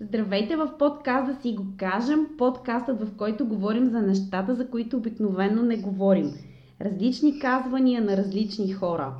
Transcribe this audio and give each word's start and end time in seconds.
Здравейте 0.00 0.56
в 0.56 0.78
подкаст 0.78 1.26
да 1.26 1.42
си 1.42 1.52
го 1.52 1.66
кажем, 1.78 2.26
подкастът 2.38 3.00
в 3.00 3.16
който 3.16 3.46
говорим 3.46 3.90
за 3.90 4.02
нещата, 4.02 4.54
за 4.54 4.70
които 4.70 4.96
обикновено 4.96 5.62
не 5.62 5.76
говорим. 5.76 6.32
Различни 6.80 7.38
казвания 7.38 8.02
на 8.02 8.16
различни 8.16 8.72
хора. 8.72 9.14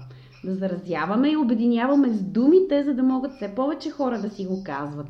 Да 0.45 0.55
заразяваме 0.55 1.31
и 1.31 1.37
обединяваме 1.37 2.09
с 2.09 2.23
думите, 2.23 2.85
за 2.85 2.95
да 2.95 3.03
могат 3.03 3.35
все 3.35 3.55
повече 3.55 3.91
хора 3.91 4.21
да 4.21 4.31
си 4.31 4.47
го 4.47 4.65
казват. 4.65 5.07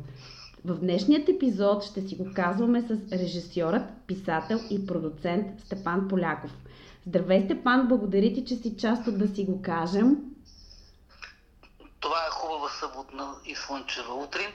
В 0.65 0.79
днешният 0.79 1.29
епизод 1.29 1.83
ще 1.83 2.01
си 2.01 2.15
го 2.15 2.27
казваме 2.35 2.81
с 2.81 3.11
режисьорът, 3.11 3.83
писател 4.07 4.59
и 4.69 4.85
продуцент 4.85 5.47
Степан 5.59 6.07
Поляков. 6.07 6.51
Здравей, 7.07 7.45
Степан, 7.45 7.87
благодаря 7.87 8.33
ти, 8.33 8.45
че 8.45 8.55
си 8.55 8.77
част 8.77 9.07
от 9.07 9.17
да 9.17 9.27
си 9.27 9.45
го 9.45 9.61
кажем. 9.61 10.17
Това 11.99 12.17
е 12.17 12.31
хубава 12.31 12.69
съботна 12.69 13.33
и 13.45 13.55
слънчева 13.55 14.13
утрин, 14.13 14.49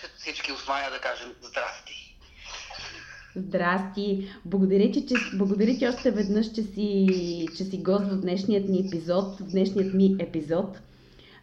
че 0.00 0.08
всички 0.18 0.52
основания 0.52 0.90
да 0.90 1.00
кажем 1.00 1.34
здрасти. 1.42 2.16
Здрасти! 3.36 4.34
Благодаря 4.44 4.92
ти, 4.92 5.06
че, 5.06 5.14
благодаря 5.34 5.78
ти 5.78 5.88
още 5.88 6.10
веднъж, 6.10 6.46
че 6.46 6.62
си, 6.62 7.48
че 7.56 7.64
си 7.64 7.82
гост 7.82 8.04
в 8.04 8.20
днешният 8.20 8.68
ни 8.68 8.86
епизод, 8.86 9.40
в 9.40 9.42
днешният 9.42 9.94
ми 9.94 10.16
епизод. 10.20 10.78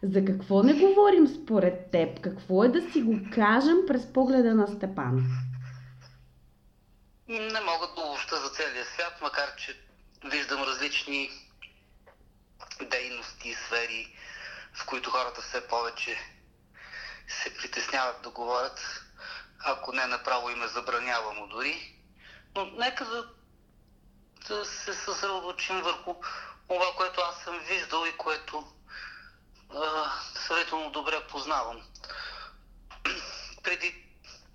За 0.03 0.25
какво 0.25 0.63
не 0.63 0.73
говорим 0.73 1.27
според 1.27 1.91
теб? 1.91 2.21
Какво 2.21 2.63
е 2.63 2.69
да 2.69 2.91
си 2.91 3.01
го 3.01 3.19
кажем 3.33 3.77
през 3.87 4.13
погледа 4.13 4.55
на 4.55 4.67
Степан? 4.67 5.25
Не 7.27 7.61
мога 7.61 7.87
да 7.95 8.01
обобща 8.01 8.35
за 8.35 8.49
целия 8.49 8.85
свят, 8.85 9.13
макар 9.21 9.55
че 9.55 9.77
виждам 10.31 10.63
различни 10.63 11.29
дейности 12.91 13.49
и 13.49 13.53
сфери, 13.53 14.15
в 14.73 14.85
които 14.85 15.09
хората 15.09 15.41
все 15.41 15.67
повече 15.67 16.17
се 17.27 17.57
притесняват 17.57 18.21
да 18.21 18.29
говорят, 18.29 19.03
ако 19.59 19.91
не 19.91 20.05
направо 20.05 20.49
им 20.49 20.63
е 20.63 20.67
забранявано 20.67 21.47
дори. 21.47 21.95
Но 22.55 22.65
нека 22.65 23.05
да, 23.05 23.29
да 24.47 24.65
се 24.65 24.93
съсредоточим 24.93 25.81
върху 25.81 26.15
това, 26.67 26.85
което 26.97 27.21
аз 27.21 27.43
съм 27.43 27.59
виждал 27.59 28.05
и 28.05 28.17
което 28.17 28.73
сравнително 30.35 30.91
добре 30.91 31.27
познавам. 31.27 31.81
Преди 33.63 34.05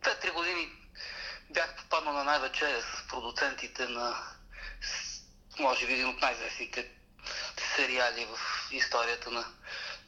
2-3 0.00 0.32
години 0.32 0.72
бях 1.50 1.76
попаднал 1.76 2.12
на 2.12 2.24
най-вече 2.24 2.82
с 2.82 3.08
продуцентите 3.08 3.88
на 3.88 4.16
може 5.58 5.86
би 5.86 5.92
един 5.92 6.08
от 6.08 6.20
най-известните 6.20 6.90
сериали 7.76 8.26
в 8.26 8.38
историята 8.72 9.30
на 9.30 9.44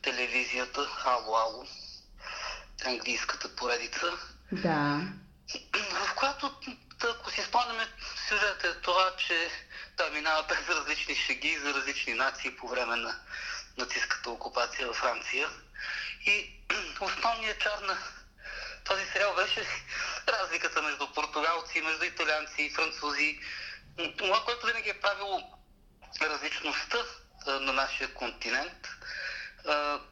телевизията 0.02 0.88
Ало 1.04 1.36
Ало, 1.36 1.66
английската 2.84 3.56
поредица. 3.56 4.12
Да. 4.52 5.00
В 5.90 6.14
която, 6.14 6.54
ако 7.04 7.30
си 7.30 7.42
спомняме, 7.42 7.88
сюжетът 8.28 8.64
е 8.64 8.80
това, 8.80 9.16
че 9.16 9.50
той 9.96 10.10
минава 10.10 10.46
през 10.46 10.68
различни 10.68 11.14
шеги 11.14 11.58
за 11.58 11.74
различни 11.74 12.14
нации 12.14 12.56
по 12.56 12.68
време 12.68 12.96
на 12.96 13.20
нацистската 13.78 14.30
окупация 14.30 14.86
във 14.86 14.96
Франция. 14.96 15.48
И 16.26 16.60
основният 17.00 17.60
чар 17.60 17.78
на 17.78 17.98
този 18.84 19.04
сериал 19.12 19.34
беше 19.34 19.66
разликата 20.28 20.82
между 20.82 21.12
португалци, 21.14 21.80
между 21.80 22.04
италианци 22.04 22.62
и 22.62 22.70
французи. 22.70 23.40
Това, 24.18 24.44
което 24.44 24.66
винаги 24.66 24.90
е 24.90 25.00
правило 25.00 25.58
различността 26.22 26.98
на 27.46 27.72
нашия 27.72 28.14
континент 28.14 28.88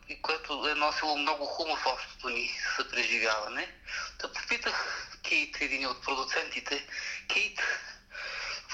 и 0.08 0.22
което 0.22 0.68
е 0.68 0.74
носило 0.74 1.16
много 1.16 1.46
хумор 1.46 1.78
в 1.78 1.86
общото 1.86 2.28
ни 2.28 2.50
съпреживяване. 2.76 3.74
Да 4.18 4.32
попитах 4.32 5.08
Кейт, 5.28 5.56
един 5.60 5.86
от 5.86 6.02
продуцентите, 6.02 6.86
Кейт, 7.32 7.60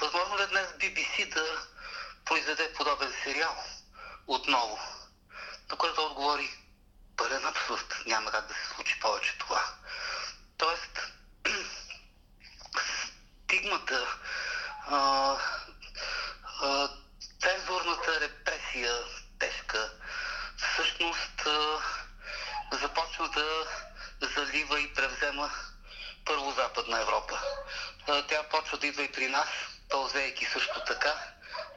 възможно 0.01 0.37
ли 0.37 0.43
е 0.43 0.47
днес 0.47 0.67
BBC 0.67 1.33
да 1.33 1.67
произведе 2.25 2.73
подобен 2.73 3.13
сериал? 3.23 3.55
отново. 4.27 4.79
На 5.69 5.77
което 5.77 6.05
отговори 6.05 6.49
пълен 7.17 7.45
абсурд. 7.45 7.95
Няма 8.05 8.31
как 8.31 8.47
да 8.47 8.53
се 8.53 8.75
случи 8.75 8.99
повече 8.99 9.37
това. 9.37 9.65
Тоест, 10.57 10.99
стигмата, 13.43 14.07
а, 14.87 15.37
а, 16.61 16.89
цензурната 17.41 18.19
репресия, 18.21 18.95
тежка, 19.39 19.91
всъщност 20.57 21.47
започва 22.71 23.29
да 23.29 23.67
залива 24.35 24.81
и 24.81 24.93
превзема 24.93 25.51
първо 26.25 26.51
Западна 26.51 27.01
Европа. 27.01 27.39
Тя 28.27 28.43
почва 28.43 28.77
да 28.77 28.87
идва 28.87 29.03
и 29.03 29.11
при 29.11 29.27
нас, 29.27 29.47
пълзейки 29.89 30.45
също 30.45 30.83
така, 30.87 31.13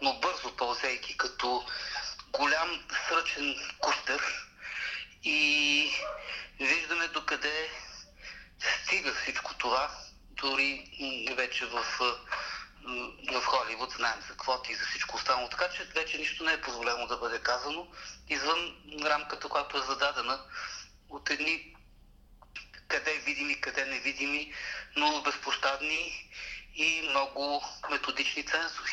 но 0.03 0.13
бързо 0.15 0.57
пълзейки 0.57 1.17
като 1.17 1.67
голям 2.33 2.85
сръчен 3.09 3.55
кустер 3.79 4.21
и 5.25 5.93
виждаме 6.61 7.09
докъде 7.09 7.71
стига 8.61 9.15
всичко 9.15 9.55
това, 9.55 9.91
дори 10.31 10.85
вече 11.37 11.67
в, 11.67 11.85
в 13.33 13.45
Холивуд 13.45 13.91
знаем 13.91 14.21
за 14.29 14.37
квоти 14.37 14.73
и 14.73 14.75
за 14.75 14.87
всичко 14.87 15.17
останало. 15.17 15.49
Така 15.49 15.71
че 15.71 15.85
вече 15.85 16.19
нищо 16.19 16.45
не 16.45 16.53
е 16.53 16.61
позволено 16.61 17.07
да 17.07 17.17
бъде 17.17 17.43
казано 17.43 17.87
извън 18.29 18.77
рамката, 19.05 19.49
която 19.49 19.79
е 19.79 19.83
зададена 19.83 20.41
от 21.09 21.31
едни 21.31 21.77
къде 22.89 23.19
видими, 23.19 23.61
къде 23.61 23.85
невидими, 23.85 24.55
но 24.97 25.23
безпощадни 25.23 26.31
и 26.75 27.09
много 27.11 27.65
методични 27.91 28.47
цензури. 28.47 28.93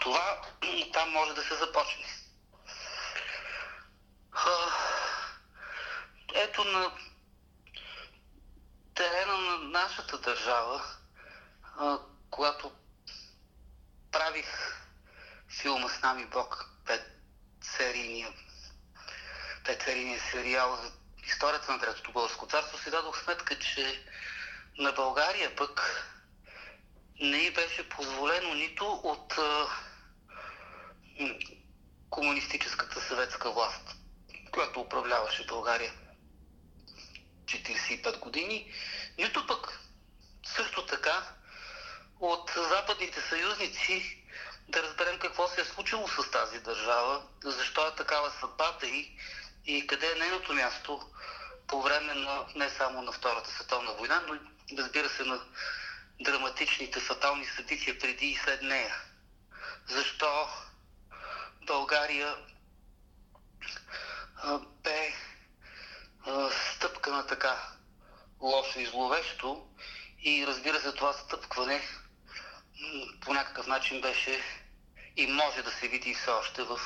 Това 0.00 0.42
там 0.92 1.10
може 1.10 1.34
да 1.34 1.42
се 1.42 1.54
започне. 1.54 2.04
Ето 6.34 6.64
на 6.64 6.92
терена 8.94 9.36
на 9.36 9.58
нашата 9.58 10.18
държава, 10.18 10.82
когато 12.30 12.72
правих 14.12 14.46
филма 15.60 15.88
с 15.88 16.02
нами 16.02 16.26
Бог, 16.26 16.70
пет 16.86 17.02
серийния, 17.62 18.28
пет 19.64 19.82
серийния 19.82 20.20
сериал 20.30 20.76
за 20.76 20.92
историята 21.26 21.72
на 21.72 21.80
Третото 21.80 22.12
българско 22.12 22.46
царство, 22.46 22.78
си 22.78 22.90
дадох 22.90 23.24
сметка, 23.24 23.58
че 23.58 24.04
на 24.78 24.92
България 24.92 25.56
пък 25.56 26.06
не 27.20 27.38
й 27.38 27.50
беше 27.50 27.88
позволено 27.88 28.54
нито 28.54 28.92
от 28.92 29.34
комунистическата 32.10 33.00
съветска 33.00 33.52
власт, 33.52 33.96
която 34.52 34.80
управляваше 34.80 35.46
България 35.46 35.92
45 37.44 38.18
години, 38.18 38.72
нито 39.18 39.46
пък 39.46 39.80
също 40.46 40.86
така 40.86 41.39
от 42.20 42.50
западните 42.56 43.20
съюзници 43.20 44.24
да 44.68 44.82
разберем 44.82 45.18
какво 45.18 45.48
се 45.48 45.60
е 45.60 45.64
случило 45.64 46.08
с 46.08 46.30
тази 46.30 46.58
държава, 46.58 47.22
защо 47.44 47.86
е 47.86 47.94
такава 47.94 48.30
съдбата 48.30 48.86
и, 48.86 49.18
и 49.66 49.86
къде 49.86 50.12
е 50.12 50.18
нейното 50.18 50.52
място 50.52 51.00
по 51.66 51.82
време 51.82 52.14
на 52.14 52.46
не 52.54 52.70
само 52.70 53.02
на 53.02 53.12
Втората 53.12 53.50
световна 53.50 53.92
война, 53.92 54.22
но 54.28 54.38
разбира 54.78 55.08
се 55.08 55.24
на 55.24 55.40
драматичните 56.20 57.00
фатални 57.00 57.44
събития 57.46 57.98
преди 57.98 58.26
и 58.26 58.36
след 58.36 58.62
нея. 58.62 58.96
Защо 59.88 60.48
България 61.62 62.36
бе 64.82 65.14
стъпка 66.74 67.10
на 67.10 67.26
така 67.26 67.68
лошо 68.40 68.80
и 68.80 68.86
зловещо 68.86 69.66
и 70.22 70.46
разбира 70.46 70.80
се 70.80 70.92
това 70.92 71.12
стъпкване 71.12 71.82
по 73.20 73.34
някакъв 73.34 73.66
начин 73.66 74.00
беше 74.00 74.40
и 75.16 75.26
може 75.26 75.62
да 75.62 75.70
се 75.70 75.88
види 75.88 76.14
все 76.14 76.30
още 76.30 76.62
в 76.62 76.78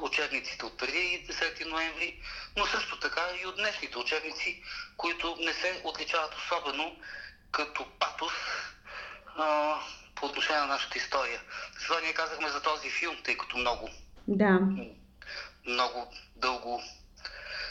учебниците 0.00 0.66
от 0.66 0.78
преди 0.78 1.26
10 1.28 1.64
ноември, 1.64 2.22
но 2.56 2.66
също 2.66 3.00
така 3.00 3.22
и 3.42 3.46
от 3.46 3.56
днешните 3.56 3.98
учебници, 3.98 4.62
които 4.96 5.36
не 5.40 5.52
се 5.52 5.80
отличават 5.84 6.34
особено 6.34 6.96
като 7.52 7.86
патос 7.98 8.32
а, 9.36 9.74
по 10.14 10.26
отношение 10.26 10.60
на 10.60 10.66
нашата 10.66 10.98
история. 10.98 11.40
Това 11.86 12.00
ние 12.00 12.12
казахме 12.12 12.48
за 12.48 12.62
този 12.62 12.90
филм, 12.90 13.16
тъй 13.24 13.36
като 13.36 13.56
много 13.56 13.90
да. 14.28 14.60
Много 15.66 16.14
дълго 16.36 16.82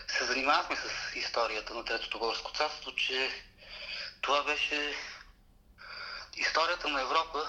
се 0.07 0.25
занимавахме 0.25 0.75
с 0.75 1.15
историята 1.15 1.73
на 1.73 1.85
Третото 1.85 2.19
българско 2.19 2.51
царство, 2.51 2.95
че 2.95 3.29
това 4.21 4.43
беше 4.43 4.93
историята 6.37 6.87
на 6.87 7.01
Европа, 7.01 7.47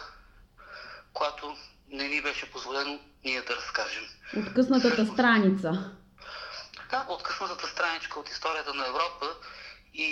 която 1.12 1.56
не 1.88 2.08
ни 2.08 2.22
беше 2.22 2.50
позволено 2.50 3.00
ние 3.24 3.42
да 3.42 3.56
разкажем. 3.56 4.08
Откъснатата 4.36 5.06
страница. 5.06 5.90
Да, 6.90 7.06
откъснатата 7.08 7.66
страничка 7.68 8.20
от 8.20 8.28
историята 8.28 8.74
на 8.74 8.86
Европа 8.86 9.26
и, 9.94 10.04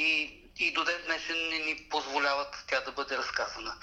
и 0.58 0.74
днешен 1.06 1.48
не 1.48 1.58
ни 1.58 1.86
позволяват 1.90 2.64
тя 2.68 2.80
да 2.80 2.92
бъде 2.92 3.16
разказана. 3.16 3.74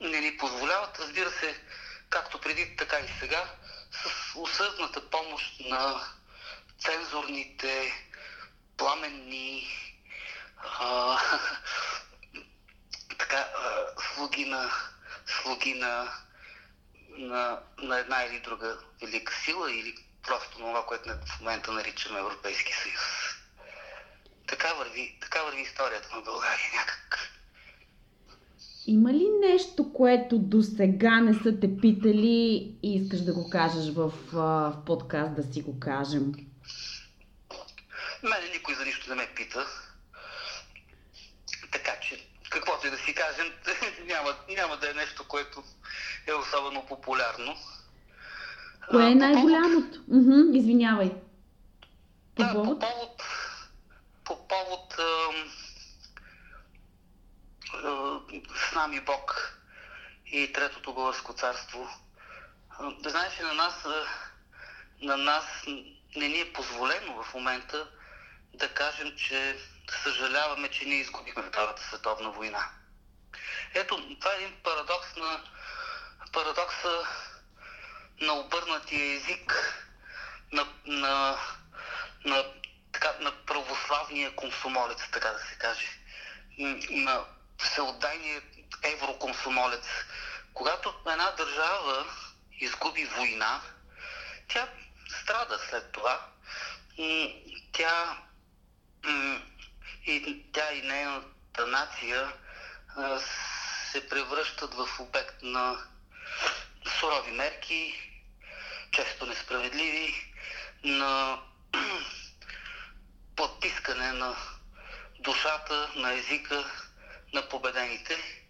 Не 0.00 0.20
ни 0.20 0.36
позволяват, 0.36 0.98
разбира 1.00 1.30
се, 1.30 1.60
както 2.10 2.40
преди, 2.40 2.76
така 2.76 2.98
и 2.98 3.08
сега, 3.20 3.44
с 3.92 4.36
осъзната 4.36 5.10
помощ 5.10 5.60
на 5.60 6.00
цензурните, 6.78 7.92
пламенни 8.76 9.68
а, 10.80 11.18
така, 13.18 13.36
а, 13.36 13.86
слуги 14.14 14.44
на, 14.56 14.70
слуги 15.26 15.74
на, 15.74 16.08
на, 17.18 17.60
на 17.82 17.98
една 17.98 18.24
или 18.24 18.40
друга 18.40 18.78
велика 19.02 19.34
сила 19.44 19.72
или 19.72 19.94
просто 20.22 20.58
това, 20.58 20.86
което 20.86 21.08
в 21.08 21.40
момента 21.40 21.72
наричаме 21.72 22.18
Европейски 22.18 22.72
съюз. 22.72 23.00
Така 24.46 24.74
върви, 24.74 25.18
така 25.20 25.42
върви 25.42 25.62
историята 25.62 26.16
на 26.16 26.22
България 26.22 26.70
някак. 26.76 27.18
Има 28.86 29.12
ли 29.12 29.28
нещо, 29.40 29.92
което 29.92 30.38
до 30.38 30.62
сега 30.62 31.20
не 31.20 31.34
са 31.34 31.60
те 31.60 31.76
питали 31.80 32.76
и 32.82 32.96
искаш 32.96 33.20
да 33.20 33.34
го 33.34 33.50
кажеш 33.50 33.94
в, 33.94 34.12
в 34.32 34.72
подкаст, 34.86 35.34
да 35.34 35.52
си 35.52 35.62
го 35.62 35.80
кажем? 35.80 36.32
Мене 38.22 38.48
никой 38.52 38.74
за 38.74 38.84
нищо 38.84 39.10
не 39.10 39.14
ме 39.16 39.28
пита. 39.36 39.66
Каквото 42.66 42.86
и 42.86 42.90
да 42.90 42.98
си 42.98 43.14
кажем, 43.14 43.52
няма, 44.06 44.34
няма 44.48 44.76
да 44.76 44.90
е 44.90 44.94
нещо, 44.94 45.24
което 45.28 45.62
е 46.26 46.32
особено 46.32 46.86
популярно. 46.86 47.56
Кое 48.90 49.10
е 49.10 49.14
най-голямото? 49.14 49.98
По 49.98 50.12
повод... 50.12 50.56
Извинявай. 50.56 51.12
По 52.36 52.42
да, 52.42 52.52
повод? 52.52 52.80
по 52.80 52.86
повод, 52.86 53.22
по 54.24 54.48
повод 54.48 54.94
с 58.56 58.74
нами 58.74 59.00
Бог 59.00 59.58
и 60.26 60.52
Третото 60.52 60.94
българско 60.94 61.32
царство. 61.32 61.88
Да 63.00 63.10
знаеш, 63.10 63.38
на 63.38 63.54
нас, 63.54 63.86
на 65.02 65.16
нас 65.16 65.44
не 66.16 66.28
ни 66.28 66.40
е 66.40 66.52
позволено 66.52 67.22
в 67.22 67.34
момента 67.34 67.88
да 68.54 68.68
кажем, 68.68 69.12
че 69.16 69.56
съжаляваме, 69.90 70.70
че 70.70 70.84
ние 70.84 70.98
изгубихме 70.98 71.42
Втората 71.42 71.82
световна 71.82 72.30
война. 72.30 72.70
Ето, 73.74 74.16
това 74.20 74.32
е 74.32 74.36
един 74.36 74.56
парадокс 74.62 75.16
на 75.16 75.40
парадокса 76.32 77.06
на 78.20 78.32
обърнатия 78.32 79.16
език 79.16 79.74
на, 80.52 80.66
на, 80.86 81.38
на, 82.24 82.44
така, 82.92 83.14
на 83.20 83.32
православния 83.46 84.36
консумолец, 84.36 85.10
така 85.12 85.28
да 85.28 85.38
се 85.38 85.58
каже. 85.58 85.88
На 86.90 87.24
всеотдайния 87.58 88.42
евроконсумолец. 88.82 89.86
Когато 90.54 90.94
една 91.08 91.30
държава 91.30 92.06
изгуби 92.60 93.04
война, 93.04 93.60
тя 94.48 94.68
страда 95.22 95.58
след 95.70 95.92
това. 95.92 96.20
Тя 97.72 98.18
и 100.06 100.44
тя 100.52 100.72
и 100.72 100.82
нейната 100.82 101.66
нация 101.66 102.32
се 103.92 104.08
превръщат 104.08 104.74
в 104.74 104.88
обект 105.00 105.42
на 105.42 105.78
сурови 107.00 107.32
мерки, 107.32 108.10
често 108.92 109.26
несправедливи, 109.26 110.32
на 110.84 111.38
подтискане 113.36 114.12
на 114.12 114.36
душата, 115.20 115.90
на 115.96 116.12
езика 116.12 116.64
на 117.32 117.48
победените. 117.48 118.42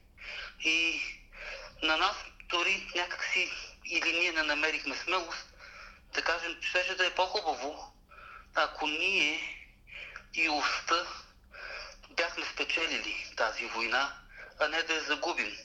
И 0.61 1.00
на 1.82 1.97
нас 1.97 2.17
дори 2.49 2.91
някакси 2.94 3.50
или 3.85 4.12
ние 4.12 4.32
не 4.32 4.43
намерихме 4.43 4.97
смелост 4.97 5.47
да 6.14 6.23
кажем, 6.23 6.56
че 6.61 6.69
ще 6.69 6.94
да 6.94 7.06
е 7.06 7.14
по-хубаво, 7.14 7.93
ако 8.55 8.87
ние 8.87 9.41
и 10.35 10.49
уста 10.49 11.06
бяхме 12.16 12.44
спечелили 12.44 13.32
тази 13.36 13.66
война, 13.66 14.12
а 14.60 14.68
не 14.68 14.82
да 14.82 14.94
я 14.94 15.00
загубим. 15.00 15.56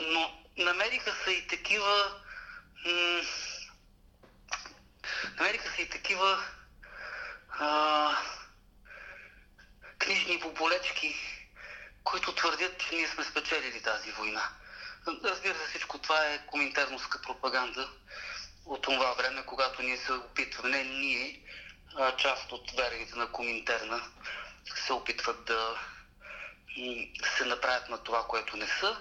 Но 0.00 0.44
намериха 0.56 1.14
се 1.24 1.30
и 1.30 1.46
такива 1.46 2.20
м- 2.84 3.22
намериха 5.38 5.70
се 5.70 5.82
и 5.82 5.88
такива 5.88 6.44
а, 7.50 8.16
книжни 9.98 10.40
поболечки, 10.40 11.16
които 12.04 12.34
твърдят, 12.34 12.78
че 12.78 12.94
ние 12.94 13.08
сме 13.08 13.24
спечелили 13.24 13.82
тази 13.82 14.10
война. 14.12 14.48
Разбира 15.24 15.54
се, 15.54 15.68
всичко 15.68 15.98
това 15.98 16.24
е 16.24 16.46
коминтерновска 16.46 17.22
пропаганда 17.22 17.88
от 18.66 18.82
това 18.82 19.12
време, 19.12 19.46
когато 19.46 19.82
ние 19.82 19.96
се 19.96 20.12
опитваме, 20.12 20.84
не 20.84 20.84
ние, 20.84 21.42
а 21.96 22.16
част 22.16 22.52
от 22.52 22.70
верените 22.70 23.16
на 23.16 23.32
Коминтерна 23.32 24.02
се 24.74 24.92
опитват 24.92 25.44
да 25.44 25.78
се 27.36 27.44
направят 27.44 27.88
на 27.88 27.98
това, 27.98 28.26
което 28.26 28.56
не 28.56 28.66
са, 28.66 28.96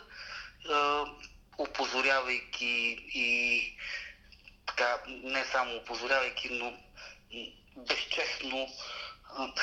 опозорявайки 1.58 2.98
и 3.14 3.78
така, 4.66 5.00
не 5.08 5.46
само 5.46 5.76
опозорявайки, 5.76 6.50
но 6.50 6.78
безчестно 7.78 8.68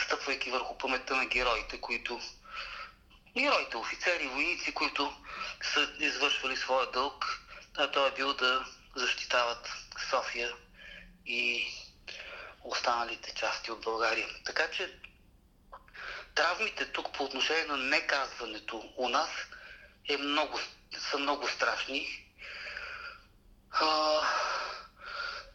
стъпвайки 0.04 0.50
върху 0.50 0.78
паметта 0.78 1.16
на 1.16 1.26
героите, 1.26 1.80
които 1.80 2.20
героите, 3.36 3.76
офицери, 3.76 4.26
войници, 4.26 4.74
които 4.74 5.14
са 5.62 5.92
извършвали 5.98 6.56
своя 6.56 6.90
дълг, 6.90 7.40
а 7.76 7.90
той 7.90 8.08
е 8.08 8.14
бил 8.14 8.34
да 8.34 8.64
защитават 8.96 9.68
София 10.10 10.52
и 11.26 11.66
останалите 12.64 13.34
части 13.34 13.70
от 13.70 13.80
България. 13.80 14.28
Така 14.44 14.70
че 14.70 14.98
травмите 16.34 16.92
тук 16.92 17.12
по 17.12 17.24
отношение 17.24 17.64
на 17.64 17.76
неказването 17.76 18.92
у 18.96 19.08
нас 19.08 19.30
е 20.08 20.16
много, 20.16 20.58
са 21.10 21.18
много 21.18 21.48
страшни. 21.48 22.26
А, 23.70 24.20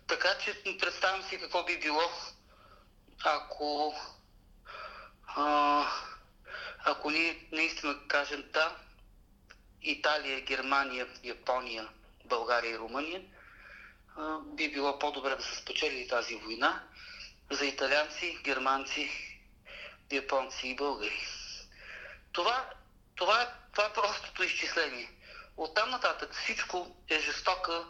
така 0.08 0.38
че 0.44 0.78
представям 0.80 1.24
си 1.24 1.40
какво 1.40 1.64
би 1.64 1.80
било, 1.80 2.02
ако, 3.24 3.96
а, 5.28 5.86
ако 6.86 7.12
ние 7.12 7.48
наистина 7.52 7.96
кажем 8.08 8.44
да, 8.54 8.76
Италия, 9.82 10.42
Германия, 10.42 11.08
Япония, 11.24 11.88
България 12.26 12.72
и 12.72 12.78
Румъния, 12.78 13.22
а, 14.18 14.40
би 14.40 14.72
било 14.72 15.00
по-добре 15.00 15.36
да 15.36 15.44
са 15.44 15.56
спечели 15.56 16.08
тази 16.08 16.36
война 16.36 16.84
за 17.52 17.66
италианци, 17.66 18.38
германци, 18.44 19.29
японци 20.12 20.68
и 20.68 20.76
българи. 20.76 21.28
Това, 22.32 22.70
това, 23.16 23.42
е, 23.42 23.48
това 23.74 23.86
е 23.86 23.94
простото 23.94 24.44
изчисление. 24.44 25.10
Оттам 25.58 25.90
нататък 25.90 26.34
всичко 26.34 26.96
е 27.10 27.20
жестока, 27.20 27.86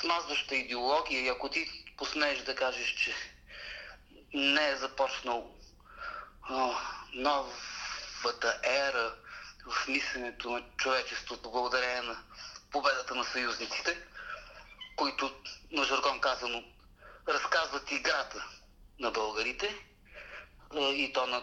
смазваща 0.00 0.54
идеология 0.56 1.20
и 1.20 1.28
ако 1.28 1.50
ти 1.50 1.84
посмееш 1.96 2.38
да 2.38 2.54
кажеш, 2.54 2.94
че 2.94 3.14
не 4.34 4.68
е 4.68 4.76
започнал 4.76 5.54
а, 6.42 6.74
новата 7.14 8.60
ера 8.64 9.14
в 9.66 9.88
мисленето 9.88 10.50
на 10.50 10.62
човечеството 10.76 11.50
благодарение 11.50 12.02
на 12.02 12.22
победата 12.70 13.14
на 13.14 13.24
съюзниците, 13.24 13.98
които, 14.96 15.34
на 15.70 15.84
жаргон 15.84 16.20
казано, 16.20 16.64
разказват 17.28 17.90
играта 17.92 18.44
на 18.98 19.10
българите 19.10 19.87
и 20.76 21.12
то 21.14 21.26
на, 21.26 21.42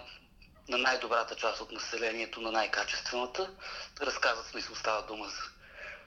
на 0.69 0.77
най-добрата 0.77 1.35
част 1.35 1.61
от 1.61 1.71
населението, 1.71 2.41
на 2.41 2.51
най-качествената. 2.51 3.49
Разказват 4.01 4.47
смисъл, 4.47 4.75
става 4.75 5.01
дума 5.01 5.29
за 5.29 5.41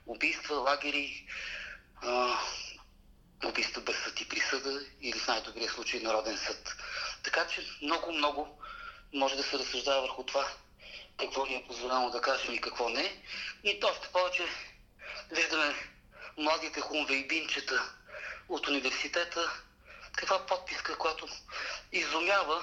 убийства, 0.07 0.57
лагери, 0.57 1.27
а, 2.03 2.39
убийства 3.45 3.83
без 3.83 3.97
съд 4.05 4.21
и 4.21 4.29
присъда 4.29 4.81
или 5.01 5.19
в 5.19 5.29
най-добрия 5.29 5.71
случай 5.71 6.01
народен 6.01 6.39
съд. 6.39 6.77
Така 7.23 7.47
че 7.47 7.67
много, 7.83 8.13
много 8.13 8.59
може 9.15 9.37
да 9.37 9.43
се 9.43 9.59
разсъждава 9.59 10.01
върху 10.01 10.25
това 10.25 10.49
какво 11.19 11.47
ни 11.47 11.55
е 11.55 11.65
позволено 11.67 12.11
да 12.11 12.21
кажем 12.21 12.55
и 12.55 12.61
какво 12.61 12.89
не. 12.89 13.23
И 13.65 13.81
още 13.85 14.09
повече 14.09 14.47
виждаме 15.31 15.75
младите 16.37 16.81
хунвейбинчета 16.81 17.93
от 18.49 18.69
университета, 18.69 19.53
каква 20.17 20.47
подписка, 20.47 20.99
която 20.99 21.29
изумява 21.93 22.63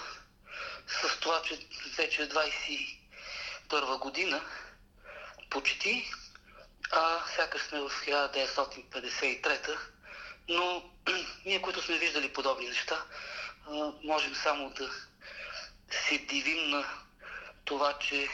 с 0.87 1.19
това, 1.19 1.41
че 1.41 1.59
вече 1.97 2.29
21 2.29 3.99
година 3.99 4.41
почти, 5.49 6.11
а 6.91 7.19
сякаш 7.35 7.61
сме 7.61 7.79
в 7.79 7.89
1953 7.89 9.77
но 10.49 10.83
ние, 11.45 11.61
които 11.61 11.81
сме 11.81 11.97
виждали 11.97 12.33
подобни 12.33 12.67
неща, 12.67 13.05
можем 14.03 14.35
само 14.35 14.69
да 14.69 14.89
се 15.91 16.17
дивим 16.17 16.69
на 16.69 16.85
това, 17.65 17.93
че 17.99 18.27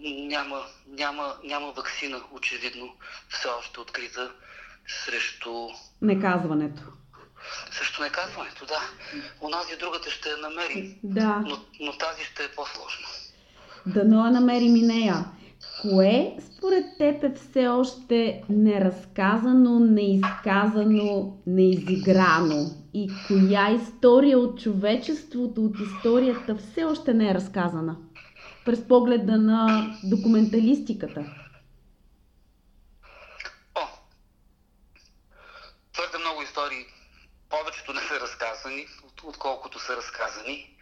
няма, 0.00 0.66
няма, 0.86 1.38
няма 1.44 1.72
вакцина, 1.72 2.22
очевидно, 2.30 2.96
все 3.28 3.48
още 3.48 3.80
открита 3.80 4.32
срещу... 5.04 5.68
Неказването. 6.02 6.82
Срещу 7.70 8.02
неказването, 8.02 8.66
да. 8.66 8.80
Онази 9.40 9.76
другата 9.80 10.10
ще 10.10 10.28
я 10.28 10.36
намери, 10.36 10.98
Да, 11.02 11.42
но, 11.46 11.58
но 11.80 11.92
тази 11.98 12.24
ще 12.24 12.44
е 12.44 12.48
по-сложна. 12.48 13.06
дано 13.86 14.24
я 14.24 14.30
намерим 14.30 14.76
и 14.76 14.82
нея. 14.82 15.24
Кое 15.82 16.36
според 16.56 16.84
теб 16.98 17.24
е 17.24 17.34
все 17.34 17.68
още 17.68 18.42
неразказано, 18.48 19.80
неизказано, 19.80 21.38
неизиграно? 21.46 22.70
И 22.94 23.10
коя 23.26 23.70
история 23.70 24.38
от 24.38 24.60
човечеството, 24.60 25.64
от 25.64 25.74
историята 25.80 26.56
все 26.56 26.84
още 26.84 27.14
не 27.14 27.30
е 27.30 27.34
разказана? 27.34 27.96
През 28.64 28.88
погледа 28.88 29.36
на 29.36 29.86
документалистиката. 30.04 31.24
О, 33.74 33.80
твърде 35.92 36.18
много 36.18 36.42
истории, 36.42 36.84
повечето 37.50 37.92
не 37.92 38.00
са 38.00 38.20
разказани, 38.20 38.86
от- 39.04 39.07
отколкото 39.22 39.78
са 39.78 39.96
разказани. 39.96 40.76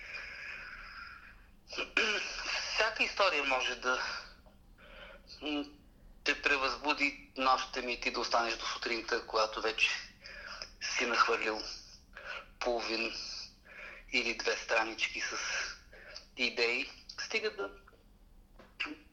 Всяка 2.74 3.04
история 3.04 3.44
може 3.44 3.74
да 3.74 4.02
те 6.24 6.42
превъзбуди 6.42 7.30
нощите 7.36 7.82
ми 7.82 7.92
и 7.92 8.00
ти 8.00 8.10
да 8.10 8.20
останеш 8.20 8.54
до 8.56 8.66
сутринта, 8.66 9.26
когато 9.26 9.60
вече 9.60 9.90
си 10.80 11.06
нахвърлил 11.06 11.62
половин 12.60 13.14
или 14.12 14.36
две 14.36 14.56
странички 14.56 15.20
с 15.20 15.36
идеи. 16.36 16.90
Стига 17.20 17.50
да 17.50 17.70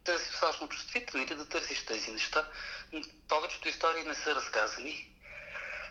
търсиш 0.03 0.31
достатъчно 0.31 0.69
чувствителен 0.69 1.23
или 1.23 1.35
да 1.35 1.49
търсиш 1.49 1.85
тези 1.85 2.11
неща. 2.11 2.49
Повечето 3.27 3.69
истории 3.69 4.03
не 4.03 4.15
са 4.15 4.35
разказани. 4.35 5.15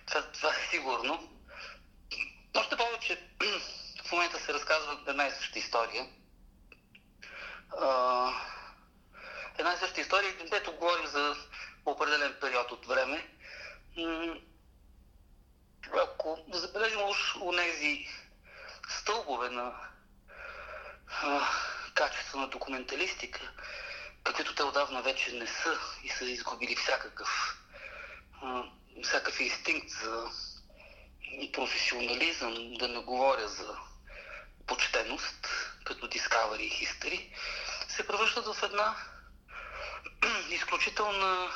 Това, 0.07 0.23
това 0.23 0.51
е 0.51 0.69
сигурно. 0.71 1.32
Още 2.57 2.77
повече 2.77 3.21
в 4.05 4.13
момента 4.13 4.41
се 4.41 4.55
разказва 4.55 4.99
една 5.09 5.27
и 5.27 5.31
съща 5.31 5.59
история. 5.59 6.09
А, 7.81 8.31
една 9.59 9.73
и 9.73 9.79
съща 9.79 10.01
история, 10.01 10.35
дето 10.51 10.73
говорим 10.73 11.07
за 11.07 11.37
определен 11.87 12.37
период 12.41 12.73
от 12.73 12.87
време. 12.87 13.29
Ако 16.03 16.39
забележим 16.53 17.03
уж 17.03 17.37
у 17.37 17.53
нези 17.53 18.09
стълбове 18.89 19.51
на 19.51 19.75
а, 21.23 21.49
качествена 21.95 22.49
документалистика, 22.49 23.53
каквито 24.25 24.55
те 24.55 24.63
отдавна 24.63 25.03
вече 25.03 25.33
не 25.33 25.47
са 25.47 25.79
и 26.05 26.09
са 26.09 26.25
изгубили 26.25 26.77
всякакъв, 26.77 27.59
а, 28.43 28.63
всякакъв 29.03 29.41
инстинкт 29.41 29.89
за 29.91 30.31
професионализъм, 31.53 32.75
да 32.75 32.89
не 32.89 33.01
говоря 33.01 33.49
за 33.49 33.77
почтеност, 34.67 35.49
като 35.85 36.09
Discovery 36.09 36.59
и 36.59 36.87
History, 36.87 37.29
се 37.89 38.07
превръщат 38.07 38.47
в 38.47 38.63
една 38.63 38.97
изключителна, 40.51 41.51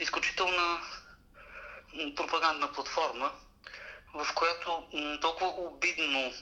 изключителна 0.00 0.80
пропагандна 2.16 2.72
платформа, 2.72 3.32
в 4.14 4.34
която 4.34 4.88
толкова 5.20 5.50
обидно 5.50 6.32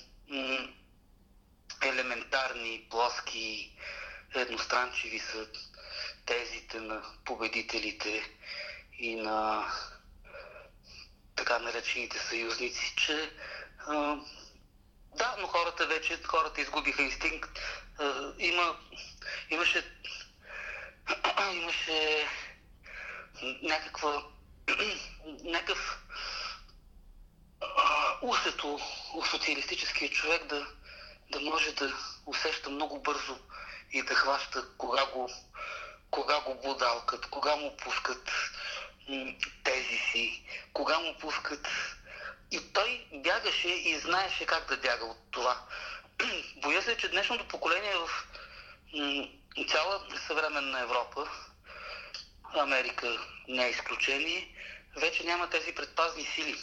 елементарни, 1.82 2.86
плоски, 2.90 3.76
едностранчиви 4.34 5.18
са 5.18 5.46
тезите 6.26 6.80
на 6.80 7.02
победителите 7.24 8.22
и 8.98 9.16
на 9.16 9.66
така 11.36 11.58
наречените 11.58 12.18
съюзници, 12.18 12.94
че 12.96 13.30
а, 13.86 14.16
да, 15.16 15.36
но 15.38 15.46
хората 15.46 15.86
вече, 15.86 16.22
хората 16.22 16.60
изгубиха 16.60 17.02
инстинкт. 17.02 17.58
А, 17.98 18.32
има, 18.38 18.76
имаше, 19.50 19.84
имаше 21.52 22.28
някаква, 23.62 24.22
някакъв 25.44 25.98
усето 28.22 28.80
у 29.14 29.24
социалистическия 29.24 30.10
човек 30.10 30.46
да, 30.46 30.66
да 31.30 31.40
може 31.40 31.72
да 31.72 31.92
усеща 32.26 32.70
много 32.70 33.02
бързо 33.02 33.38
и 33.92 34.02
да 34.02 34.14
хваща 34.14 34.76
кога 34.78 35.06
го, 35.06 35.30
кога 36.10 36.40
го 36.40 36.54
будалкат, 36.54 37.26
кога 37.26 37.56
му 37.56 37.76
пускат 37.76 38.30
тези 39.64 39.98
си, 40.12 40.44
кога 40.72 40.98
му 40.98 41.18
пускат. 41.18 41.68
И 42.50 42.72
той 42.72 43.06
бягаше 43.12 43.68
и 43.68 43.98
знаеше 43.98 44.46
как 44.46 44.68
да 44.68 44.76
бяга 44.76 45.04
от 45.04 45.18
това. 45.30 45.60
Боя 46.56 46.82
се, 46.82 46.96
че 46.96 47.08
днешното 47.08 47.48
поколение 47.48 47.94
в 47.96 48.08
м, 48.94 49.28
цяла 49.68 50.06
съвременна 50.26 50.80
Европа, 50.80 51.28
Америка 52.54 53.18
не 53.48 53.66
е 53.66 53.70
изключение, 53.70 54.54
вече 54.96 55.24
няма 55.24 55.50
тези 55.50 55.74
предпазни 55.74 56.24
сили. 56.24 56.58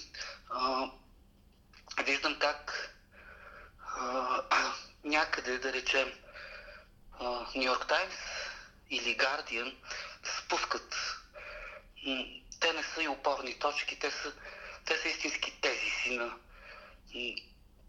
Виждам 2.06 2.40
как 2.40 2.90
някъде, 5.04 5.58
да 5.58 5.74
речем, 5.74 6.14
Нью 7.56 7.64
Йорк 7.64 7.88
Таймс 7.88 8.16
или 8.90 9.18
Guardian 9.18 9.76
спускат. 10.24 11.21
Те 12.60 12.74
не 12.74 12.84
са 12.84 13.04
и 13.04 13.08
опорни 13.08 13.60
точки, 13.60 14.00
те 14.00 14.12
са, 14.12 14.34
те 14.86 14.98
са 14.98 15.08
истински 15.08 15.62
тези 15.62 15.90
си 15.90 16.18
на, 16.18 16.34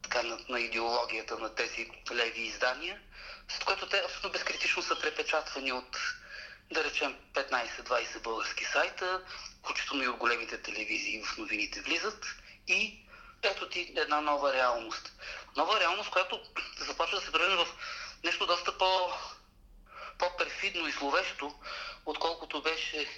така, 0.02 0.22
на, 0.22 0.38
на 0.48 0.60
идеологията 0.60 1.38
на 1.38 1.54
тези 1.54 1.90
леви 2.12 2.40
издания, 2.40 3.00
с 3.48 3.64
което 3.64 3.88
те 3.88 4.02
абсолютно 4.04 4.30
безкритично 4.30 4.82
са 4.82 5.00
препечатвани 5.00 5.72
от, 5.72 5.98
да 6.70 6.84
речем, 6.84 7.16
15-20 7.34 8.22
български 8.22 8.64
сайта, 8.64 9.24
включително 9.58 10.02
и 10.02 10.08
от 10.08 10.16
големите 10.16 10.62
телевизии 10.62 11.24
в 11.24 11.38
новините 11.38 11.80
влизат 11.80 12.26
и 12.68 13.06
ето 13.42 13.68
ти 13.68 13.94
една 13.96 14.20
нова 14.20 14.52
реалност. 14.52 15.12
Нова 15.56 15.80
реалност, 15.80 16.10
която 16.10 16.40
започва 16.78 17.18
да 17.18 17.24
се 17.24 17.32
превърне 17.32 17.64
в 17.64 17.68
нещо 18.24 18.46
доста 18.46 18.78
по, 18.78 19.12
по-перфидно 20.18 20.88
и 20.88 20.92
зловещо, 20.92 21.54
отколкото 22.06 22.62
беше 22.62 23.08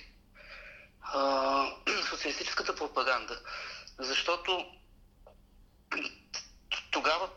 социалистическата 2.11 2.77
пропаганда. 2.77 3.41
Защото 3.99 4.67
тогава 6.91 7.29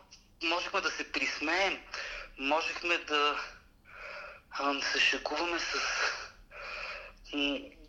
можехме 0.42 0.80
да 0.80 0.90
се 0.90 1.12
присмеем, 1.12 1.82
можехме 2.38 2.98
да 2.98 3.40
се 4.92 5.00
шегуваме 5.00 5.58
с 5.58 5.78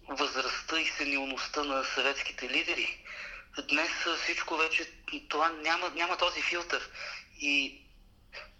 възрастта 0.10 0.80
и 0.80 0.88
сенилността 0.88 1.64
на 1.64 1.84
съветските 1.84 2.50
лидери. 2.50 3.06
Днес 3.70 3.92
всичко 4.24 4.58
вече, 4.58 4.92
това 5.30 5.50
няма, 5.50 5.90
няма 5.90 6.18
този 6.18 6.42
филтър. 6.42 6.90
И 7.42 7.82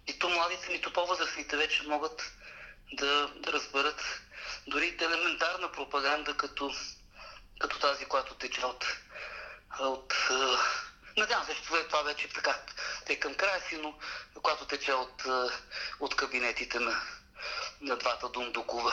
нито 0.08 0.28
младите, 0.28 0.72
нито 0.72 0.92
по-възрастните 0.92 1.56
вече 1.56 1.82
могат 1.82 2.32
да, 2.92 3.28
да 3.36 3.52
разберат 3.52 4.20
дори 4.66 4.96
елементарна 5.00 5.72
пропаганда, 5.72 6.36
като, 6.36 6.74
като 7.60 7.80
тази, 7.80 8.04
която 8.04 8.34
тече 8.34 8.66
от, 8.66 8.84
от 9.80 10.14
а, 10.30 10.56
Надявам 11.18 11.44
се, 11.44 11.54
че 11.54 11.62
това- 11.88 12.02
вече 12.02 12.28
така 12.34 12.50
те 13.06 13.16
към 13.16 13.34
края 13.34 13.60
си, 13.68 13.78
но 13.82 13.94
когато 14.42 14.66
тече 14.66 14.92
от, 14.92 15.26
а, 15.28 15.48
от 16.00 16.16
кабинетите 16.16 16.78
на, 16.78 16.92
на 17.82 17.96
двата 17.96 18.28
дундукова. 18.34 18.92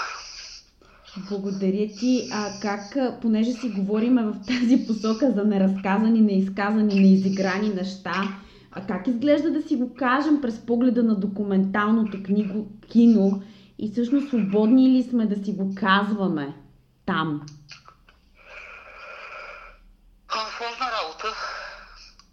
Благодаря 1.30 1.88
ти. 2.00 2.30
А 2.34 2.52
как, 2.62 3.22
понеже 3.22 3.52
си 3.52 3.70
говориме 3.70 4.24
в 4.24 4.36
тази 4.48 4.86
посока 4.88 5.32
за 5.32 5.44
неразказани, 5.44 6.22
неизказани, 6.22 7.00
неизиграни 7.00 7.70
неща, 7.70 8.24
а 8.72 8.88
как 8.88 9.08
изглежда 9.08 9.52
да 9.52 9.62
си 9.62 9.76
го 9.76 9.96
кажем 9.96 10.42
през 10.42 10.66
погледа 10.66 11.04
на 11.04 11.16
документалното 11.16 12.24
книго, 12.24 12.68
кино 12.92 13.44
и 13.80 13.92
всъщност 13.92 14.30
свободни 14.30 14.90
ли 14.90 15.04
сме 15.04 15.26
да 15.26 15.46
си 15.46 15.52
го 15.52 15.76
казваме 15.76 16.56
там? 17.06 17.42
А, 20.28 20.38
сложна 20.58 20.86
работа. 21.02 21.28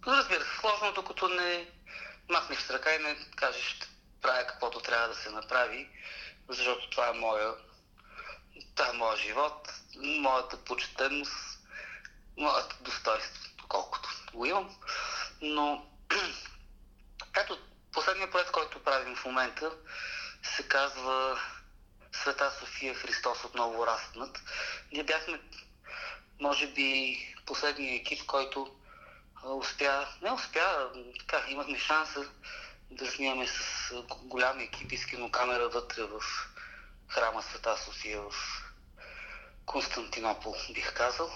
Разбира 0.07 0.39
се, 0.39 0.59
сложно, 0.59 0.84
докато 0.95 1.27
не 1.27 1.67
махнеш 2.29 2.59
с 2.59 2.69
ръка 2.69 2.95
и 2.95 2.99
не 2.99 3.17
кажеш, 3.35 3.79
правя 4.21 4.47
каквото 4.47 4.79
трябва 4.79 5.07
да 5.07 5.15
се 5.15 5.29
направи, 5.29 5.89
защото 6.49 6.89
това 6.89 7.09
е 7.09 7.13
моя, 7.13 7.53
това 8.75 8.89
е 8.89 8.93
моя 8.93 9.17
живот, 9.17 9.71
моята 10.03 10.57
почтенност, 10.57 11.59
моето 12.37 12.75
достоинство, 12.81 13.67
колкото 13.67 14.09
го 14.33 14.45
имам. 14.45 14.75
Но 15.41 15.85
ето, 17.37 17.59
последният 17.91 18.31
проект, 18.31 18.51
който 18.51 18.83
правим 18.83 19.15
в 19.15 19.25
момента, 19.25 19.71
се 20.55 20.67
казва 20.67 21.39
Света 22.11 22.51
София 22.59 22.95
Христос 22.95 23.43
отново 23.43 23.87
разпнат. 23.87 24.39
Ние 24.91 25.03
бяхме, 25.03 25.39
може 26.41 26.67
би, 26.67 27.17
последния 27.45 27.95
екип, 27.95 28.25
който 28.25 28.75
успя, 29.53 30.07
не 30.21 30.31
успя, 30.31 30.91
така, 31.19 31.45
имахме 31.49 31.79
шанса 31.79 32.25
да 32.91 33.11
снимаме 33.11 33.47
с 33.47 33.93
голям 34.23 34.59
екип 34.59 34.91
и 34.91 34.97
с 34.97 35.05
кинокамера 35.05 35.69
вътре 35.69 36.03
в 36.03 36.19
храма 37.07 37.43
Света 37.43 37.77
София 37.77 38.21
в 38.21 38.31
Константинопол, 39.65 40.55
бих 40.73 40.93
казал. 40.93 41.31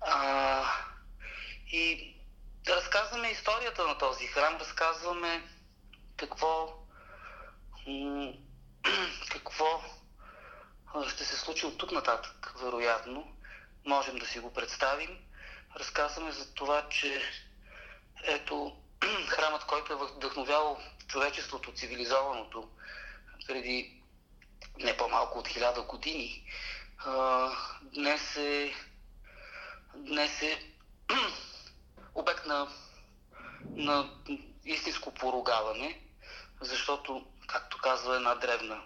А, 0.00 0.64
и 1.72 2.14
разказваме 2.68 3.28
историята 3.28 3.86
на 3.86 3.98
този 3.98 4.26
храм, 4.26 4.56
разказваме 4.56 5.48
какво, 6.16 6.78
какво 9.30 9.82
ще 11.08 11.24
се 11.24 11.36
случи 11.36 11.66
от 11.66 11.78
тук 11.78 11.92
нататък, 11.92 12.54
вероятно. 12.62 13.36
Можем 13.84 14.18
да 14.18 14.26
си 14.26 14.38
го 14.38 14.54
представим. 14.54 15.25
Разказваме 15.76 16.32
за 16.32 16.54
това, 16.54 16.88
че 16.88 17.22
ето 18.24 18.76
храмът, 19.28 19.64
който 19.64 19.92
е 19.92 19.96
вдъхновявал 19.96 20.80
човечеството, 21.08 21.72
цивилизованото, 21.72 22.68
преди 23.46 24.02
не 24.78 24.96
по-малко 24.96 25.38
от 25.38 25.48
хиляда 25.48 25.82
години, 25.82 26.44
днес 27.82 28.36
е, 28.36 28.74
днес 29.94 30.42
е 30.42 30.72
обект 32.14 32.46
на, 32.46 32.68
на 33.64 34.10
истинско 34.64 35.14
поругаване, 35.14 36.00
защото, 36.60 37.26
както 37.46 37.78
казва 37.78 38.16
една 38.16 38.34
древна, 38.34 38.82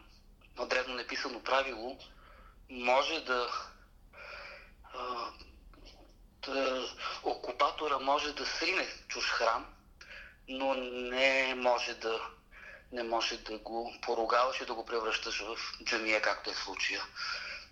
едно 0.50 0.66
древно 0.66 0.94
неписано 0.94 1.42
правило, 1.42 1.98
може 2.70 3.20
да, 3.20 3.50
да 4.94 5.32
окупатора 7.22 7.98
може 7.98 8.32
да 8.32 8.46
срине 8.46 8.88
чуж 9.08 9.24
храм, 9.24 9.66
но 10.48 10.74
не 10.74 11.54
може 11.54 11.94
да 11.94 12.20
не 12.92 13.02
може 13.02 13.36
да 13.36 13.58
го 13.58 13.94
поругаваш 14.02 14.60
и 14.60 14.66
да 14.66 14.74
го 14.74 14.86
превръщаш 14.86 15.40
в 15.40 15.56
джамия, 15.84 16.22
както 16.22 16.50
е 16.50 16.54
случая. 16.54 17.02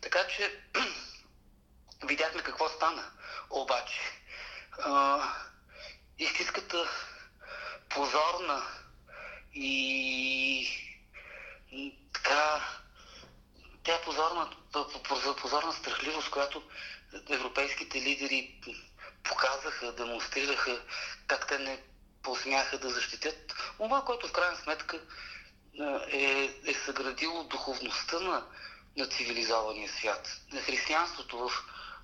Така 0.00 0.26
че 0.26 0.60
видяхме 2.04 2.42
какво 2.42 2.68
стана. 2.68 3.10
Обаче, 3.50 4.00
а, 4.78 5.22
истинската 6.18 6.88
позорна 7.88 8.62
и 9.54 10.68
така 12.12 12.60
тя 13.82 13.94
е 13.94 14.02
позорна, 14.02 14.50
позорна 15.40 15.72
страхливост, 15.72 16.30
която 16.30 16.62
европейските 17.30 18.00
лидери 18.00 18.60
показаха, 19.22 19.92
демонстрираха 19.92 20.82
как 21.26 21.48
те 21.48 21.58
не 21.58 21.78
посмяха 22.22 22.78
да 22.78 22.90
защитят 22.90 23.54
това, 23.78 24.04
което 24.04 24.28
в 24.28 24.32
крайна 24.32 24.56
сметка 24.56 25.00
е, 26.10 26.50
е 26.66 26.74
съградило 26.74 27.44
духовността 27.44 28.20
на, 28.20 28.46
на 28.96 29.06
цивилизования 29.06 29.88
свят. 29.88 30.40
На 30.52 30.60
християнството 30.60 31.38
в 31.38 31.52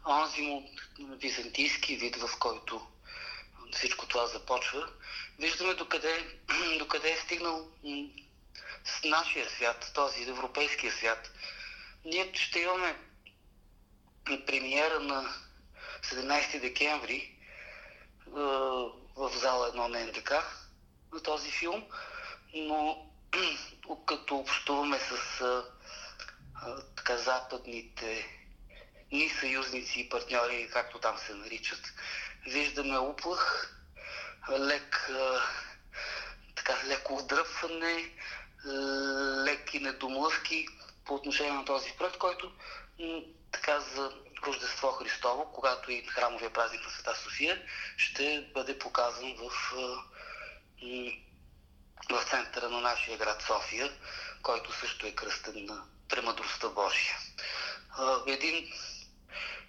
онзи 0.06 0.42
му 0.42 0.70
византийски 0.98 1.96
вид, 1.96 2.16
в 2.16 2.38
който 2.38 2.86
всичко 3.72 4.06
това 4.06 4.26
започва, 4.26 4.88
виждаме 5.38 5.74
докъде, 5.74 6.38
докъде 6.78 7.10
е 7.12 7.16
стигнал 7.16 7.68
с 8.84 9.04
нашия 9.04 9.50
свят, 9.50 9.90
този 9.94 10.22
европейския 10.22 10.92
свят. 10.92 11.30
Ние 12.04 12.30
ще 12.34 12.60
имаме 12.60 12.96
премиера 14.24 15.00
на 15.00 15.34
17 16.02 16.60
декември 16.60 17.38
в 19.16 19.30
зала 19.34 19.72
1 19.72 19.74
на 19.74 20.06
НДК 20.06 20.32
на 21.12 21.22
този 21.22 21.50
филм, 21.50 21.84
но 22.54 23.10
като 24.06 24.36
общуваме 24.36 24.98
с 24.98 25.40
така, 26.96 27.16
западните 27.16 28.26
ни 29.12 29.28
съюзници 29.28 30.00
и 30.00 30.08
партньори, 30.08 30.70
както 30.72 30.98
там 30.98 31.18
се 31.18 31.34
наричат, 31.34 31.80
виждаме 32.46 32.98
уплах, 32.98 33.74
лек, 34.58 35.10
така, 36.54 36.86
леко 36.86 37.14
отдръпване, 37.16 38.10
леки 39.44 39.80
недомлъвки 39.80 40.66
по 41.04 41.14
отношение 41.14 41.52
на 41.52 41.64
този 41.64 41.92
проект, 41.98 42.18
който 42.18 42.52
така 43.52 43.80
за 43.80 44.12
Рождество 44.46 44.92
Христово, 44.92 45.52
когато 45.52 45.90
и 45.90 46.02
храмовия 46.02 46.52
празник 46.52 46.84
на 46.84 46.90
Света 46.90 47.14
София 47.14 47.62
ще 47.96 48.50
бъде 48.54 48.78
показан 48.78 49.34
в, 49.34 49.50
в 52.10 52.24
центъра 52.30 52.68
на 52.68 52.80
нашия 52.80 53.18
град 53.18 53.42
София, 53.42 53.92
който 54.42 54.72
също 54.72 55.06
е 55.06 55.14
кръстен 55.14 55.64
на 55.64 55.84
премъдростта 56.08 56.68
Божия. 56.68 57.16
Един 58.26 58.72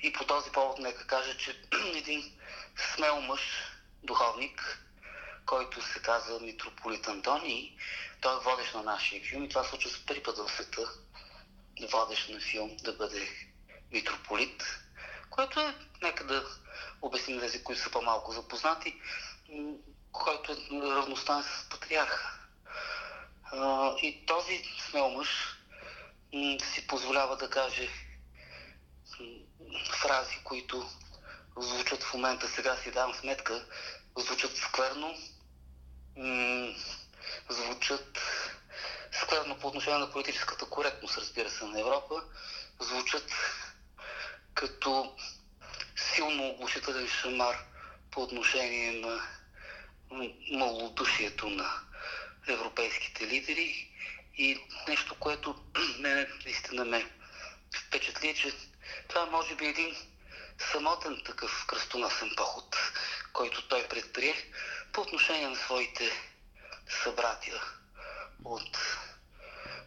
и 0.01 0.13
по 0.13 0.25
този 0.25 0.51
повод 0.51 0.79
нека 0.79 1.07
кажа, 1.07 1.37
че 1.37 1.61
един 1.95 2.39
смел 2.93 3.21
мъж, 3.21 3.41
духовник, 4.03 4.85
който 5.45 5.81
се 5.81 6.01
казва 6.01 6.39
митрополит 6.39 7.07
Антоний, 7.07 7.77
той 8.21 8.35
е 8.35 8.43
водещ 8.43 8.73
на 8.73 8.83
нашия 8.83 9.23
филм 9.23 9.43
и 9.43 9.49
това 9.49 9.63
случва 9.63 9.89
с 9.89 10.05
първи 10.05 10.23
път 10.23 10.37
в 10.37 10.51
света, 10.51 10.91
водещ 11.81 12.29
на 12.29 12.39
филм 12.39 12.77
да 12.83 12.93
бъде 12.93 13.29
митрополит, 13.91 14.63
което 15.29 15.59
е, 15.59 15.75
нека 16.01 16.23
да 16.23 16.45
обясним 17.01 17.39
тези, 17.39 17.63
които 17.63 17.81
са 17.81 17.91
по-малко 17.91 18.31
запознати, 18.31 19.01
който 20.11 20.51
е 20.51 20.55
равността 20.71 21.43
с 21.43 21.69
патриарха. 21.69 22.39
И 24.01 24.25
този 24.25 24.63
смел 24.89 25.09
мъж 25.09 25.29
си 26.73 26.87
позволява 26.87 27.37
да 27.37 27.49
каже 27.49 27.89
фрази, 30.01 30.39
които 30.43 30.89
звучат 31.57 32.03
в 32.03 32.13
момента, 32.13 32.47
сега 32.47 32.77
си 32.77 32.91
дам 32.91 33.13
сметка, 33.13 33.65
звучат 34.17 34.57
скверно, 34.57 35.15
звучат 37.49 38.19
скверно 39.11 39.59
по 39.59 39.67
отношение 39.67 39.99
на 39.99 40.11
политическата 40.11 40.65
коректност, 40.65 41.17
разбира 41.17 41.49
се, 41.49 41.65
на 41.65 41.79
Европа, 41.79 42.23
звучат 42.79 43.31
като 44.53 45.15
силно 45.95 46.49
оглушителен 46.49 47.07
шамар 47.07 47.55
по 48.11 48.23
отношение 48.23 48.91
на 48.91 49.21
малодушието 50.51 51.49
на 51.49 51.81
европейските 52.47 53.27
лидери. 53.27 53.91
И 54.37 54.59
нещо, 54.87 55.15
което 55.19 55.55
мене 55.99 56.27
наистина 56.45 56.85
ме 56.85 57.11
впечатли, 57.75 58.35
че 58.35 58.53
това 59.07 59.25
може 59.25 59.55
би 59.55 59.65
един 59.65 59.95
самотен 60.71 61.21
такъв 61.25 61.65
кръстоносен 61.67 62.31
поход, 62.37 62.77
който 63.33 63.67
той 63.67 63.87
предприе 63.87 64.35
по 64.93 65.01
отношение 65.01 65.47
на 65.47 65.55
своите 65.55 66.11
събратия 67.03 67.61
от 68.45 68.69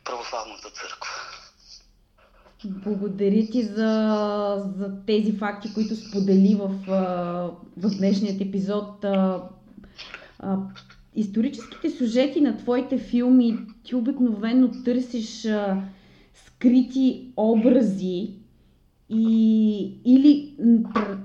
православната 0.05 0.69
църква. 0.71 1.11
Благодаря 2.65 3.47
ти 3.47 3.63
за, 3.63 4.73
за 4.77 4.93
тези 5.07 5.33
факти, 5.33 5.75
които 5.75 5.97
сподели 5.97 6.55
в, 6.55 6.69
в 7.77 7.97
днешният 7.99 8.41
епизод. 8.41 9.05
Историческите 11.15 11.91
сюжети 11.91 12.41
на 12.41 12.57
твоите 12.57 12.99
филми 12.99 13.59
ти 13.85 13.95
обикновено 13.95 14.71
търсиш 14.85 15.47
скрити 16.47 17.33
образи 17.37 18.31
и, 19.11 19.93
или, 20.05 20.55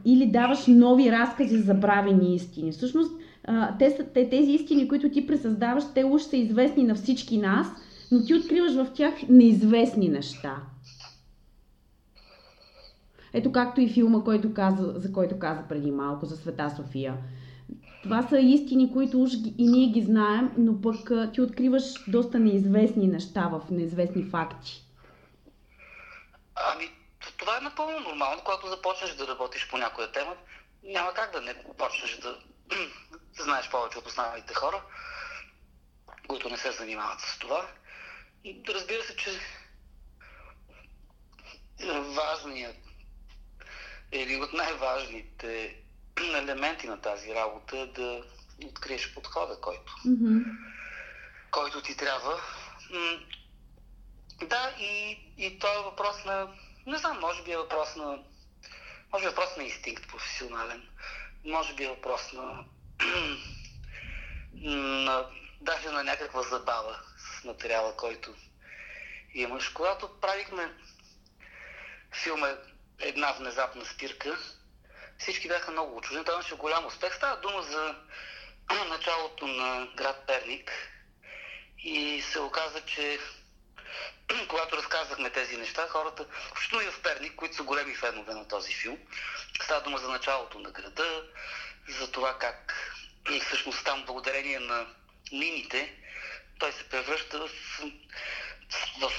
или 0.06 0.26
даваш 0.26 0.68
нови 0.68 1.12
разкази 1.12 1.58
за 1.58 1.64
забравени 1.64 2.36
истини. 2.36 2.72
Всъщност, 2.72 3.12
те, 3.80 4.10
те, 4.14 4.30
тези 4.30 4.52
истини, 4.52 4.88
които 4.88 5.10
ти 5.10 5.28
пресъздаваш, 5.28 5.84
те 5.96 6.04
уж 6.04 6.22
са 6.22 6.38
известни 6.38 6.84
на 6.84 6.96
всички 6.96 7.38
нас, 7.38 7.68
но 8.12 8.26
ти 8.26 8.34
откриваш 8.34 8.74
в 8.74 8.94
тях 8.94 9.14
неизвестни 9.30 10.10
неща. 10.10 10.56
Ето 13.34 13.52
както 13.52 13.82
и 13.82 13.90
филма, 13.90 14.24
който 14.24 14.54
каза, 14.54 14.94
за 14.96 15.14
който 15.14 15.40
каза 15.40 15.64
преди 15.70 15.92
малко, 15.92 16.26
за 16.26 16.38
Света 16.38 16.74
София. 16.76 17.18
Това 18.04 18.22
са 18.22 18.40
истини, 18.40 18.94
които 18.94 19.22
уж 19.22 19.32
и 19.58 19.68
ние 19.68 19.88
ги 19.88 20.02
знаем, 20.02 20.52
но 20.58 20.82
пък 20.82 21.12
ти 21.34 21.42
откриваш 21.42 21.84
доста 22.08 22.40
неизвестни 22.40 23.08
неща 23.08 23.48
в 23.48 23.62
неизвестни 23.72 24.24
факти. 24.24 24.84
Ами, 26.56 26.90
това 27.38 27.58
е 27.58 27.64
напълно 27.64 28.00
нормално, 28.00 28.42
когато 28.46 28.68
започнеш 28.68 29.16
да 29.16 29.28
работиш 29.28 29.70
по 29.70 29.78
някоя 29.78 30.12
тема. 30.12 30.34
Няма 30.84 31.14
как 31.14 31.32
да 31.34 31.42
не 31.42 31.54
почнеш 31.78 32.18
да 32.18 32.38
знаеш 33.40 33.70
повече 33.70 33.98
от 33.98 34.08
останалите 34.08 34.54
хора, 34.54 34.84
които 36.28 36.50
не 36.50 36.58
се 36.58 36.72
занимават 36.72 37.20
с 37.22 37.40
това. 37.40 37.68
разбира 38.68 39.04
се, 39.04 39.16
че 39.16 39.40
важният 42.16 42.78
или 44.12 44.36
от 44.36 44.54
най-важните 44.54 45.76
елементи 46.18 46.88
на 46.88 47.02
тази 47.02 47.36
работа 47.36 47.78
е 47.80 47.86
да 47.86 48.24
откриеш 48.66 49.14
подхода, 49.14 49.62
който, 49.62 49.94
mm-hmm. 50.06 50.44
който 51.52 51.82
ти 51.82 51.98
трябва. 51.98 52.42
Да, 54.42 54.76
и, 54.80 55.20
и 55.38 55.60
то 55.60 55.80
е 55.80 55.84
въпрос 55.84 56.26
на, 56.26 56.48
не 56.88 56.98
знам, 56.98 57.20
може 57.20 57.44
би 57.44 57.52
е 57.52 57.58
въпрос 57.58 57.96
на, 57.96 58.20
може 59.14 59.24
би 59.24 59.28
е 59.28 59.30
въпрос 59.30 59.58
на 59.58 59.64
инстинкт 59.64 60.08
професионален, 60.08 60.88
може 61.46 61.74
би 61.74 61.84
е 61.84 61.90
въпрос 61.90 62.34
на, 62.34 62.66
на 65.04 65.26
даже 65.62 65.90
на 65.90 66.04
някаква 66.04 66.42
забава 66.42 67.00
с 67.18 67.44
материала, 67.44 67.96
който 67.98 68.34
имаш. 69.34 69.70
Когато 69.70 70.20
правихме 70.22 70.74
филма 72.24 72.48
Една 73.00 73.32
внезапна 73.32 73.86
спирка, 73.86 74.38
всички 75.18 75.48
бяха 75.48 75.72
много 75.72 75.98
очудени. 75.98 76.26
Това 76.26 76.36
имаше 76.36 76.56
голям 76.56 76.86
успех. 76.86 77.16
Става 77.16 77.42
дума 77.42 77.62
за 77.62 77.96
началото 78.90 79.48
на 79.48 79.88
град 79.96 80.24
Перник 80.28 80.72
и 81.78 82.22
се 82.22 82.40
оказа, 82.40 82.82
че 82.86 83.20
когато 84.48 84.78
разказвахме 84.78 85.30
тези 85.30 85.58
неща, 85.58 85.88
хората, 85.88 86.26
включително 86.48 86.88
и 86.88 86.92
в 86.92 87.02
Перник, 87.02 87.36
които 87.36 87.56
са 87.56 87.64
големи 87.64 87.96
фенове 87.96 88.34
на 88.34 88.48
този 88.48 88.74
филм, 88.74 88.98
става 89.64 89.82
дума 89.82 89.98
за 89.98 90.10
началото 90.10 90.60
на 90.60 90.72
града, 90.72 91.24
за 92.00 92.12
това 92.12 92.38
как 92.40 92.74
всъщност 93.42 93.86
там 93.86 94.06
благодарение 94.06 94.60
на 94.60 94.88
мините, 95.32 95.94
той 96.60 96.72
се 96.72 96.90
превръща 96.90 97.40
в, 97.40 97.50
в 99.00 99.12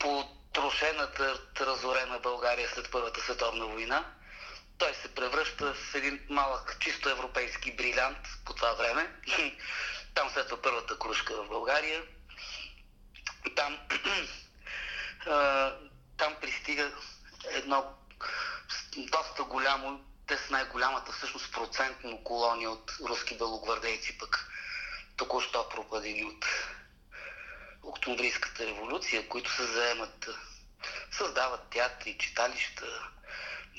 потрошената, 0.00 1.40
разорена 1.60 2.18
България 2.18 2.68
след 2.68 2.90
Първата 2.90 3.20
световна 3.20 3.66
война. 3.66 4.14
Той 4.78 4.94
се 4.94 5.14
превръща 5.14 5.74
в 5.74 5.94
един 5.94 6.20
малък, 6.28 6.76
чисто 6.80 7.08
европейски 7.08 7.76
брилянт 7.76 8.18
по 8.44 8.54
това 8.54 8.72
време. 8.72 9.10
Там 10.14 10.30
следва 10.30 10.62
първата 10.62 10.98
кружка 10.98 11.42
в 11.42 11.48
България. 11.48 12.02
Там, 13.56 13.78
там 16.16 16.36
пристига 16.40 16.92
едно 17.50 17.94
доста 18.96 19.44
голямо, 19.44 20.04
те 20.26 20.36
са 20.36 20.52
най-голямата 20.52 21.12
всъщност 21.12 21.52
процентно 21.52 22.24
колония 22.24 22.70
от 22.70 22.92
руски 23.08 23.38
белогвардейци, 23.38 24.18
пък 24.18 24.50
току-що 25.16 25.68
пропадени 25.68 26.24
от 26.24 26.46
Октомврийската 27.82 28.66
революция, 28.66 29.28
които 29.28 29.52
се 29.52 29.64
заемат, 29.64 30.28
създават 31.12 31.70
театри, 31.70 32.18
читалища, 32.18 33.10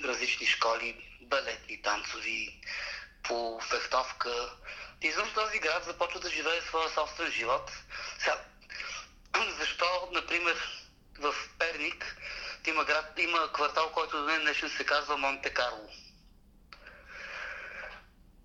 различни 0.03 0.47
школи, 0.47 1.17
балетни, 1.21 1.81
танцови, 1.81 2.61
по 3.23 3.59
фехтовка. 3.69 4.53
Извън 5.01 5.33
този 5.33 5.59
град 5.59 5.83
започва 5.83 6.19
да 6.19 6.29
живее 6.29 6.61
своя 6.61 6.89
собствен 6.89 7.31
живот. 7.31 7.71
Сега, 8.19 8.45
защо, 9.59 10.09
например, 10.11 10.55
в 11.19 11.33
Перник 11.59 12.15
има, 12.67 12.85
град, 12.85 13.13
има 13.17 13.53
квартал, 13.53 13.91
който 13.91 14.17
до 14.17 14.23
днес 14.23 14.41
днешен 14.41 14.69
се 14.69 14.85
казва 14.85 15.17
Монте 15.17 15.53
Карло. 15.53 15.89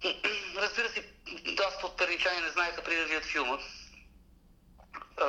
Разбира 0.56 0.88
се, 0.88 1.12
доста 1.44 1.86
от 1.86 1.96
перничани 1.96 2.40
не 2.40 2.48
знаеха 2.48 2.82
преди 2.82 2.96
да 2.96 3.04
видят 3.04 3.24
филма, 3.24 3.58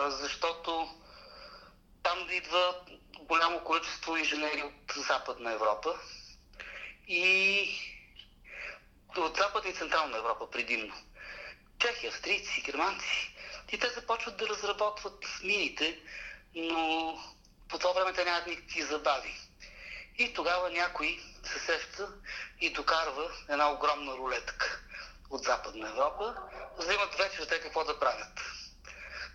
защото 0.08 0.90
там 2.04 2.30
идва 2.32 2.76
голямо 3.20 3.64
количество 3.64 4.18
инженери 4.18 4.64
от 4.64 4.94
Западна 4.96 5.52
Европа 5.52 6.00
и 7.08 7.70
от 9.18 9.38
Западна 9.38 9.70
и 9.70 9.74
Централна 9.74 10.18
Европа 10.18 10.52
предимно. 10.52 10.96
Чехи, 11.80 12.08
австрийци, 12.08 12.62
германци. 12.62 13.37
И 13.72 13.80
те 13.80 13.90
започват 13.90 14.38
да 14.38 14.48
разработват 14.48 15.26
мините, 15.44 16.00
но 16.56 17.14
по 17.70 17.80
това 17.80 17.94
време 17.94 18.14
те 18.14 18.26
нямат 18.26 18.48
никакви 18.48 18.82
забави. 18.82 19.40
И 20.18 20.34
тогава 20.34 20.70
някой 20.70 21.20
се 21.44 21.60
сеща 21.60 22.10
и 22.62 22.74
докарва 22.74 23.32
една 23.50 23.72
огромна 23.72 24.18
рулетка 24.18 24.80
от 25.30 25.44
Западна 25.44 25.90
Европа, 25.90 26.36
за 26.80 26.88
да 26.88 26.94
имат 26.94 27.16
вечер 27.16 27.46
те 27.46 27.62
какво 27.62 27.84
да 27.84 28.00
правят, 28.00 28.40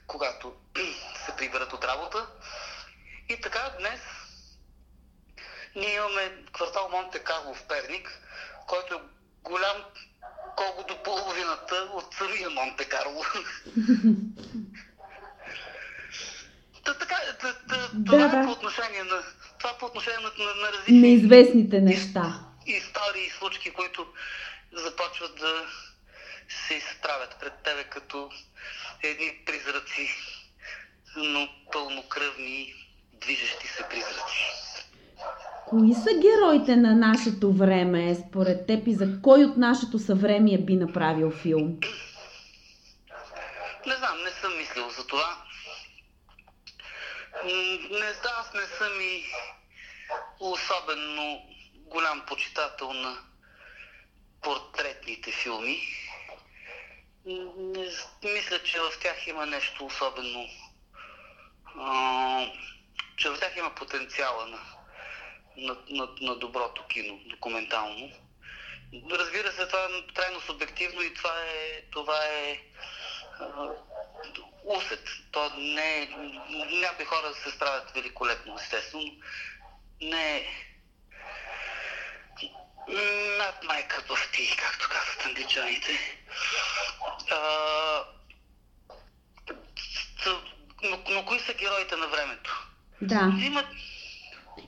когато 0.07 0.57
се 1.27 1.37
приберат 1.37 1.73
от 1.73 1.85
работа. 1.85 2.27
И 3.29 3.41
така 3.41 3.75
днес 3.79 4.01
ние 5.75 5.95
имаме 5.95 6.45
квартал 6.53 6.89
Монте 6.89 7.25
Карло 7.25 7.55
в 7.55 7.67
Перник, 7.67 8.21
който 8.67 8.95
е 8.95 9.01
голям 9.43 9.85
колко 10.57 10.85
до 10.89 11.03
половината 11.03 11.89
от 11.95 12.15
самия 12.15 12.51
Монте 12.51 12.85
Карло. 12.85 13.25
Та, 16.85 16.99
така, 16.99 17.17
та, 17.41 17.55
та, 17.69 17.77
да, 17.93 18.05
това 18.05 18.29
да. 18.29 18.41
е 18.41 18.45
по 18.45 18.51
отношение 18.51 19.03
на 19.05 19.23
това 19.59 19.79
по 19.79 19.87
отношение 19.87 20.19
на, 20.21 20.45
на, 20.45 20.55
на 20.55 20.73
различни 20.73 21.01
неизвестните 21.01 21.81
неща. 21.81 22.41
Истории 22.67 23.27
и 23.27 23.31
случки, 23.31 23.71
които 23.71 24.07
започват 24.73 25.35
да 25.39 25.67
се 26.49 26.75
изправят 26.75 27.37
пред 27.41 27.53
тебе 27.65 27.85
като 27.85 28.31
едни 29.03 29.43
призраци, 29.47 30.09
но 31.17 31.49
пълнокръвни, 31.73 32.75
движещи 33.13 33.69
се 33.69 33.83
призраци. 33.83 34.45
Кои 35.67 35.95
са 35.95 36.11
героите 36.21 36.77
на 36.77 36.95
нашето 36.95 37.53
време, 37.53 38.15
според 38.29 38.67
теб 38.67 38.87
и 38.87 38.95
за 38.95 39.07
кой 39.23 39.45
от 39.45 39.57
нашето 39.57 39.99
съвремие 39.99 40.59
би 40.59 40.77
направил 40.77 41.31
филм? 41.31 41.79
Не 43.87 43.97
знам, 43.97 44.23
не 44.25 44.31
съм 44.31 44.57
мислил 44.59 44.91
за 44.91 45.07
това. 45.07 45.37
Не, 47.45 48.13
аз 48.39 48.55
не 48.55 48.67
съм 48.67 49.01
и 49.01 49.25
особено 50.41 51.43
голям 51.75 52.23
почитател 52.27 52.93
на 52.93 53.17
портретните 54.43 55.33
филми. 55.33 55.81
Не, 57.27 57.89
мисля, 58.25 58.63
че 58.65 58.81
в 58.81 58.91
тях 59.03 59.27
има 59.27 59.47
нещо 59.47 59.87
особено. 59.87 60.47
А, 61.79 62.47
че 63.17 63.31
в 63.31 63.39
тях 63.41 63.57
има 63.57 63.75
потенциала 63.75 64.47
на, 64.47 64.59
на, 65.57 65.77
на, 65.91 66.09
на 66.21 66.37
доброто 66.37 66.87
кино, 66.87 67.21
документално. 67.27 68.11
Разбира 69.11 69.53
се, 69.53 69.67
това 69.67 69.85
е 69.85 70.15
трайно 70.15 70.41
субективно 70.41 71.03
и 71.03 71.15
това 71.15 71.35
е, 71.47 71.83
това 71.91 72.25
е 72.25 72.59
а, 73.41 73.69
усет. 74.65 75.09
То 75.33 75.51
не 75.57 76.03
е, 76.03 76.09
някои 76.71 77.05
хора 77.05 77.35
се 77.35 77.51
справят 77.51 77.91
великолепно, 77.91 78.57
естествено. 78.61 79.13
Не 80.01 80.37
е 80.37 80.47
над 83.39 83.65
майка 83.65 84.05
бахти, 84.09 84.57
както 84.59 84.89
казват 84.89 85.27
англичаните. 85.27 85.99
А, 87.31 88.05
но, 90.83 90.99
но 91.09 91.25
кои 91.25 91.41
са 91.41 91.55
героите 91.55 91.97
на 91.97 92.09
времето? 92.09 92.69
Да. 93.03 93.33
Имат... 93.45 93.67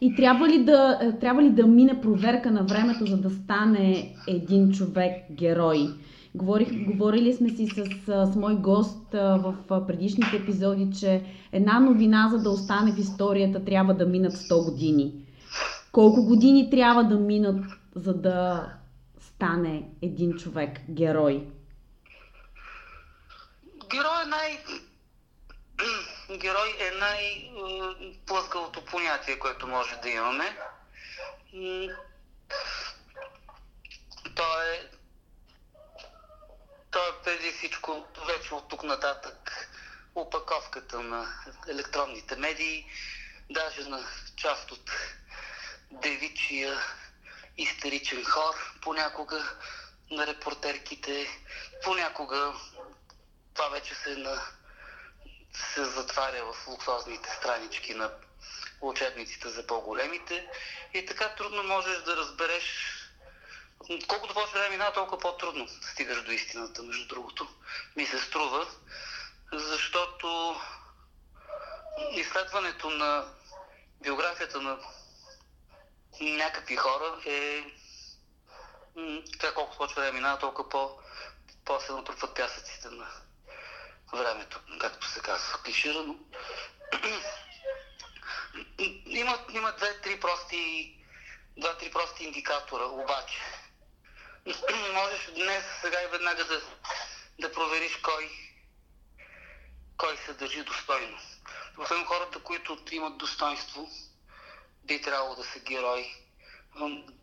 И 0.00 0.14
трябва 0.14 0.48
ли, 0.48 0.64
да, 0.64 0.98
трябва 1.20 1.42
ли 1.42 1.50
да 1.50 1.66
мине 1.66 2.00
проверка 2.00 2.50
на 2.50 2.62
времето, 2.62 3.06
за 3.06 3.16
да 3.16 3.30
стане 3.30 4.14
един 4.28 4.72
човек 4.72 5.12
герой? 5.30 5.88
Говорих, 6.34 6.86
говорили 6.86 7.32
сме 7.32 7.48
си 7.48 7.66
с, 7.66 8.26
с 8.32 8.36
мой 8.36 8.56
гост 8.56 9.12
в 9.12 9.54
предишните 9.86 10.36
епизоди, 10.36 10.88
че 11.00 11.22
една 11.52 11.80
новина, 11.80 12.28
за 12.32 12.42
да 12.42 12.50
остане 12.50 12.92
в 12.92 12.98
историята, 12.98 13.64
трябва 13.64 13.94
да 13.94 14.06
минат 14.06 14.32
100 14.32 14.64
години. 14.64 15.12
Колко 15.92 16.24
години 16.26 16.70
трябва 16.70 17.04
да 17.04 17.18
минат, 17.18 17.64
за 17.94 18.14
да 18.14 18.66
стане 19.20 19.88
един 20.02 20.32
човек 20.32 20.80
герой? 20.90 21.46
Герой 23.90 24.22
е 24.26 24.28
най... 24.30 24.58
Герой 26.38 26.76
е 26.78 26.90
най-плъскалото 26.90 28.84
понятие, 28.84 29.38
което 29.38 29.66
може 29.66 29.96
да 29.96 30.08
имаме. 30.08 30.58
Той 34.36 34.74
е 34.74 34.90
той 36.90 37.08
е 37.08 37.22
преди 37.24 37.52
всичко 37.52 38.06
вече 38.26 38.54
от 38.54 38.68
тук 38.68 38.82
нататък 38.82 39.68
опаковката 40.14 41.00
на 41.02 41.28
електронните 41.68 42.36
медии, 42.36 42.86
даже 43.50 43.84
на 43.84 44.06
част 44.36 44.70
от 44.72 44.90
девичия 45.90 46.78
истеричен 47.58 48.24
хор, 48.24 48.54
понякога 48.82 49.56
на 50.10 50.26
репортерките, 50.26 51.26
понякога 51.84 52.54
това 53.54 53.68
вече 53.68 53.94
се, 53.94 54.16
на, 54.16 54.42
се 55.56 55.84
затваря 55.84 56.52
в 56.52 56.66
луксозните 56.68 57.30
странички 57.30 57.94
на 57.94 58.10
учебниците 58.80 59.48
за 59.48 59.66
по-големите 59.66 60.48
и 60.94 61.06
така 61.06 61.34
трудно 61.34 61.62
можеш 61.62 62.02
да 62.02 62.16
разбереш 62.16 62.64
колкото 64.08 64.34
повече 64.34 64.52
време 64.52 64.68
минава, 64.68 64.92
толкова 64.92 65.18
по-трудно 65.18 65.68
стигаш 65.92 66.22
до 66.22 66.30
истината, 66.30 66.82
между 66.82 67.06
другото. 67.06 67.48
Ми 67.96 68.06
се 68.06 68.20
струва, 68.20 68.66
защото 69.52 70.56
изследването 72.10 72.90
на 72.90 73.24
биографията 74.02 74.60
на 74.60 74.78
някакви 76.20 76.76
хора 76.76 77.20
е 77.26 77.64
така 79.32 79.54
колкото 79.54 79.76
повече 79.78 79.94
време 79.94 80.12
минава, 80.12 80.38
толкова 80.38 80.68
по, 80.68 80.98
по-се 81.64 81.92
натрупват 81.92 82.34
пясъците 82.36 82.88
на 82.88 83.06
времето, 84.12 84.60
както 84.80 85.06
се 85.08 85.20
казва, 85.20 85.62
клиширано. 85.62 86.16
има, 89.06 89.38
има 89.52 89.72
две-три 89.72 90.20
прости, 90.20 90.96
два-три 91.56 91.90
прости 91.90 92.24
индикатора, 92.24 92.84
обаче. 92.84 93.40
Можеш 94.92 95.30
днес, 95.34 95.64
сега 95.80 96.02
и 96.02 96.06
веднага 96.06 96.44
да, 96.44 96.60
да 97.38 97.52
провериш 97.52 97.96
кой, 97.96 98.30
кой 99.96 100.16
се 100.16 100.32
държи 100.32 100.62
достойно. 100.62 101.18
Освен 101.78 102.04
хората, 102.04 102.38
които 102.38 102.78
имат 102.90 103.18
достоинство, 103.18 103.90
би 104.84 105.02
трябвало 105.02 105.34
да 105.34 105.44
са 105.44 105.58
герои. 105.58 106.14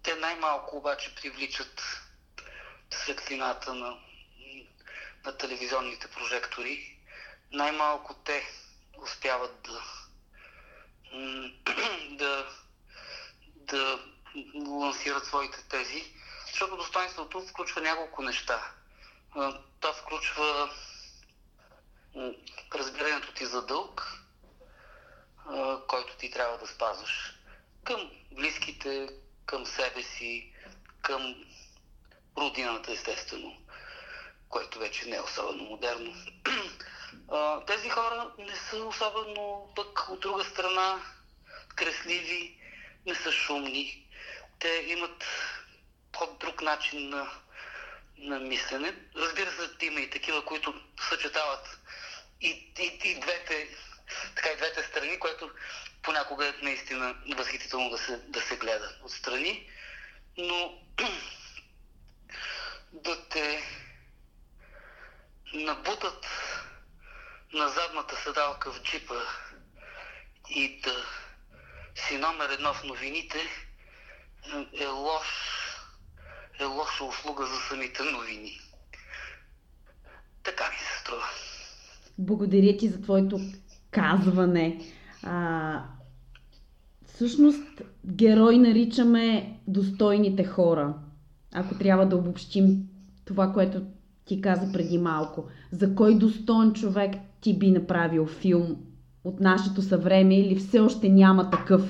Те 0.04 0.16
най-малко 0.16 0.78
обаче 0.78 1.16
привличат 1.16 2.02
светлината 2.94 3.74
на, 3.74 3.98
на 5.26 5.38
телевизионните 5.38 6.08
прожектори. 6.08 6.98
Най-малко 7.52 8.14
те 8.14 8.44
успяват 9.04 9.62
да, 9.62 9.84
да, 12.12 12.48
да 13.56 14.00
лансират 14.66 15.26
своите 15.26 15.64
тези, 15.70 16.14
защото 16.48 16.78
достоинството 16.78 17.42
включва 17.42 17.82
няколко 17.82 18.22
неща. 18.22 18.72
Това 19.80 19.94
включва 19.94 20.70
разбирането 22.76 23.34
ти 23.34 23.46
за 23.46 23.66
дълг, 23.66 24.22
който 25.88 26.18
ти 26.18 26.32
трябва 26.32 26.58
да 26.58 26.68
спазваш 26.68 27.34
към 27.84 28.12
близките, 28.32 29.10
към 29.46 29.66
себе 29.66 30.04
си, 30.04 30.54
към 31.02 31.36
родината, 32.38 32.92
естествено, 32.92 33.61
което 34.52 34.80
вече 34.80 35.06
не 35.06 35.16
е 35.16 35.22
особено 35.22 35.64
модерно. 35.64 36.14
Тези 37.68 37.90
хора 37.90 38.32
не 38.38 38.56
са 38.56 38.78
особено 38.78 39.74
пък 39.76 40.10
от 40.10 40.20
друга 40.20 40.44
страна 40.44 41.02
кресливи, 41.76 42.58
не 43.06 43.16
са 43.16 43.32
шумни. 43.32 44.08
Те 44.60 44.86
имат 44.88 45.26
по-друг 46.12 46.62
начин 46.62 47.10
на, 47.10 47.32
на 48.18 48.40
мислене. 48.40 48.96
Разбира 49.16 49.52
се, 49.52 49.86
има 49.86 50.00
и 50.00 50.10
такива, 50.10 50.46
които 50.46 50.74
съчетават 51.10 51.80
и, 52.42 52.74
и, 52.80 53.00
и 53.04 53.20
двете 53.20 53.68
така 54.36 54.50
и 54.50 54.58
двете 54.58 54.84
страни, 54.84 55.20
което 55.20 55.52
понякога 56.02 56.48
е 56.48 56.54
наистина 56.62 57.16
възхитително 57.36 57.90
да 57.90 57.98
се, 57.98 58.18
да 58.18 58.42
се 58.42 58.58
гледа 58.58 58.96
отстрани, 59.04 59.70
но 60.38 60.82
да 62.94 63.30
те 63.30 63.64
набутат 65.54 66.26
на 67.54 67.68
задната 67.70 68.16
седалка 68.16 68.72
в 68.72 68.82
джипа 68.84 69.16
и 70.50 70.82
да 70.82 70.96
си 71.96 72.18
номер 72.18 72.50
едно 72.50 72.74
в 72.74 72.84
новините 72.84 73.38
е 74.74 74.88
лош 74.88 75.28
е 76.60 76.66
лоша 76.66 77.04
услуга 77.04 77.46
за 77.46 77.60
самите 77.70 78.04
новини. 78.04 78.60
Така 80.44 80.64
ми 80.64 80.78
се 80.78 81.00
струва. 81.02 81.26
Благодаря 82.18 82.78
ти 82.78 82.90
за 82.90 83.02
твоето 83.02 83.40
казване. 83.92 84.80
А, 85.24 85.84
всъщност, 87.06 87.82
герой 88.06 88.58
наричаме 88.58 89.58
достойните 89.68 90.44
хора. 90.44 90.94
Ако 91.54 91.78
трябва 91.78 92.06
да 92.06 92.16
обобщим 92.16 92.84
това, 93.26 93.54
което 93.54 93.82
ти 94.32 94.42
каза 94.42 94.72
преди 94.74 94.98
малко. 94.98 95.50
За 95.72 95.96
кой 95.96 96.16
достоен 96.16 96.74
човек 96.74 97.12
ти 97.42 97.60
би 97.60 97.72
направил 97.72 98.28
филм 98.28 98.76
от 99.24 99.40
нашето 99.40 99.82
съвреме 99.82 100.40
или 100.40 100.60
все 100.60 100.80
още 100.80 101.10
няма 101.10 101.50
такъв, 101.50 101.82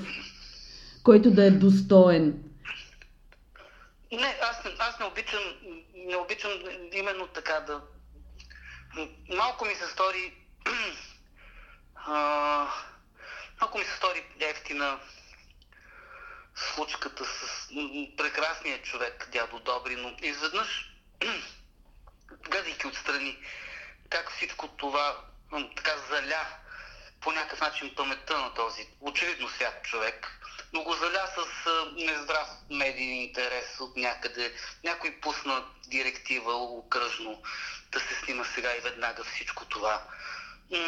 който 1.02 1.30
да 1.30 1.44
е 1.44 1.50
достоен? 1.50 2.44
Не, 4.12 4.36
аз, 4.50 4.56
аз 4.78 4.98
не 5.00 5.06
обичам, 5.06 5.40
не 5.94 6.16
обичам 6.16 6.50
именно 6.92 7.26
така 7.26 7.60
да... 7.66 7.80
Малко 9.36 9.64
ми 9.64 9.74
се 9.74 9.92
стори 9.92 10.34
а, 11.94 12.66
малко 13.60 13.78
ми 13.78 13.84
се 13.84 13.96
стори 13.96 14.22
ефтина 14.40 14.98
случката 16.54 17.24
с 17.24 17.68
прекрасния 18.16 18.82
човек, 18.82 19.28
дядо 19.32 19.58
Добри, 19.58 19.96
но 19.96 20.16
изведнъж, 20.22 20.92
гледайки 22.50 22.86
отстрани, 22.86 23.38
как 24.10 24.30
всичко 24.30 24.68
това 24.68 25.16
така 25.76 25.96
заля 26.10 26.46
по 27.20 27.32
някакъв 27.32 27.60
начин 27.60 27.94
паметта 27.94 28.38
на 28.38 28.54
този 28.54 28.88
очевидно 29.00 29.48
свят 29.48 29.82
човек, 29.82 30.40
но 30.72 30.82
го 30.82 30.94
заля 30.94 31.26
с 31.26 31.70
нездрав 31.96 32.48
медийен 32.70 33.22
интерес 33.22 33.80
от 33.80 33.96
някъде. 33.96 34.54
Някой 34.84 35.20
пусна 35.20 35.64
директива 35.88 36.52
окръжно 36.54 37.42
да 37.90 38.00
се 38.00 38.14
снима 38.14 38.44
сега 38.44 38.76
и 38.76 38.80
веднага 38.80 39.24
всичко 39.24 39.64
това. 39.64 40.02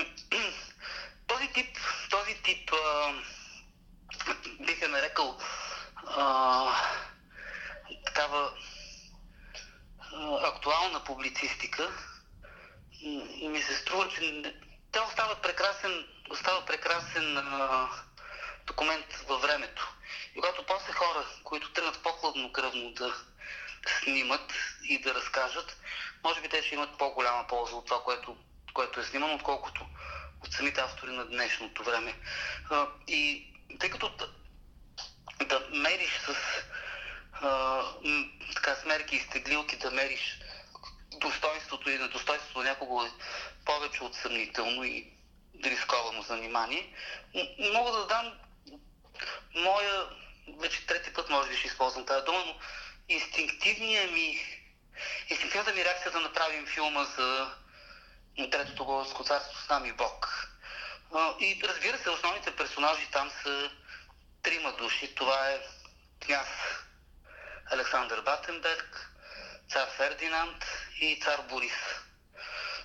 Този 1.26 1.48
тип, 1.48 1.78
този 2.10 2.42
тип 2.42 2.72
а, 2.72 3.14
бих 4.60 4.82
е 4.82 4.88
нарекал 4.88 5.38
а, 6.06 6.72
такава 8.04 8.52
актуална 10.42 11.04
публицистика 11.04 11.90
ми 13.42 13.62
се 13.62 13.76
струва, 13.76 14.08
че 14.08 14.54
те 14.92 15.00
остава 15.00 15.34
прекрасен, 15.34 16.06
остава 16.30 16.66
прекрасен 16.66 17.36
а, 17.38 17.88
документ 18.66 19.06
във 19.28 19.42
времето. 19.42 19.94
И 20.32 20.40
когато 20.40 20.66
после 20.66 20.92
хора, 20.92 21.26
които 21.44 21.72
тръгнат 21.72 22.02
по-хладнокръвно 22.02 22.92
да 22.92 23.14
снимат 23.86 24.52
и 24.84 25.00
да 25.00 25.14
разкажат, 25.14 25.76
може 26.24 26.40
би 26.40 26.48
те 26.48 26.62
ще 26.62 26.74
имат 26.74 26.98
по-голяма 26.98 27.46
полза 27.46 27.76
от 27.76 27.86
това, 27.86 28.02
което, 28.02 28.36
което 28.74 29.00
е 29.00 29.04
снимано, 29.04 29.34
отколкото 29.34 29.86
от 30.44 30.52
самите 30.52 30.80
автори 30.80 31.10
на 31.10 31.24
днешното 31.24 31.84
време. 31.84 32.14
И 33.08 33.52
тъй 33.80 33.90
като 33.90 34.08
да, 34.08 34.28
да 35.46 35.66
мериш 35.70 36.10
с 36.10 36.34
а, 37.42 37.82
така, 38.54 38.76
смерки 38.76 39.16
и 39.16 39.20
стеглилки, 39.20 39.76
да 39.76 39.90
мериш 39.90 40.38
достоинството 41.20 41.90
и 41.90 41.98
недостоинството 41.98 42.58
на 42.58 42.64
някого 42.64 43.04
е 43.04 43.10
повече 43.64 44.04
от 44.04 44.14
съмнително 44.14 44.84
и 44.84 45.12
рисковано 45.64 46.22
занимание, 46.22 46.94
мога 47.72 47.92
да 47.92 48.06
дам 48.06 48.32
моя, 49.54 50.06
вече 50.60 50.86
трети 50.86 51.12
път 51.12 51.30
може 51.30 51.48
би 51.48 51.56
ще 51.56 51.66
използвам 51.66 52.06
тази 52.06 52.24
дума, 52.24 52.42
но 52.46 52.54
инстинктивния 53.08 54.10
ми, 54.10 54.40
инстинктивната 55.30 55.74
ми 55.74 55.84
реакция 55.84 56.12
да 56.12 56.20
направим 56.20 56.66
филма 56.66 57.04
за 57.04 57.54
Третото 58.36 58.84
българско 58.84 59.24
царство 59.24 59.60
с 59.60 59.68
нами 59.68 59.92
Бог. 59.92 60.48
И 61.40 61.60
разбира 61.64 61.98
се, 61.98 62.10
основните 62.10 62.56
персонажи 62.56 63.08
там 63.12 63.30
са 63.42 63.70
трима 64.42 64.72
души. 64.72 65.14
Това 65.14 65.50
е 65.50 65.60
княз 66.26 66.46
Александър 67.70 68.20
Батенберг, 68.20 69.10
цар 69.70 69.88
Фердинанд 69.96 70.64
и 71.00 71.20
цар 71.24 71.40
Борис. 71.48 71.74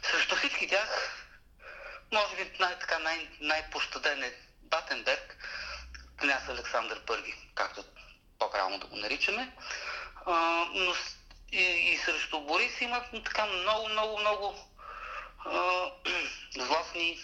Срещу 0.03 0.35
всички 0.35 0.67
тях, 0.67 1.15
може 2.11 2.35
би 2.35 2.51
най- 2.59 2.79
така, 2.79 2.99
най- 2.99 3.29
най-пощаден 3.39 4.23
е 4.23 4.33
Батенберг, 4.61 5.37
княз 6.17 6.49
Александър 6.49 7.01
I, 7.05 7.35
както 7.55 7.83
по-правилно 8.39 8.79
да 8.79 8.87
го 8.87 8.95
наричаме. 8.95 9.51
А, 10.25 10.31
но 10.73 10.93
и, 11.51 11.63
и 11.63 11.97
срещу 11.97 12.41
Борис 12.41 12.81
има 12.81 13.05
така 13.25 13.45
много, 13.45 13.89
много, 13.89 14.19
много 14.19 14.55
злостни 16.55 17.19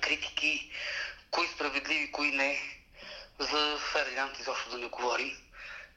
критики, 0.00 0.72
кои 1.30 1.48
справедливи, 1.48 2.12
кои 2.12 2.30
не. 2.30 2.60
За 3.38 3.78
Фердинанд 3.92 4.38
изобщо 4.38 4.70
да 4.70 4.78
не 4.78 4.88
говорим. 4.88 5.45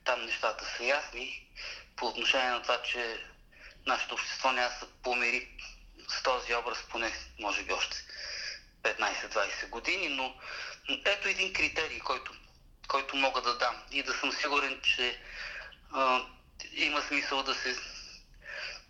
Там 0.09 0.25
нещата 0.25 0.65
са 0.65 0.83
ясни 0.83 1.47
по 1.95 2.07
отношение 2.07 2.49
на 2.49 2.61
това, 2.61 2.81
че 2.81 3.23
нашето 3.85 4.13
общество 4.13 4.51
няма 4.51 4.69
да 4.69 4.75
се 4.75 4.85
помири 5.03 5.49
с 6.09 6.23
този 6.23 6.55
образ, 6.55 6.77
поне 6.89 7.13
може 7.39 7.63
би 7.63 7.73
още 7.73 7.97
20 8.83 9.69
години, 9.69 10.09
но 10.09 10.35
ето 11.05 11.27
един 11.27 11.53
критерий, 11.53 11.99
който, 11.99 12.33
който 12.87 13.15
мога 13.15 13.41
да 13.41 13.57
дам 13.57 13.83
и 13.91 14.03
да 14.03 14.13
съм 14.13 14.31
сигурен, 14.31 14.81
че 14.81 15.21
а, 15.93 16.25
има 16.71 17.01
смисъл 17.01 17.43
да 17.43 17.55
се, 17.55 17.75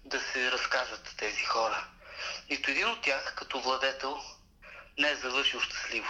да 0.05 0.21
се 0.21 0.51
разкажат 0.51 1.15
тези 1.17 1.43
хора. 1.43 1.87
Нито 2.49 2.71
един 2.71 2.87
от 2.87 3.01
тях, 3.01 3.35
като 3.35 3.61
владетел, 3.61 4.21
не 4.97 5.09
е 5.09 5.15
завършил 5.15 5.61
щастливо. 5.61 6.09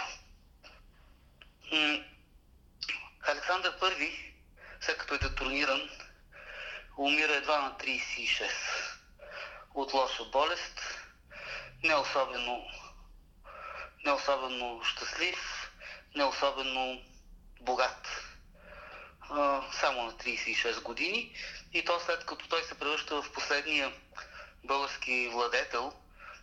Александър 3.22 3.78
I, 3.80 4.29
след 4.80 4.98
като 4.98 5.14
е 5.14 5.18
детрониран, 5.18 5.90
умира 6.96 7.34
едва 7.34 7.60
на 7.60 7.76
36 7.76 8.50
от 9.74 9.94
лоша 9.94 10.24
болест, 10.24 10.80
не 11.84 11.94
особено, 11.94 12.64
не 14.04 14.12
особено 14.12 14.84
щастлив, 14.84 15.70
не 16.14 16.24
особено 16.24 17.02
богат. 17.60 18.08
А, 19.20 19.62
само 19.72 20.02
на 20.02 20.12
36 20.12 20.82
години. 20.82 21.34
И 21.72 21.84
то 21.84 22.00
след 22.00 22.26
като 22.26 22.48
той 22.48 22.62
се 22.62 22.78
превръща 22.78 23.22
в 23.22 23.32
последния 23.32 23.92
български 24.64 25.28
владетел, 25.28 25.92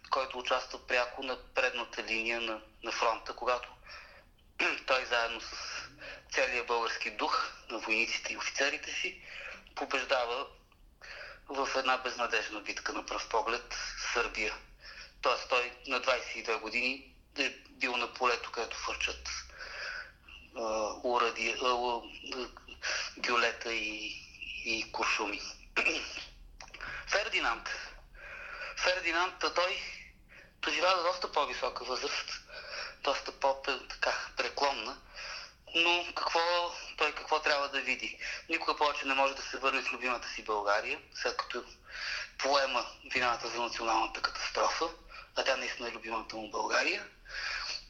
който 0.10 0.40
участва 0.40 0.88
пряко 0.88 1.24
на 1.24 1.38
предната 1.56 2.04
линия 2.04 2.42
на, 2.42 2.62
на 2.84 2.92
фронта, 2.92 3.36
когато 3.36 3.70
той 4.88 5.06
заедно 5.06 5.42
с 5.42 5.77
целия 6.32 6.64
български 6.64 7.12
дух 7.12 7.52
на 7.70 7.78
войниците 7.80 8.34
и 8.34 8.38
офицерите 8.38 8.92
си 8.92 9.22
побеждава 9.76 10.48
в 11.50 11.70
една 11.76 11.98
безнадежна 11.98 12.62
битка 12.62 12.94
на 12.94 13.06
пръв 13.06 13.30
поглед 13.30 13.76
Сърбия. 14.14 14.54
Тоест 15.22 15.50
той 15.50 15.72
на 15.88 16.02
22 16.02 16.60
години 16.60 17.14
е 17.40 17.50
бил 17.70 17.98
на 17.98 18.14
полето, 18.14 18.52
където 18.52 18.78
фърчат 18.78 19.30
уради, 21.04 21.56
гюлета 23.18 23.74
и, 23.74 24.22
и 24.66 24.92
куршуми. 24.92 25.42
Фердинанд. 27.08 27.70
Фердинанд, 28.78 29.34
той 29.56 29.82
доживя 30.62 30.96
до 30.98 31.04
доста 31.04 31.32
по-висока 31.32 31.84
възраст, 31.86 32.42
доста 33.04 33.32
по-така 33.32 34.14
преклонна, 34.38 34.98
но 35.84 36.06
какво, 36.16 36.40
той 36.98 37.12
какво 37.12 37.40
трябва 37.40 37.70
да 37.70 37.82
види? 37.82 38.20
Никога 38.50 38.78
повече 38.78 39.08
не 39.08 39.14
може 39.14 39.36
да 39.36 39.42
се 39.42 39.58
върне 39.58 39.82
в 39.82 39.94
любимата 39.94 40.28
си 40.30 40.44
България, 40.44 41.00
след 41.14 41.38
като 41.38 41.64
поема 42.38 42.86
вината 43.14 43.48
за 43.48 43.62
националната 43.62 44.22
катастрофа, 44.22 44.86
а 45.36 45.44
тя 45.44 45.58
наистина 45.58 45.90
е 45.90 45.92
любимата 45.92 46.36
му 46.36 46.50
България. 46.52 47.08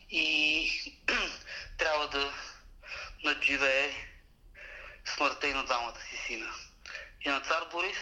И 0.10 0.94
трябва 1.78 2.08
да 2.08 2.34
надживее 3.24 3.96
смъртта 5.06 5.48
и 5.48 5.54
на 5.54 5.66
двамата 5.66 6.00
си 6.10 6.18
сина. 6.28 6.54
И 7.26 7.30
на 7.30 7.42
цар 7.42 7.66
Борис, 7.72 7.98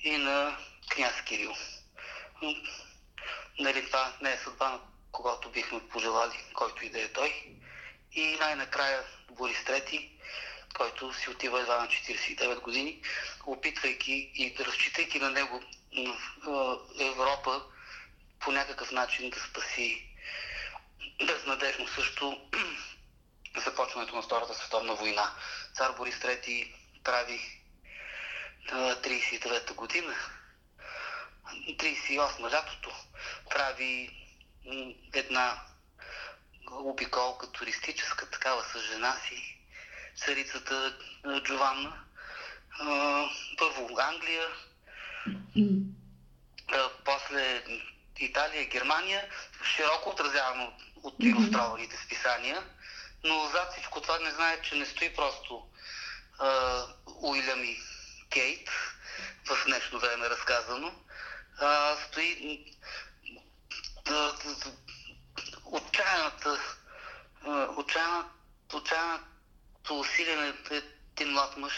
и 0.00 0.16
на 0.16 0.58
княз 0.90 1.22
Кирил. 1.24 1.54
Нали, 3.58 3.86
това 3.86 4.12
не 4.20 4.32
е 4.32 4.38
съдба, 4.38 4.68
на 4.68 4.80
когато 5.12 5.50
бихме 5.50 5.88
пожелали, 5.88 6.44
който 6.54 6.84
и 6.84 6.90
да 6.90 7.02
е 7.02 7.12
той. 7.12 7.56
И 8.16 8.36
най-накрая 8.40 9.04
Борис 9.30 9.58
III, 9.58 10.10
който 10.76 11.14
си 11.14 11.30
отива 11.30 11.60
едва 11.60 11.80
на 11.80 11.88
49 11.88 12.60
години, 12.60 13.02
опитвайки 13.46 14.30
и 14.34 14.56
разчитайки 14.60 15.18
на 15.18 15.30
него 15.30 15.62
Европа 17.00 17.62
по 18.40 18.52
някакъв 18.52 18.90
начин 18.92 19.30
да 19.30 19.40
спаси 19.40 20.06
безнадежно 21.26 21.88
също 21.88 22.40
започването 23.64 24.16
на 24.16 24.22
Втората 24.22 24.54
световна 24.54 24.94
война. 24.94 25.32
Цар 25.74 25.92
Борис 25.92 26.14
III 26.14 26.72
прави 27.04 27.40
39-та 28.70 29.74
година, 29.74 30.14
38 31.68 32.52
лятото, 32.52 32.90
прави 33.50 34.10
една 35.12 35.62
обиколка 36.70 37.52
туристическа, 37.52 38.30
такава 38.30 38.62
с 38.62 38.80
жена 38.92 39.16
си, 39.28 39.58
царицата 40.16 40.98
Джованна. 41.42 42.02
Първо 43.58 43.88
Англия, 43.98 44.48
после 47.04 47.64
Италия, 48.18 48.68
Германия, 48.68 49.28
широко 49.62 50.10
отразявано 50.10 50.72
от 51.02 51.14
иллюстрованите 51.20 51.96
списания, 52.04 52.62
но 53.24 53.48
зад 53.48 53.72
всичко 53.72 54.00
това 54.00 54.18
не 54.18 54.30
знае, 54.30 54.62
че 54.62 54.74
не 54.74 54.86
стои 54.86 55.14
просто 55.14 55.66
Уилям 57.22 57.64
и 57.64 57.80
Кейт, 58.30 58.70
в 59.44 59.64
днешно 59.66 59.98
време 59.98 60.30
разказано, 60.30 60.94
а, 61.60 61.96
стои 62.08 62.64
отчаяната, 65.72 66.60
отчаяната, 67.76 68.30
отчаяното 68.72 69.98
усилие 69.98 70.36
на 70.36 70.54
един 71.16 71.32
млад 71.32 71.56
мъж 71.56 71.72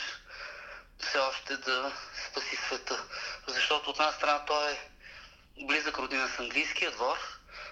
все 0.99 1.19
още 1.19 1.57
да 1.57 1.93
спаси 2.29 2.57
света. 2.57 3.05
Защото 3.47 3.91
от 3.91 3.99
една 3.99 4.13
страна 4.13 4.45
той 4.45 4.73
е 4.73 4.91
близък 5.67 5.99
родина 5.99 6.29
с 6.29 6.39
английския 6.39 6.91
двор, 6.91 7.19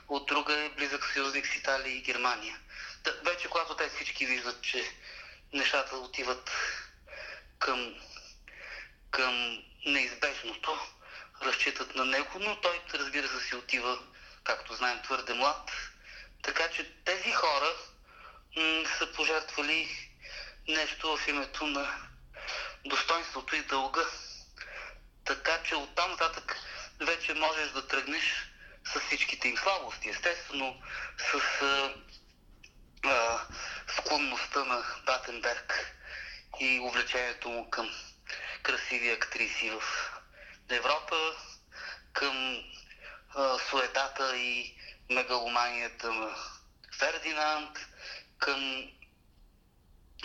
от 0.08 0.26
друга 0.26 0.54
е 0.54 0.68
близък 0.68 1.04
съюзник 1.04 1.46
с 1.46 1.56
Италия 1.56 1.96
и 1.96 2.02
Германия. 2.02 2.58
Да, 3.04 3.12
вече 3.24 3.48
когато 3.48 3.76
те 3.76 3.88
всички 3.88 4.26
виждат, 4.26 4.62
че 4.62 4.92
нещата 5.52 5.96
отиват 5.96 6.50
към, 7.58 7.94
към 9.10 9.62
неизбежното, 9.86 10.78
разчитат 11.42 11.94
на 11.94 12.04
него, 12.04 12.38
но 12.40 12.60
той 12.60 12.82
разбира 12.94 13.28
се 13.28 13.40
си 13.40 13.56
отива, 13.56 13.98
както 14.44 14.74
знаем, 14.74 15.02
твърде 15.02 15.34
млад 15.34 15.70
така 16.46 16.68
че 16.68 16.92
тези 17.04 17.32
хора 17.32 17.72
м- 18.56 18.84
са 18.98 19.12
пожертвали 19.12 19.88
нещо 20.68 21.16
в 21.16 21.28
името 21.28 21.66
на 21.66 22.08
достоинството 22.84 23.56
и 23.56 23.62
дълга. 23.62 24.04
Така 25.24 25.62
че 25.62 25.76
оттам 25.76 26.10
нататък 26.10 26.56
вече 27.00 27.34
можеш 27.34 27.70
да 27.70 27.86
тръгнеш 27.86 28.24
с 28.84 29.00
всичките 29.00 29.48
им 29.48 29.56
слабости. 29.56 30.08
Естествено, 30.08 30.82
с 31.18 31.62
а, 31.62 31.94
а, 33.04 33.40
склонността 33.88 34.64
на 34.64 34.84
Батенберг 35.06 35.94
и 36.60 36.80
увлечението 36.80 37.48
му 37.48 37.70
към 37.70 37.90
красиви 38.62 39.10
актриси 39.10 39.70
в 39.70 39.82
Европа, 40.70 41.16
към 42.12 42.64
а, 43.34 43.58
суетата 43.58 44.36
и 44.36 44.76
мегаломанията 45.10 46.12
на 46.12 46.36
Фердинанд, 46.98 47.78
към 48.38 48.90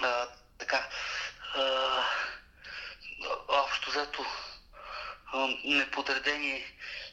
а, 0.01 0.27
така 0.57 0.89
а, 1.55 2.03
общо 3.47 3.89
взето 3.91 4.25
неподредение, 5.63 6.65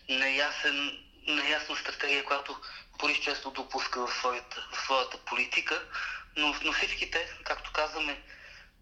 неясен, 0.09 1.05
неясна 1.27 1.77
стратегия, 1.77 2.25
която 2.25 2.57
Борис 2.99 3.19
често 3.19 3.51
допуска 3.51 4.07
в 4.07 4.15
своята, 4.15 4.69
в 4.73 4.81
своята 4.85 5.19
политика, 5.19 5.83
но, 6.37 6.55
но 6.65 6.73
всички 6.73 7.11
те, 7.11 7.31
както 7.45 7.73
казваме, 7.73 8.23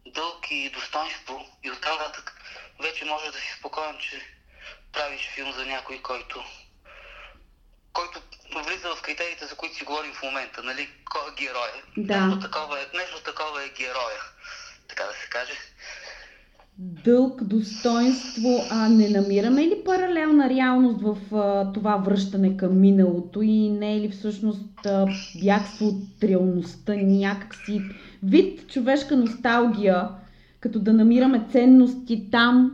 дълг 0.07 0.51
и 0.51 0.71
достоинство 0.71 1.59
и 1.63 1.71
оттам 1.71 1.99
нататък 1.99 2.41
вече 2.81 3.05
може 3.05 3.31
да 3.31 3.39
си 3.39 3.55
спокоен, 3.59 3.99
че 3.99 4.23
правиш 4.93 5.29
филм 5.35 5.53
за 5.53 5.67
някой, 5.67 6.03
който 6.03 6.45
който 7.97 8.17
влиза 8.67 8.89
в 8.97 9.03
критериите, 9.03 9.47
за 9.47 9.55
които 9.55 9.75
си 9.77 9.85
говорим 9.85 10.13
в 10.13 10.23
момента, 10.23 10.63
нали? 10.63 10.89
Кой 11.13 11.27
е 11.31 11.37
героя? 11.43 11.77
Да. 11.97 12.27
Нещо 12.27 12.41
такова, 12.47 12.75
е, 12.81 12.85
нещо 13.01 13.17
такова 13.31 13.59
е 13.63 13.75
героя, 13.83 14.21
така 14.89 15.03
да 15.11 15.13
се 15.13 15.29
каже. 15.31 15.53
Дълг, 16.79 17.45
достоинство, 17.45 18.67
а 18.71 18.89
не 18.89 19.09
намираме 19.09 19.63
ли 19.63 19.83
паралелна 19.85 20.49
реалност 20.51 21.01
в 21.03 21.37
а, 21.37 21.73
това 21.73 21.97
връщане 21.97 22.57
към 22.57 22.81
миналото 22.81 23.43
и 23.43 23.69
не 23.69 23.97
е 23.97 24.01
ли 24.01 24.09
всъщност 24.09 24.87
а, 24.87 25.07
бягство 25.45 25.87
от 25.87 26.25
реалността, 26.25 26.95
някакси 26.97 27.83
вид 28.23 28.71
човешка 28.71 29.17
носталгия, 29.17 30.09
като 30.61 30.79
да 30.79 30.93
намираме 30.93 31.47
ценности 31.53 32.31
там, 32.31 32.73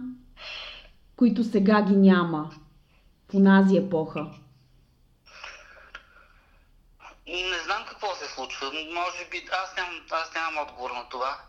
които 1.16 1.44
сега 1.44 1.82
ги 1.82 1.96
няма 1.96 2.50
в 3.30 3.34
онази 3.34 3.76
епоха? 3.76 4.26
Не 7.32 7.58
знам 7.64 7.84
какво 8.02 8.16
се 8.16 8.34
случва. 8.34 8.72
Може 8.92 9.24
би 9.24 9.48
аз 9.52 9.76
нямам, 9.76 10.06
аз 10.10 10.34
нямам 10.34 10.58
отговор 10.58 10.90
на 10.90 11.08
това. 11.08 11.40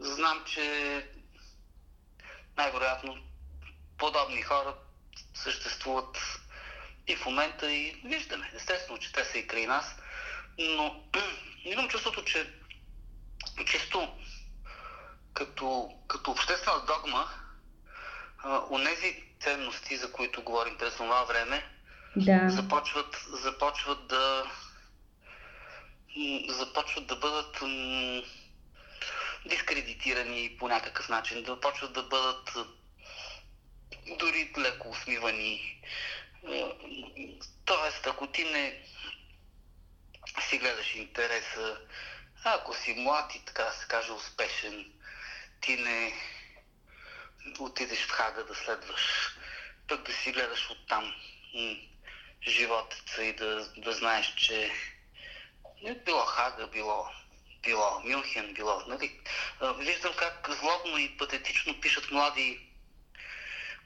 Знам, 0.00 0.44
че 0.46 1.06
най-вероятно 2.56 3.16
подобни 3.98 4.42
хора 4.42 4.74
съществуват 5.34 6.18
и 7.06 7.16
в 7.16 7.26
момента 7.26 7.72
и 7.72 8.02
виждаме. 8.04 8.52
Естествено, 8.54 8.98
че 8.98 9.12
те 9.12 9.24
са 9.24 9.38
и 9.38 9.46
край 9.46 9.66
нас. 9.66 9.96
но 10.58 11.02
имам 11.64 11.88
чувството, 11.88 12.24
че 12.24 12.54
чисто 13.66 14.18
като, 15.34 15.90
като 16.08 16.30
обществена 16.30 16.80
догма, 16.86 17.28
онези 18.70 19.24
ценности, 19.40 19.96
за 19.96 20.12
които 20.12 20.42
говорим 20.42 20.78
през 20.78 20.96
това 20.96 21.24
време, 21.24 21.66
да. 22.16 22.50
започват, 22.50 23.26
започват 23.42 24.06
да 24.06 24.44
започват 26.48 27.06
да 27.06 27.16
бъдат 27.16 27.62
дискредитирани 29.46 30.56
по 30.58 30.68
някакъв 30.68 31.08
начин, 31.08 31.42
да 31.42 31.60
почват 31.60 31.92
да 31.92 32.02
бъдат 32.02 32.50
дори 34.18 34.52
леко 34.58 34.88
усмивани. 34.88 35.82
Тоест, 37.64 38.06
ако 38.06 38.26
ти 38.26 38.44
не 38.44 38.82
си 40.48 40.58
гледаш 40.58 40.94
интереса, 40.94 41.80
ако 42.44 42.74
си 42.74 42.94
млад 42.94 43.34
и 43.34 43.44
така 43.44 43.64
да 43.64 43.72
се 43.72 43.88
каже 43.88 44.12
успешен, 44.12 44.92
ти 45.60 45.76
не 45.76 46.12
отидеш 47.58 48.06
в 48.06 48.10
Хага 48.10 48.44
да 48.44 48.54
следваш, 48.54 49.36
пък 49.88 50.06
да 50.06 50.12
си 50.12 50.32
гледаш 50.32 50.70
оттам 50.70 51.14
животеца 52.48 53.24
и 53.24 53.32
да, 53.32 53.68
да 53.76 53.92
знаеш, 53.92 54.34
че 54.34 54.72
не 55.84 55.94
било 55.94 56.24
Хага, 56.24 56.66
било, 56.66 57.08
било 57.62 58.00
Мюнхен, 58.04 58.54
било, 58.54 58.82
нали? 58.86 59.20
Виждам 59.78 60.12
как 60.16 60.50
злобно 60.50 60.98
и 60.98 61.16
патетично 61.16 61.80
пишат 61.80 62.10
млади 62.10 62.60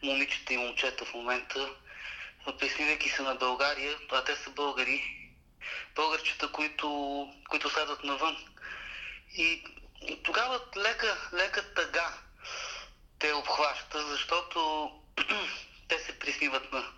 момичета 0.02 0.54
и 0.54 0.56
момчета 0.56 1.04
в 1.04 1.14
момента, 1.14 1.70
присмивайки 2.58 3.08
се 3.08 3.22
на 3.22 3.34
България, 3.34 3.98
а 4.12 4.24
те 4.24 4.36
са 4.36 4.50
българи, 4.50 5.30
българчета, 5.94 6.52
които, 6.52 7.28
които 7.48 7.70
следват 7.70 8.04
навън. 8.04 8.36
И 9.36 9.64
тогава 10.22 10.60
лека, 10.76 11.30
лека 11.32 11.74
тъга 11.74 12.12
те 13.18 13.32
обхваща, 13.32 14.06
защото 14.06 14.90
те 15.88 15.98
се 15.98 16.18
присмиват 16.18 16.72
на 16.72 16.92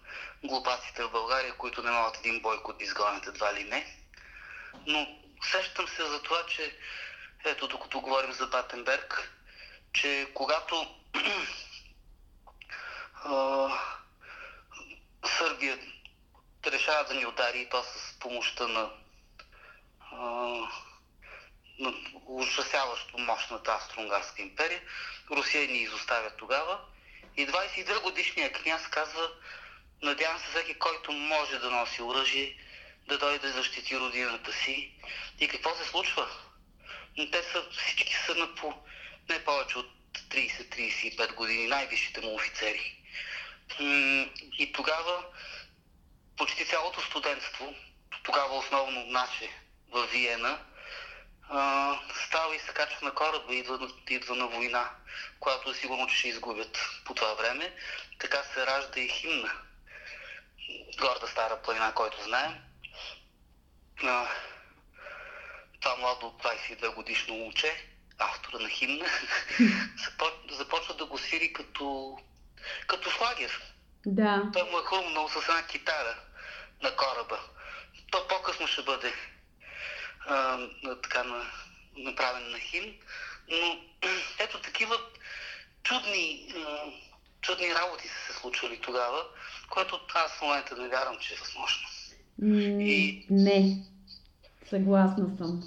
глупаците 0.45 1.05
в 1.05 1.11
България, 1.11 1.57
които 1.57 1.83
не 1.83 1.91
могат 1.91 2.19
един 2.19 2.41
бойко 2.41 2.73
да 2.73 2.85
изгонят 2.85 3.27
едва 3.27 3.55
ли 3.55 3.65
не. 3.65 4.00
Но 4.87 5.19
сещам 5.43 5.89
се 5.89 6.07
за 6.07 6.23
това, 6.23 6.47
че 6.47 6.77
ето 7.45 7.69
докато 7.69 8.01
говорим 8.01 8.33
за 8.33 8.47
Батенберг, 8.47 9.33
че 9.93 10.29
когато 10.35 10.97
Сърбия 15.39 15.79
решава 16.67 17.05
да 17.05 17.15
ни 17.15 17.27
удари 17.27 17.61
и 17.61 17.69
то 17.69 17.83
с 17.83 18.19
помощта 18.19 18.69
на, 18.69 18.91
а, 20.13 20.19
на 21.79 21.95
ужасяващо 22.27 23.19
мощната 23.19 23.73
Австро-Унгарска 23.73 24.43
империя. 24.43 24.83
Русия 25.31 25.69
ни 25.69 25.79
изоставя 25.79 26.31
тогава 26.31 26.81
и 27.37 27.47
22 27.47 28.03
годишният 28.03 28.63
княз 28.63 28.89
казва 28.89 29.31
надявам 30.03 30.39
се 30.39 30.47
всеки, 30.47 30.79
който 30.79 31.13
може 31.13 31.59
да 31.59 31.71
носи 31.71 32.03
оръжие, 32.03 32.57
да 33.11 33.19
дойде 33.19 33.47
да 33.47 33.53
защити 33.53 33.99
родината 33.99 34.53
си. 34.53 34.93
И 35.41 35.49
какво 35.49 35.75
се 35.75 35.85
случва? 35.85 36.29
Те 37.33 37.43
са, 37.43 37.65
всички 37.71 38.15
са 38.27 38.35
на 38.35 38.55
по 38.55 38.75
не 39.29 39.45
повече 39.45 39.79
от 39.79 39.91
30-35 40.15 41.35
години, 41.35 41.67
най-висшите 41.67 42.21
му 42.21 42.35
офицери. 42.35 42.97
И 44.59 44.73
тогава 44.73 45.25
почти 46.37 46.67
цялото 46.67 47.01
студентство, 47.01 47.75
тогава 48.23 48.59
основно 48.59 49.07
наше 49.07 49.51
в 49.93 50.07
Виена, 50.07 50.59
става 52.27 52.57
и 52.57 52.59
се 52.59 52.73
качва 52.75 52.99
на 53.03 53.15
кораба 53.15 53.55
идва, 53.55 53.89
идва 54.09 54.35
на 54.37 54.47
война, 54.47 54.91
която 55.41 55.75
сигурно 55.75 56.07
че 56.07 56.17
ще 56.17 56.29
изгубят 56.29 56.79
по 57.05 57.15
това 57.15 57.35
време. 57.35 57.75
Така 58.19 58.43
се 58.55 58.67
ражда 58.67 59.01
и 59.01 59.09
химна. 59.09 59.53
Горда 60.99 61.27
стара 61.29 61.63
планина, 61.63 61.93
който 61.95 62.25
знаем. 62.25 62.70
Това 65.81 65.97
младо 65.99 66.27
22 66.27 66.95
годишно 66.95 67.35
момче, 67.35 67.87
автора 68.19 68.59
на 68.59 68.69
химна, 68.69 69.07
започва 70.51 70.95
да 70.95 71.07
го 71.07 71.19
свири 71.19 71.53
като 71.53 72.19
като 72.87 73.11
флагер. 73.11 73.63
Да. 74.07 74.43
Той 74.53 74.71
му 74.71 74.79
е 74.79 74.83
хрумнал 74.83 75.29
с 75.29 75.37
една 75.37 75.67
китара 75.67 76.17
на 76.83 76.97
кораба. 76.97 77.41
То 78.11 78.29
по-късно 78.29 78.67
ще 78.67 78.83
бъде 78.83 79.15
а, 80.27 80.59
така 81.03 81.25
на, 81.25 81.45
направен 81.97 82.51
на 82.51 82.59
хим. 82.59 82.95
Но 83.49 83.85
ето 84.39 84.61
такива 84.61 84.97
чудни, 85.83 86.55
чудни 87.41 87.75
работи 87.75 88.09
са 88.09 88.33
се 88.33 88.41
случвали 88.41 88.81
тогава, 88.81 89.25
което 89.71 90.01
аз 90.15 90.33
в 90.33 90.43
момента 90.43 90.77
не 90.77 90.89
вярвам, 90.89 91.19
че 91.19 91.35
е 91.35 91.37
възможно. 91.37 91.89
И... 92.43 93.27
Не. 93.31 93.85
Съгласна 94.69 95.37
съм. 95.39 95.63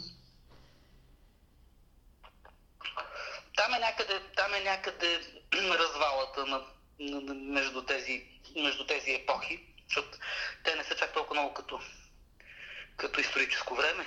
Там 3.56 3.74
е 3.74 3.80
някъде, 3.80 4.20
там 4.36 4.54
е 4.54 4.64
някъде 4.64 5.20
развалата 5.54 6.46
на 6.46 6.62
между 7.34 7.82
тези, 7.82 8.24
между 8.56 8.86
тези 8.86 9.12
епохи, 9.12 9.60
защото 9.88 10.18
те 10.64 10.76
не 10.76 10.84
са 10.84 10.96
чак 10.96 11.14
толкова 11.14 11.42
много 11.42 11.54
като, 11.54 11.80
като 12.98 13.22
историческо 13.22 13.76
време. 13.76 14.06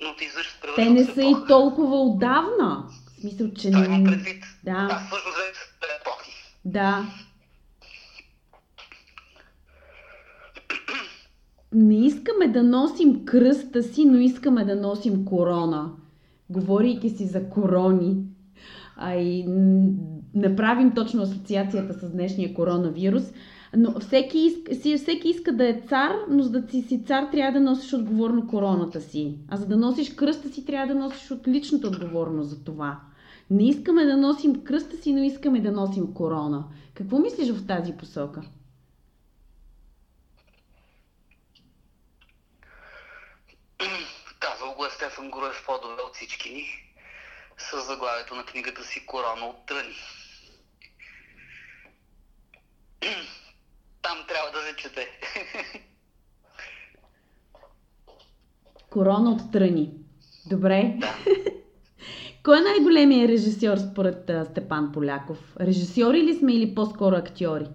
Но 0.00 0.16
ти 0.16 0.24
изведнъж 0.24 0.46
се 0.46 0.74
Те 0.76 0.90
не 0.90 1.04
са 1.04 1.22
и 1.22 1.34
толкова 1.48 2.00
отдавна. 2.00 2.84
В 3.16 3.20
смисъл, 3.20 3.54
че 3.54 3.70
не... 3.70 3.84
имам 3.84 4.04
предвид. 4.04 4.44
Да. 4.64 4.88
Аз 4.90 5.06
всъщност 5.06 5.36
две 5.80 5.88
епохи. 6.00 6.32
Да. 6.64 7.04
Не 11.72 12.06
искаме 12.06 12.48
да 12.48 12.62
носим 12.62 13.24
кръста 13.24 13.82
си, 13.82 14.04
но 14.04 14.18
искаме 14.18 14.64
да 14.64 14.76
носим 14.76 15.24
корона. 15.24 15.90
Говорейки 16.50 17.10
си 17.10 17.26
за 17.26 17.48
корони. 17.48 18.16
А 18.96 19.14
и 19.14 19.46
направим 20.34 20.92
точно 20.94 21.22
асоциацията 21.22 21.92
с 21.92 22.10
днешния 22.10 22.54
коронавирус. 22.54 23.32
Но 23.76 24.00
всеки 24.00 24.38
иска, 24.38 24.74
всеки 24.96 25.28
иска 25.28 25.52
да 25.52 25.68
е 25.68 25.82
цар, 25.88 26.10
но 26.30 26.42
за 26.42 26.50
да 26.50 26.70
си 26.70 26.82
си 26.82 27.04
цар 27.04 27.24
трябва 27.32 27.60
да 27.60 27.70
носиш 27.70 27.92
отговорно 27.92 28.46
короната 28.46 29.00
си. 29.00 29.38
А 29.48 29.56
за 29.56 29.66
да 29.66 29.76
носиш 29.76 30.14
кръста 30.14 30.48
си 30.48 30.64
трябва 30.64 30.94
да 30.94 31.00
носиш 31.00 31.30
отличната 31.30 31.88
отговорност 31.88 32.50
за 32.50 32.64
това. 32.64 33.00
Не 33.50 33.68
искаме 33.68 34.04
да 34.04 34.16
носим 34.16 34.64
кръста 34.64 34.96
си, 34.96 35.12
но 35.12 35.22
искаме 35.22 35.60
да 35.60 35.72
носим 35.72 36.14
корона. 36.14 36.64
Какво 36.94 37.18
мислиш 37.18 37.52
в 37.52 37.66
тази 37.66 37.92
посока? 37.92 38.42
Груев 45.28 45.64
по-добре 45.66 46.02
от 46.02 46.14
всички 46.14 46.50
ни 46.50 46.66
с 47.58 47.80
заглавието 47.80 48.34
на 48.34 48.44
книгата 48.44 48.84
си 48.84 49.06
Корона 49.06 49.46
от 49.46 49.66
тръни. 49.66 49.94
Там 54.02 54.24
трябва 54.28 54.50
да 54.50 54.62
се 54.62 54.76
чете. 54.76 55.08
Корона 58.90 59.30
от 59.30 59.52
тръни. 59.52 59.90
Добре. 60.46 60.94
Да. 60.96 61.14
Кой 62.44 62.58
е 62.58 62.60
най-големият 62.60 63.30
режисьор 63.30 63.76
според 63.76 64.30
а, 64.30 64.44
Степан 64.44 64.92
Поляков? 64.92 65.56
Режисьори 65.60 66.22
ли 66.22 66.34
сме 66.34 66.54
или 66.54 66.74
по-скоро 66.74 67.16
актьори? 67.16 67.66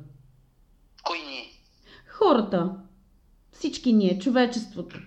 Кой 1.03 1.19
ние? 1.19 1.51
Хората. 2.09 2.75
Всички 3.51 3.93
ние, 3.93 4.19
човечеството. 4.19 4.99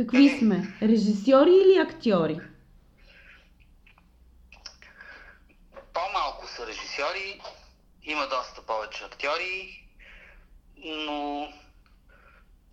Какви 0.00 0.38
сме? 0.38 0.78
Режисьори 0.82 1.50
или 1.50 1.78
актьори? 1.78 2.40
По-малко 5.94 6.48
са 6.48 6.66
режисьори, 6.66 7.40
има 8.02 8.28
доста 8.28 8.66
повече 8.66 9.04
актьори, 9.04 9.84
но 10.84 11.48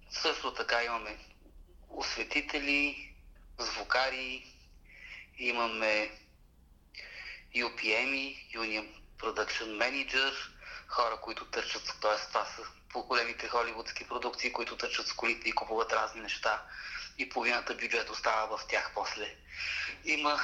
също 0.09 0.53
така 0.53 0.83
имаме 0.83 1.17
осветители, 1.89 3.13
звукари, 3.59 4.45
имаме 5.37 6.11
UPM, 7.55 8.35
Union 8.55 8.87
Production 9.19 9.77
Manager, 9.77 10.33
хора, 10.87 11.17
които 11.21 11.45
търчат, 11.45 11.83
т.е. 12.01 12.27
това 12.27 12.45
са 12.45 12.61
по-големите 12.89 13.47
холивудски 13.47 14.07
продукции, 14.07 14.53
които 14.53 14.77
търчат 14.77 15.07
с 15.07 15.13
колите 15.13 15.49
и 15.49 15.55
купуват 15.55 15.93
разни 15.93 16.21
неща 16.21 16.63
и 17.17 17.29
половината 17.29 17.73
бюджет 17.73 18.09
остава 18.09 18.57
в 18.57 18.67
тях 18.67 18.91
после. 18.93 19.35
Има, 20.05 20.39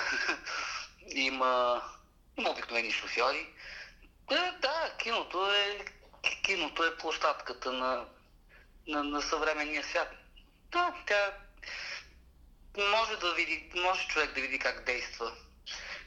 има, 1.08 1.82
има 2.38 2.50
обикновени 2.50 2.92
шофьори, 2.92 3.54
е, 4.32 4.52
да, 4.62 4.96
киното 5.00 5.52
е, 5.52 5.86
киното 6.44 6.84
е 6.84 6.98
площадката 6.98 7.72
на, 7.72 8.06
на, 8.88 9.04
на 9.04 9.22
съвременния 9.22 9.84
свят. 9.84 10.12
Да, 10.72 10.94
тя 11.08 11.34
може 12.78 13.18
да 13.18 13.34
види, 13.34 13.72
може 13.76 14.08
човек 14.08 14.36
да 14.36 14.42
види 14.42 14.60
как 14.60 14.86
действа, 14.86 15.32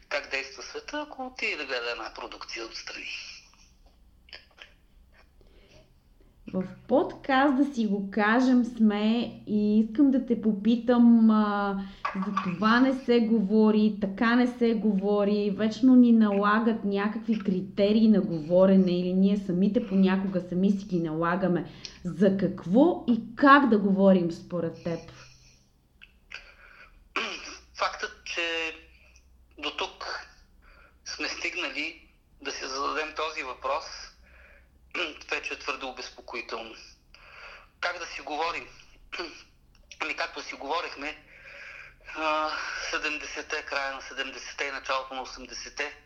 как 0.09 0.31
действа 0.31 0.63
света, 0.63 1.07
ако 1.09 1.27
отиде 1.27 1.57
да 1.57 1.65
гледа 1.65 1.91
една 1.91 2.15
продукция 2.15 2.67
отстрани. 2.67 3.36
В 6.53 6.65
подкаст 6.89 7.57
да 7.57 7.75
си 7.75 7.87
го 7.87 8.11
кажем 8.11 8.65
сме 8.65 9.41
и 9.47 9.81
искам 9.81 10.11
да 10.11 10.27
те 10.27 10.43
попитам 10.43 11.31
а, 11.31 11.85
за 12.27 12.33
това 12.45 12.81
не 12.81 12.95
се 12.95 13.21
говори, 13.21 13.99
така 14.01 14.37
не 14.37 14.47
се 14.47 14.75
говори, 14.75 15.55
вечно 15.57 15.97
ни 15.97 16.13
налагат 16.13 16.85
някакви 16.85 17.39
критерии 17.39 18.09
на 18.09 18.21
говорене 18.21 19.01
или 19.01 19.13
ние 19.13 19.37
самите 19.37 19.87
понякога 19.87 20.41
сами 20.41 20.71
си 20.71 20.87
ги 20.87 21.01
налагаме. 21.01 21.71
За 22.05 22.37
какво 22.37 23.05
и 23.09 23.21
как 23.37 23.69
да 23.69 23.79
говорим 23.79 24.31
според 24.31 24.75
теб? 24.85 25.01
Фактът, 27.75 28.25
че 28.25 28.43
до 29.59 29.71
тук 29.71 30.29
сме 31.05 31.29
стигнали 31.29 32.09
да 32.43 32.51
си 32.51 32.65
зададем 32.67 33.09
този 33.17 33.43
въпрос– 33.43 33.85
вече 35.31 35.55
е 35.55 35.59
твърде 35.59 35.87
обезпокоително. 35.87 36.75
Как 37.81 37.99
да 37.99 38.07
си 38.07 38.21
говорим? 38.21 38.69
Ами 40.01 40.17
както 40.17 40.43
си 40.43 40.55
говорихме, 40.55 41.25
70-те, 42.93 43.63
края 43.63 43.95
на 43.95 44.03
70-те 44.03 44.65
и 44.65 44.71
началото 44.71 45.15
на 45.15 45.27
80-те, 45.27 45.97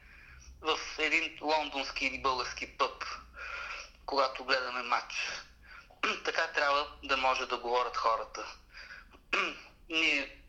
в 0.61 0.79
един 0.99 1.39
лондонски 1.43 2.07
или 2.07 2.23
български 2.23 2.79
пъп, 2.79 3.05
когато 4.07 4.45
гледаме 4.45 4.83
матч. 4.83 5.15
така 6.25 6.47
трябва 6.47 6.87
да 7.05 7.17
може 7.17 7.47
да 7.47 7.59
говорят 7.59 7.97
хората. 7.97 8.47
Ние 9.89 10.43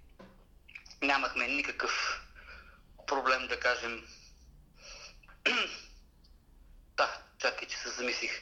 нямахме 1.02 1.48
никакъв 1.48 2.22
проблем 3.08 3.48
да 3.48 3.60
кажем 3.60 4.08
да, 6.98 7.22
чакай, 7.42 7.68
че 7.68 7.78
се 7.78 7.90
замислих. 7.90 8.42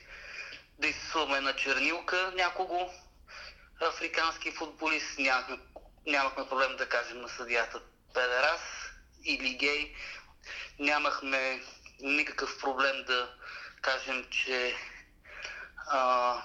Да 0.79 0.87
изсуваме 0.87 1.41
на 1.41 1.55
чернилка 1.55 2.31
някого 2.35 2.89
африкански 3.81 4.51
футболист. 4.51 5.19
Нямахме, 5.19 5.57
нямахме 6.07 6.47
проблем 6.49 6.75
да 6.77 6.89
кажем 6.89 7.21
на 7.21 7.29
съдията 7.29 7.81
педерас 8.13 8.61
или 9.25 9.55
гей. 9.55 9.95
Нямахме 10.79 11.61
никакъв 11.99 12.59
проблем 12.59 13.03
да 13.07 13.35
кажем, 13.81 14.25
че 14.29 14.75
а, 15.87 16.43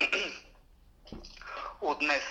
от 1.80 1.98
днес 1.98 2.24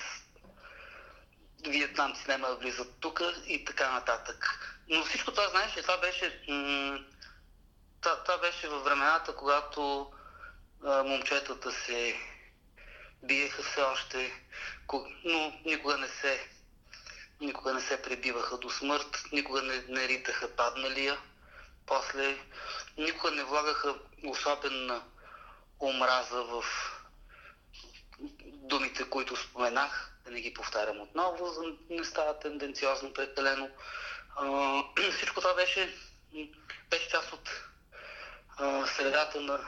вьетнамци 1.67 2.23
няма 2.27 2.47
да 2.47 2.55
влизат 2.55 2.99
тук 2.99 3.21
и 3.47 3.65
така 3.65 3.91
нататък. 3.91 4.59
Но 4.87 5.05
всичко 5.05 5.31
това, 5.31 5.49
знаеш, 5.49 5.73
това 5.73 5.97
беше 5.97 6.43
м- 6.47 6.99
това, 8.03 8.23
това 8.23 8.37
беше 8.37 8.67
във 8.67 8.83
времената, 8.83 9.35
когато 9.35 10.11
а, 10.85 11.03
момчетата 11.03 11.71
се 11.71 12.15
биеха 13.23 13.63
все 13.63 13.81
още, 13.81 14.31
но 15.25 15.53
никога 15.65 15.97
не 15.97 16.07
се 16.07 16.49
никога 17.41 17.73
не 17.73 17.81
се 17.81 18.01
прибиваха 18.01 18.57
до 18.57 18.69
смърт, 18.69 19.23
никога 19.31 19.61
не, 19.61 19.83
не 19.89 20.07
ритаха 20.07 20.55
падналия. 20.55 21.17
После 21.85 22.37
никога 22.97 23.31
не 23.31 23.43
влагаха 23.43 23.95
особена 24.25 25.03
омраза 25.79 26.43
в 26.43 26.63
думите, 28.43 29.09
които 29.09 29.35
споменах, 29.35 30.11
да 30.25 30.31
не 30.31 30.41
ги 30.41 30.53
повтарям 30.53 31.01
отново, 31.01 31.47
за 31.47 31.61
не 31.89 32.03
става 32.03 32.39
тенденциозно 32.39 33.13
прекалено. 33.13 33.69
А, 34.35 34.83
всичко 35.11 35.41
това 35.41 35.53
беше, 35.53 35.97
беше 36.89 37.09
част 37.09 37.33
от 37.33 37.49
а, 38.57 38.87
средата 38.87 39.41
на 39.41 39.59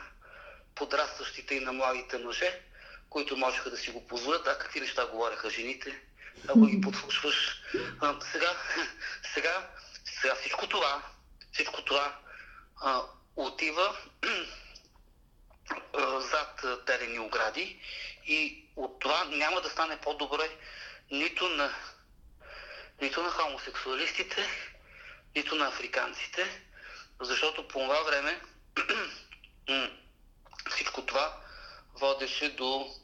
подрастващите 0.75 1.55
и 1.55 1.59
на 1.59 1.73
младите 1.73 2.17
мъже, 2.17 2.61
които 3.09 3.37
можеха 3.37 3.69
да 3.69 3.77
си 3.77 3.91
го 3.91 4.07
позволят. 4.07 4.47
А 4.47 4.57
какви 4.57 4.79
неща 4.79 5.05
говореха 5.05 5.49
жените, 5.49 6.01
ако 6.47 6.65
ги 6.65 6.81
подслушваш. 6.81 7.61
А, 8.01 8.15
сега, 8.31 8.55
сега, 9.33 9.69
сега 10.21 10.35
всичко 10.35 10.67
това, 10.67 11.01
всичко 11.51 11.81
това 11.81 12.15
а, 12.81 13.01
отива 13.35 13.97
а, 15.93 16.19
зад 16.19 16.85
терени 16.85 17.19
огради 17.19 17.81
и 18.25 18.65
от 18.75 18.99
това 18.99 19.23
няма 19.23 19.61
да 19.61 19.69
стане 19.69 19.97
по-добре 20.01 20.49
нито 21.11 21.49
на, 21.49 21.73
нито 23.01 23.23
на 23.23 23.29
хомосексуалистите, 23.29 24.47
нито 25.35 25.55
на 25.55 25.67
африканците, 25.67 26.61
защото 27.21 27.67
по 27.67 27.79
това 27.79 28.03
време 28.03 28.41
всичко 30.69 31.05
това 31.05 31.37
водеше 31.93 32.55
до 32.55 32.95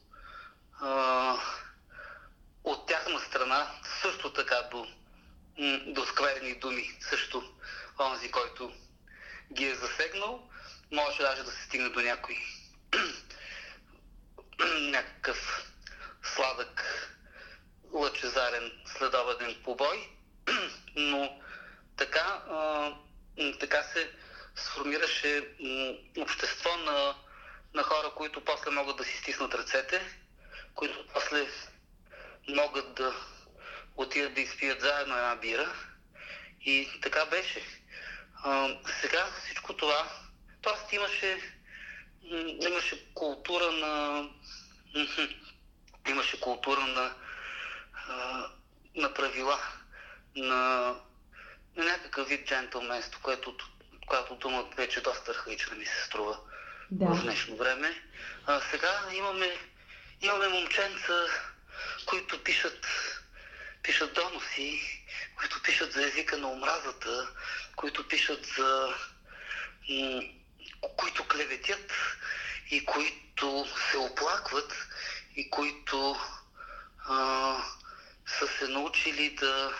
а, 0.81 1.35
от 2.63 2.87
тяхна 2.87 3.19
страна 3.19 3.71
също 4.01 4.33
така 4.33 4.61
до, 4.71 4.87
до 5.85 6.05
скверни 6.05 6.55
думи. 6.55 6.97
Също 7.09 7.53
онзи, 7.99 8.31
който 8.31 8.73
ги 9.53 9.65
е 9.65 9.75
засегнал, 9.75 10.49
може 10.91 11.23
даже 11.23 11.43
да 11.43 11.51
се 11.51 11.63
стигне 11.63 11.89
до 11.89 11.99
някой 11.99 12.37
някакъв 14.79 15.71
сладък 16.23 16.83
лъчезарен 17.93 18.71
следобеден 18.97 19.55
побой, 19.63 20.09
но 20.95 21.41
така, 21.97 22.43
а, 22.49 22.91
така 23.59 23.83
се 23.83 24.11
сформираше 24.55 25.47
общество 26.17 26.77
на, 26.77 27.15
на 27.73 27.83
хора, 27.83 28.11
които 28.15 28.45
после 28.45 28.71
могат 28.71 28.97
да 28.97 29.03
си 29.03 29.17
стиснат 29.17 29.53
ръцете, 29.53 30.01
които 30.75 31.07
после 31.13 31.47
могат 32.49 32.95
да 32.95 33.13
отидат 33.95 34.33
да 34.33 34.41
изпият 34.41 34.81
заедно 34.81 35.17
една 35.17 35.35
бира. 35.35 35.73
И 36.61 36.89
така 37.01 37.25
беше. 37.25 37.63
А, 38.43 38.77
сега 39.01 39.25
всичко 39.45 39.73
това, 39.75 40.07
т.е. 40.63 40.95
имаше, 40.95 41.39
имаше 42.61 43.13
култура 43.13 43.71
на 43.71 44.23
имаше 46.09 46.39
култура 46.39 46.81
на, 46.81 47.15
на 48.95 49.13
правила, 49.13 49.59
на, 50.35 50.55
на 51.75 51.83
някакъв 51.83 52.27
вид 52.27 52.47
джентлменство, 52.47 53.21
което 53.21 53.57
която 54.11 54.35
дума 54.35 54.65
вече 54.77 55.01
доста 55.01 55.31
архаична 55.31 55.75
ми 55.75 55.85
се 55.85 56.03
струва 56.05 56.39
да. 56.91 57.05
в 57.05 57.23
днешно 57.23 57.55
време. 57.55 58.03
А, 58.45 58.61
сега 58.71 59.01
имаме, 59.13 59.57
имаме 60.21 60.47
момченца, 60.47 61.25
които 62.05 62.43
пишат, 62.43 62.87
пишат 63.83 64.13
доноси, 64.13 64.81
които 65.35 65.61
пишат 65.61 65.93
за 65.93 66.07
езика 66.07 66.37
на 66.37 66.51
омразата, 66.51 67.27
които 67.75 68.07
пишат 68.07 68.45
за... 68.45 68.93
М- 69.89 70.21
които 70.97 71.27
клеветят 71.27 71.91
и 72.71 72.85
които 72.85 73.65
се 73.91 73.97
оплакват 73.97 74.87
и 75.35 75.49
които 75.49 76.17
а, 77.09 77.57
са 78.39 78.47
се 78.47 78.67
научили 78.67 79.29
да 79.29 79.73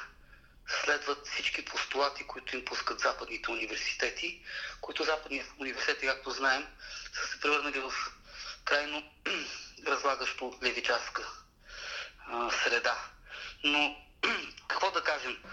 следват 0.86 1.28
всички 1.28 1.66
постулати, 1.66 2.28
които 2.28 2.56
им 2.56 2.66
пускат 2.66 3.00
западните 3.00 3.52
университети, 3.52 4.46
които 4.82 5.04
западните 5.04 5.50
университети, 5.60 6.06
както 6.06 6.32
знаем, 6.32 6.68
са 7.14 7.28
се 7.28 7.40
превърнали 7.40 7.80
в 7.80 7.94
крайно 8.66 9.12
разлагащо 9.88 10.60
левичарска 10.64 11.28
среда. 12.64 12.98
Но 13.64 13.98
какво 14.68 14.92
да 14.92 15.04
кажем? 15.04 15.44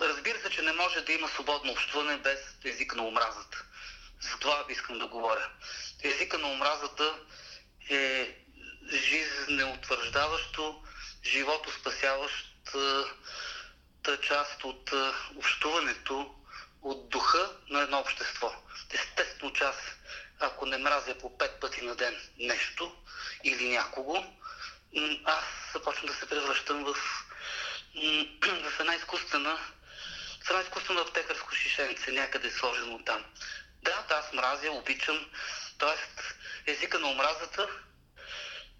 Разбира 0.00 0.40
се, 0.40 0.50
че 0.50 0.62
не 0.62 0.72
може 0.72 1.00
да 1.00 1.12
има 1.12 1.28
свободно 1.28 1.72
общуване 1.72 2.16
без 2.16 2.40
език 2.64 2.94
на 2.94 3.06
омразата. 3.06 3.64
За 4.20 4.38
това 4.38 4.64
искам 4.68 4.98
да 4.98 5.06
говоря. 5.06 5.50
Езика 6.02 6.38
на 6.38 6.48
омразата 6.48 7.18
е 7.90 8.36
жизнеутвърждаващо, 8.92 10.82
живото 11.24 11.72
спасяващо 11.72 12.48
част 14.22 14.64
от 14.64 14.92
общуването, 15.36 16.34
от 16.82 17.08
духа 17.08 17.50
на 17.68 17.80
едно 17.80 17.98
общество. 17.98 18.54
Естествено, 18.90 19.52
че 19.52 19.64
аз, 19.64 19.76
ако 20.40 20.66
не 20.66 20.78
мразя 20.78 21.18
по 21.18 21.38
пет 21.38 21.60
пъти 21.60 21.84
на 21.84 21.94
ден 21.94 22.20
нещо 22.38 22.96
или 23.44 23.68
някого, 23.68 24.24
аз 25.24 25.44
започвам 25.72 26.06
да 26.06 26.14
се 26.14 26.28
превръщам 26.28 26.84
в, 26.84 26.94
в 28.70 28.80
една 28.80 28.94
изкуствена 28.94 29.58
в 30.44 30.50
една 30.50 30.62
изкуствена 30.62 31.00
аптекарско 31.00 31.54
шишенце, 31.54 32.12
някъде 32.12 32.50
сложено 32.50 33.04
там. 33.04 33.24
Да, 33.82 34.04
да, 34.08 34.14
аз 34.14 34.32
мразя, 34.32 34.72
обичам, 34.72 35.30
т.е. 35.78 36.72
езика 36.72 36.98
на 36.98 37.08
омразата 37.08 37.68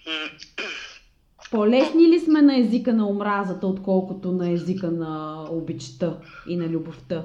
По-лесни 1.50 2.08
ли 2.08 2.20
сме 2.20 2.42
на 2.42 2.58
езика 2.58 2.92
на 2.92 3.08
омразата, 3.08 3.66
отколкото 3.66 4.32
на 4.32 4.50
езика 4.52 4.90
на 4.90 5.42
обичта 5.50 6.18
и 6.46 6.56
на 6.56 6.68
любовта? 6.68 7.24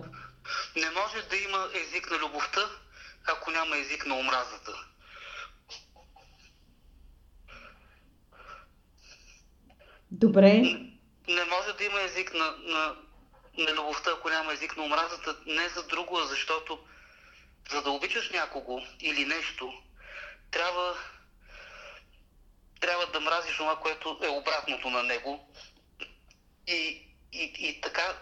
Не 0.76 0.90
може 0.90 1.28
да 1.30 1.36
има 1.36 1.68
език 1.74 2.12
на 2.12 2.18
любовта, 2.18 2.62
ако 3.28 3.52
няма 3.52 3.78
език 3.78 4.06
на 4.06 4.16
омразата. 4.16 4.72
Добре. 10.12 10.54
Не 11.28 11.46
може 11.46 11.78
да 11.78 11.84
има 11.84 12.02
език 12.02 12.34
на, 12.34 12.46
на, 12.46 12.96
на 13.58 13.74
любовта, 13.74 14.12
ако 14.18 14.30
няма 14.30 14.54
език 14.54 14.78
на 14.78 14.84
омразата. 14.84 15.36
Не 15.46 15.70
за 15.70 15.84
друго, 15.88 16.18
а 16.18 16.26
защото 16.26 16.80
за 17.72 17.82
да 17.82 17.92
обичаш 17.92 18.32
някого 18.32 18.82
или 19.00 19.26
нещо, 19.26 19.74
трябва, 20.52 20.94
трябва 22.84 23.06
да 23.06 23.20
мразиш 23.20 23.58
това, 23.58 23.80
което 23.80 24.20
е 24.24 24.28
обратното 24.28 24.90
на 24.90 25.04
него. 25.04 25.50
И, 26.68 27.08
и, 27.32 27.54
и 27.58 27.82
така, 27.82 28.18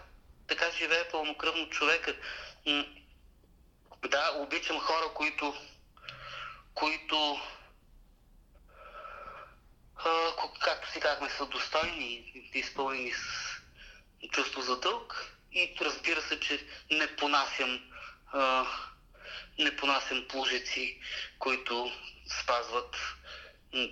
така 0.48 0.70
живее 0.70 1.08
пълнокръвно 1.08 1.70
човека. 1.70 2.16
Да, 4.08 4.32
обичам 4.36 4.78
хора, 4.78 5.04
които, 5.14 5.54
които 6.74 7.40
както 10.60 10.92
си 10.92 11.00
казахме, 11.00 11.30
са 11.30 11.46
достойни 11.46 12.32
изпълнени 12.54 13.12
с 13.12 13.22
чувство 14.30 14.62
за 14.62 14.80
дълг. 14.80 15.36
И 15.52 15.74
разбира 15.80 16.22
се, 16.22 16.40
че 16.40 16.66
не 16.90 17.16
понасям, 17.16 17.80
а, 18.32 18.66
не 19.58 19.76
понасям 19.76 20.28
плужици, 20.28 21.00
които 21.38 21.92
спазват 22.40 22.96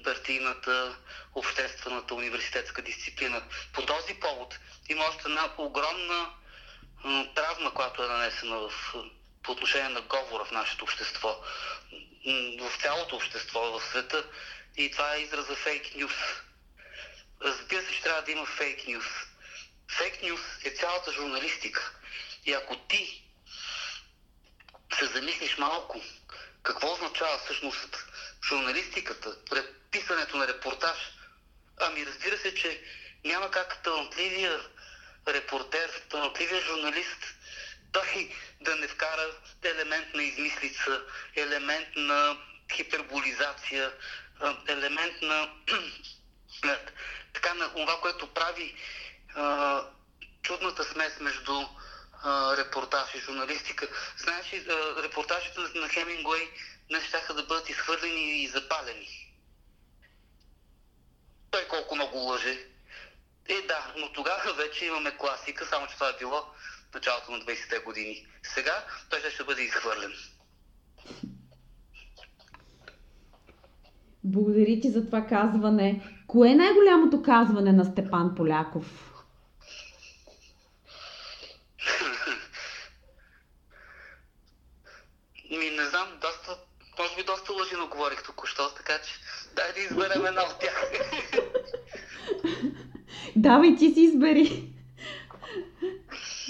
партийната, 0.05 0.97
обществената, 1.35 2.15
университетска 2.15 2.83
дисциплина. 2.83 3.43
По 3.73 3.87
този 3.87 4.15
повод 4.15 4.59
има 4.89 5.05
още 5.05 5.23
една 5.25 5.53
огромна 5.59 6.31
травма, 7.35 7.75
която 7.75 8.05
е 8.05 8.09
нанесена 8.09 8.57
в, 8.57 8.95
по 9.43 9.53
отношение 9.53 9.89
на 9.89 10.01
говора 10.01 10.45
в 10.45 10.51
нашето 10.51 10.85
общество, 10.85 11.37
в 12.61 12.81
цялото 12.81 13.17
общество, 13.17 13.61
в 13.61 13.83
света. 13.85 14.25
И 14.77 14.91
това 14.91 15.15
е 15.15 15.21
израза 15.21 15.57
фейк 15.57 15.95
нюс. 15.97 16.15
Разбира 17.43 17.83
се, 17.83 17.93
че 17.93 18.03
трябва 18.03 18.23
да 18.23 18.33
има 18.33 18.47
фейк 18.47 18.89
нюс. 18.89 19.07
Фейк 19.91 20.23
нюс 20.23 20.41
е 20.65 20.71
цялата 20.71 21.13
журналистика. 21.13 21.93
И 22.47 22.53
ако 22.53 22.77
ти 22.77 23.23
се 24.99 25.07
замислиш 25.07 25.59
малко, 25.59 26.03
какво 26.63 26.93
означава 26.93 27.39
всъщност 27.39 28.07
журналистиката, 28.49 29.37
писането 29.91 30.37
на 30.37 30.49
репортаж, 30.49 30.99
ами 31.81 32.07
разбира 32.07 32.39
се, 32.39 32.55
че 32.55 32.83
няма 33.25 33.51
как 33.51 33.83
талантливия 33.83 34.61
репортер, 35.29 35.91
талантливия 36.11 36.61
журналист, 36.61 37.35
той 37.93 38.31
да 38.61 38.77
не 38.77 38.89
вкара 38.89 39.27
елемент 39.63 40.15
на 40.15 40.23
измислица, 40.23 41.03
елемент 41.37 41.89
на 41.97 42.37
хиперболизация, 42.73 43.93
елемент 44.69 45.23
на, 45.23 45.51
на 46.65 46.79
така 47.33 47.55
на 47.55 47.73
това, 47.73 48.01
което 48.01 48.35
прави 48.35 48.75
а, 49.35 49.83
чудната 50.43 50.85
смес 50.85 51.21
между 51.21 51.63
а, 52.23 52.57
репортаж 52.57 53.15
и 53.15 53.21
журналистика. 53.21 53.89
Знаеш 54.17 54.47
а, 54.53 55.03
репортажите 55.03 55.61
на 55.75 55.89
Хемингуей 55.89 56.51
не 56.91 57.01
щяха 57.01 57.35
да 57.35 57.43
бъдат 57.43 57.69
изхвърлени 57.69 58.43
и 58.43 58.49
запалени. 58.49 59.09
Той 61.51 61.65
колко 61.69 61.95
много 61.95 62.19
лъже. 62.19 62.67
Е, 63.49 63.63
да, 63.67 63.95
но 63.99 64.13
тогава 64.13 64.55
вече 64.55 64.87
имаме 64.87 65.17
класика, 65.17 65.67
само 65.67 65.87
че 65.87 65.95
това 65.95 66.09
е 66.09 66.19
било 66.19 66.41
в 66.91 66.95
началото 66.95 67.33
на 67.33 67.39
20-те 67.39 67.79
години. 67.79 68.27
Сега 68.43 68.85
той 69.11 69.21
ще, 69.21 69.31
ще 69.31 69.45
бъде 69.45 69.63
изхвърлен. 69.63 70.13
Благодаря 74.25 74.81
ти 74.81 74.91
за 74.91 75.07
това 75.07 75.27
казване. 75.27 76.15
Кое 76.27 76.51
е 76.51 76.55
най-голямото 76.55 77.23
казване 77.23 77.73
на 77.73 77.85
Степан 77.85 78.35
Поляков? 78.35 78.85
Ми 85.51 85.71
не 85.71 85.85
знам, 85.85 86.09
доста, 86.21 86.59
може 87.01 87.17
би 87.17 87.23
доста 87.23 87.53
лъжи 87.53 87.77
наговорих 87.77 88.23
току-що, 88.23 88.71
така 88.71 88.99
че 88.99 89.13
дай 89.55 89.73
да 89.73 89.81
изберем 89.81 90.27
една 90.27 90.43
от 90.43 90.59
тях. 90.61 90.85
Давай, 93.37 93.77
ти 93.77 93.95
си 93.95 94.01
избери. 94.01 94.73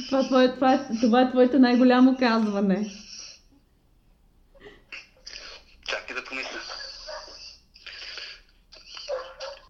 Това, 0.09 0.27
твое, 0.27 0.55
това, 0.55 0.75
е, 0.75 0.79
това 1.01 1.21
е 1.21 1.31
твоето 1.31 1.59
най-голямо 1.59 2.17
казване. 2.19 2.91
Чакай 5.89 6.17
да 6.17 6.25
помисля. 6.25 6.61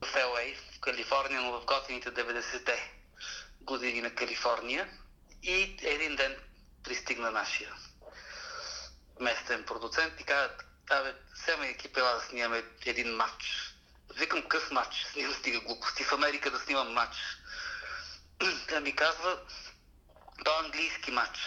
В 0.04 0.14
LA, 0.14 0.56
в 0.76 0.80
Калифорния, 0.80 1.40
но 1.40 1.52
в 1.52 1.64
готините 1.64 2.10
90-те 2.10 2.92
години 3.60 4.00
на 4.00 4.10
Калифорния. 4.10 4.88
И 5.42 5.76
един 5.82 6.16
ден 6.16 6.36
пристигна 6.84 7.30
нашия 7.30 7.70
местен 9.20 9.64
продуцент 9.64 10.20
и 10.20 10.24
каза, 10.24 10.50
абе, 10.90 11.14
сема 11.44 11.66
екип 11.66 11.96
ела 11.96 12.14
да 12.14 12.20
снимаме 12.20 12.64
един 12.86 13.16
матч. 13.16 13.74
Викам 14.14 14.42
къс 14.42 14.70
матч, 14.70 15.06
снимам 15.12 15.34
стига 15.34 15.60
глупости 15.60 16.04
в 16.04 16.12
Америка 16.12 16.50
да 16.50 16.58
снимам 16.58 16.92
матч. 16.92 17.16
Тя 18.68 18.80
ми 18.80 18.96
казва, 18.96 19.38
то 20.44 20.50
е 20.50 20.64
английски 20.64 21.10
матч. 21.10 21.38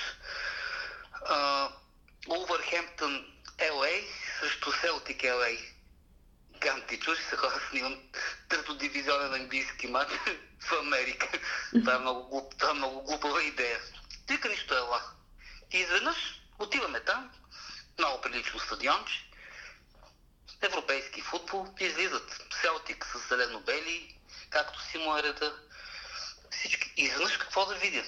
Улвърхемптън 2.27 3.25
LA 3.57 4.03
срещу 4.39 4.71
Селтик 4.71 5.21
LA. 5.21 5.73
Ганти, 6.59 6.99
чуш 6.99 7.17
се 7.29 7.35
хора, 7.35 7.61
снимам 7.69 7.97
трето 8.49 8.75
дивизионен 8.75 9.33
английски 9.33 9.87
матч 9.87 10.11
в 10.59 10.71
Америка. 10.79 11.39
Това 11.71 11.95
е 11.95 11.99
много, 11.99 12.29
глуп, 12.29 12.53
това 12.59 12.71
е 12.71 12.73
много 12.73 13.01
глупава 13.01 13.43
идея. 13.43 13.79
Вика 14.29 14.49
нищо 14.49 14.75
ела. 14.75 15.01
И 15.71 15.77
изведнъж 15.77 16.17
отиваме 16.59 16.99
там, 16.99 17.31
много 17.99 18.21
прилично 18.21 18.59
стадионче, 18.59 19.25
европейски 20.63 21.21
футбол, 21.21 21.67
излизат 21.79 22.45
Селтик 22.61 23.05
с 23.05 23.29
зелено-бели, 23.29 24.17
както 24.49 24.81
си 24.81 24.97
му 24.97 25.17
е 25.17 25.23
реда. 25.23 25.59
Всички. 26.51 26.93
И 26.97 27.03
изведнъж 27.03 27.37
какво 27.37 27.65
да 27.65 27.75
видя? 27.75 28.03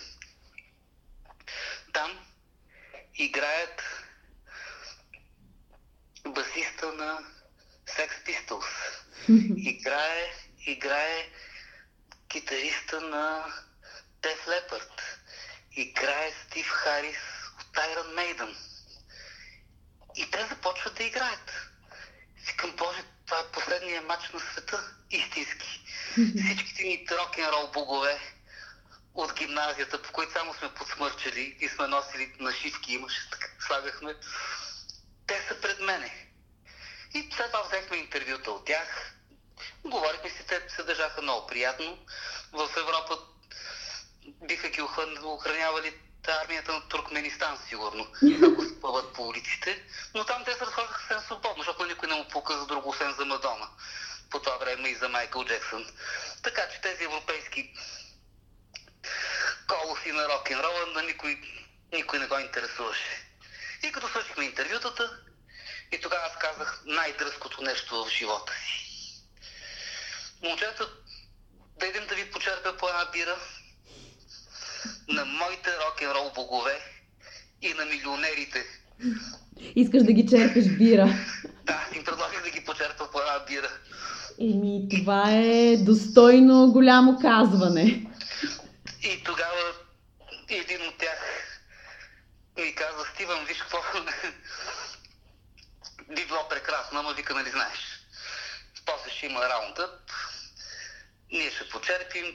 Там 1.94 2.26
играят 3.16 3.82
басиста 6.28 6.94
на 6.94 7.20
Sex 7.88 8.10
Pistols. 8.26 8.66
Играе, 9.58 10.34
играе 10.66 11.30
китариста 12.28 13.02
на 13.02 13.54
Def 14.22 14.46
Leppard. 14.48 15.02
Играе 15.72 16.32
Стив 16.32 16.68
Харис 16.68 17.18
от 17.60 17.78
Iron 17.78 18.14
Maiden. 18.16 18.56
И 20.16 20.32
те 20.32 20.46
започват 20.46 20.96
да 20.96 21.04
играят. 21.04 21.65
Викам, 22.48 22.76
Боже, 22.76 23.04
това 23.26 23.40
е 23.40 23.52
последния 23.52 24.02
матч 24.02 24.30
на 24.30 24.40
света. 24.40 24.96
Истински. 25.12 25.82
Всичките 26.46 26.84
ни 26.84 27.08
рок-н-рол 27.12 27.72
богове 27.72 28.20
от 29.14 29.34
гимназията, 29.34 30.02
по 30.02 30.12
които 30.12 30.32
само 30.32 30.54
сме 30.54 30.74
подсмърчали 30.74 31.58
и 31.60 31.70
сме 31.70 31.88
носили 31.88 32.36
нашивки, 32.40 32.94
имаше 32.94 33.30
така, 33.32 33.48
слагахме. 33.68 34.16
Те 35.28 35.46
са 35.48 35.62
пред 35.62 35.80
мене. 35.80 36.28
И 37.14 37.30
след 37.36 37.52
това 37.52 37.62
взехме 37.64 37.98
интервюта 37.98 38.52
от 38.52 38.66
тях. 38.66 39.16
Говорихме 39.86 40.30
си, 40.30 40.48
те 40.48 40.62
се 40.70 40.84
държаха 40.84 41.22
много 41.22 41.48
приятно. 41.48 42.06
В 42.52 42.70
Европа 42.78 43.18
биха 44.26 44.70
ги 44.70 44.82
охран- 44.82 45.24
охранявали 45.24 46.00
армията 46.32 46.74
на 46.74 46.88
Туркменистан, 46.88 47.60
сигурно, 47.70 48.08
ако 48.44 48.66
спъват 48.66 49.14
по 49.14 49.28
улиците. 49.28 49.84
Но 50.14 50.26
там 50.26 50.44
те 50.46 50.54
се 50.54 50.66
разхождаха 50.66 51.00
съвсем 51.00 51.20
свободно, 51.20 51.64
защото 51.64 51.86
никой 51.86 52.10
не 52.10 52.16
му 52.16 52.28
пука 52.28 52.58
за 52.58 52.66
друго, 52.66 52.90
освен 52.90 53.14
за 53.14 53.26
Мадона. 53.26 53.68
По 54.30 54.40
това 54.40 54.58
време 54.58 54.90
и 54.90 54.96
за 54.96 55.10
Майкъл 55.10 55.46
Джексън. 55.46 55.86
Така 56.44 56.62
че 56.70 56.82
тези 56.82 57.04
европейски 57.04 57.74
колоси 59.68 60.12
на 60.12 60.30
рок-н-рола 60.30 60.86
на 60.94 61.04
никой, 61.04 61.42
никой 61.94 62.20
не 62.20 62.28
го 62.28 62.40
интересуваше. 62.40 63.30
И 63.84 63.92
като 63.92 64.08
свършихме 64.08 64.46
интервютата, 64.46 65.20
и 65.92 66.02
тогава 66.02 66.26
аз 66.26 66.38
казах 66.38 66.82
най-дръзкото 66.86 67.64
нещо 67.64 68.06
в 68.06 68.10
живота 68.10 68.54
си. 68.54 68.86
Момчета, 70.44 70.90
дойдем 71.80 72.08
да 72.08 72.16
ви 72.16 72.32
почерпя 72.32 72.78
по 72.78 72.90
една 72.90 73.06
бира 73.06 73.38
на 75.08 75.26
моите 75.26 75.70
рок-н-рол 75.70 76.32
богове 76.36 76.80
и 77.62 77.74
на 77.74 77.86
милионерите. 77.86 78.66
Искаш 79.76 80.04
да 80.04 80.12
ги 80.12 80.28
черпиш 80.28 80.66
бира. 80.66 81.08
Да, 81.64 81.88
им 81.96 82.04
предложих 82.04 82.44
да 82.44 82.50
ги 82.50 82.66
почерпя 82.66 83.12
по 83.12 83.20
една 83.20 83.46
бира. 83.48 83.70
Еми, 84.42 84.88
това 84.90 85.32
е 85.32 85.78
достойно 85.78 86.72
голямо 86.72 87.20
казване. 87.22 88.06
И 89.04 89.24
тогава 89.24 89.74
един 90.50 90.88
от 90.88 90.98
тях 90.98 91.20
ми 92.58 92.76
каза, 92.76 93.06
Стивън, 93.14 93.46
виж 93.46 93.58
какво 93.58 93.78
би 96.16 96.26
било 96.26 96.50
прекрасно, 96.50 97.00
ама 97.00 97.14
вика, 97.14 97.34
нали 97.34 97.50
знаеш. 97.50 97.80
После 98.86 99.10
ще 99.10 99.26
има 99.26 99.50
раунда. 99.50 99.90
Ние 101.32 101.52
ще 101.52 101.70
почерпим, 101.70 102.26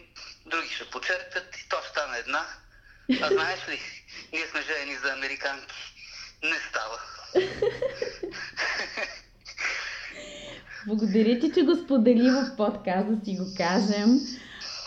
други 0.46 0.68
ще 0.68 0.90
почерпят 0.90 1.56
и 1.56 1.68
то 1.68 1.76
ще 1.80 1.88
стане 1.88 2.18
една. 2.18 2.46
А 3.22 3.28
знаеш 3.28 3.68
ли, 3.68 3.80
ние 4.32 4.46
сме 4.46 4.62
жени 4.62 4.96
за 4.96 5.12
американки. 5.12 5.74
Не 6.42 6.56
става. 6.70 6.98
Благодаря 10.86 11.40
ти, 11.40 11.52
че 11.54 11.62
го 11.62 11.76
сподели 11.76 12.30
в 12.30 12.56
подкаст, 12.56 13.08
да 13.08 13.24
си 13.24 13.36
го 13.36 13.44
кажем. 13.56 14.20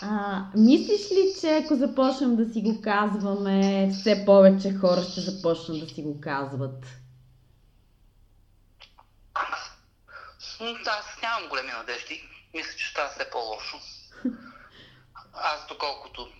А, 0.02 0.42
мислиш 0.56 1.10
ли, 1.10 1.34
че 1.40 1.56
ако 1.56 1.76
започнем 1.76 2.36
да 2.36 2.52
си 2.52 2.60
го 2.60 2.80
казваме, 2.82 3.90
все 3.92 4.24
повече 4.26 4.74
хора 4.80 5.02
ще 5.02 5.20
започнат 5.20 5.80
да 5.80 5.94
си 5.94 6.02
го 6.02 6.20
казват? 6.20 6.84
Аз 10.86 11.22
нямам 11.22 11.48
големи 11.48 11.72
надежди. 11.72 12.28
Мисля, 12.54 12.72
че 12.76 12.90
става 12.90 13.08
все 13.08 13.30
по-лошо. 13.30 13.80
Доколкото 15.74 16.32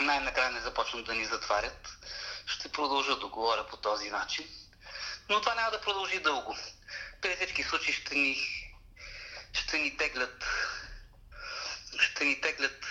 най-накрая 0.00 0.50
не 0.50 0.60
започнат 0.60 1.06
да 1.06 1.14
ни 1.14 1.24
затварят, 1.24 1.88
ще 2.46 2.68
продължа 2.68 3.18
да 3.18 3.26
говоря 3.26 3.66
по 3.66 3.76
този 3.76 4.10
начин. 4.10 4.48
Но 5.28 5.40
това 5.40 5.54
няма 5.54 5.70
да 5.70 5.80
продължи 5.80 6.20
дълго. 6.20 6.56
При 7.20 7.36
всички 7.36 7.62
случаи 7.62 7.94
ще 7.94 8.14
ни, 8.14 8.36
ще 9.52 9.78
ни 9.78 9.96
теглят 9.96 10.44
ще 11.98 12.24
ни 12.24 12.40
теглят 12.40 12.86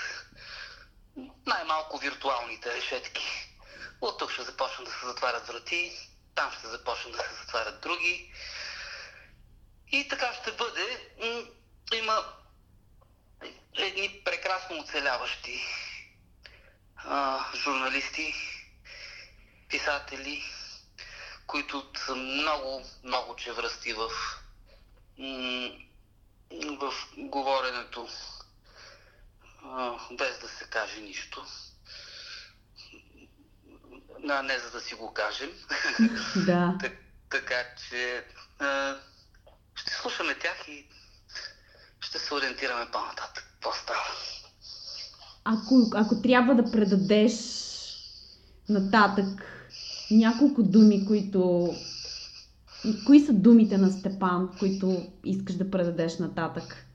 най-малко 1.46 1.98
виртуалните 1.98 2.74
решетки. 2.74 3.54
От 4.02 4.20
тук 4.20 4.32
ще 4.32 4.44
започнат 4.44 4.88
да 4.88 4.94
се 4.94 5.06
затварят 5.06 5.48
врати, 5.48 6.10
там 6.36 6.52
ще 6.52 6.68
започнат 6.68 7.14
да 7.14 7.24
се 7.24 7.36
затварят 7.42 7.82
други. 7.82 8.34
И 9.92 10.08
така 10.08 10.34
ще 10.34 10.52
бъде. 10.52 11.10
Има 11.94 12.41
едни 13.78 14.22
прекрасно 14.26 14.80
оцеляващи 14.80 15.62
а, 17.06 17.46
журналисти, 17.56 18.34
писатели, 19.70 20.44
които 21.48 21.92
са 22.06 22.16
много, 22.16 22.86
много 23.04 23.36
чевръсти 23.36 23.94
в, 23.94 24.10
в 26.80 26.94
говоренето, 27.18 28.08
а, 29.66 29.98
без 30.12 30.40
да 30.40 30.48
се 30.48 30.66
каже 30.70 31.02
нищо. 31.02 31.46
А, 34.30 34.42
не 34.42 34.60
за 34.60 34.72
да 34.72 34.82
си 34.82 34.96
го 34.96 35.14
кажем. 35.14 35.52
Да. 36.36 36.78
так, 36.82 36.94
така 37.30 37.66
че 37.90 38.26
а, 38.60 38.96
ще 39.76 39.94
слушаме 39.94 40.40
тях 40.40 40.68
и 40.68 40.88
ще 42.12 42.20
се 42.20 42.34
ориентираме 42.34 42.92
по-нататък. 42.92 43.44
Какво 43.54 43.72
става? 43.74 44.00
Ако, 45.44 45.92
ако 45.96 46.22
трябва 46.22 46.56
да 46.56 46.72
предадеш 46.72 47.34
нататък 48.70 49.26
няколко 50.12 50.64
думи, 50.64 51.06
които... 51.06 51.70
Кои 53.06 53.20
са 53.20 53.34
думите 53.34 53.78
на 53.78 53.92
Степан, 53.92 54.56
които 54.60 55.08
искаш 55.24 55.56
да 55.56 55.72
предадеш 55.72 56.18
нататък? 56.18 56.86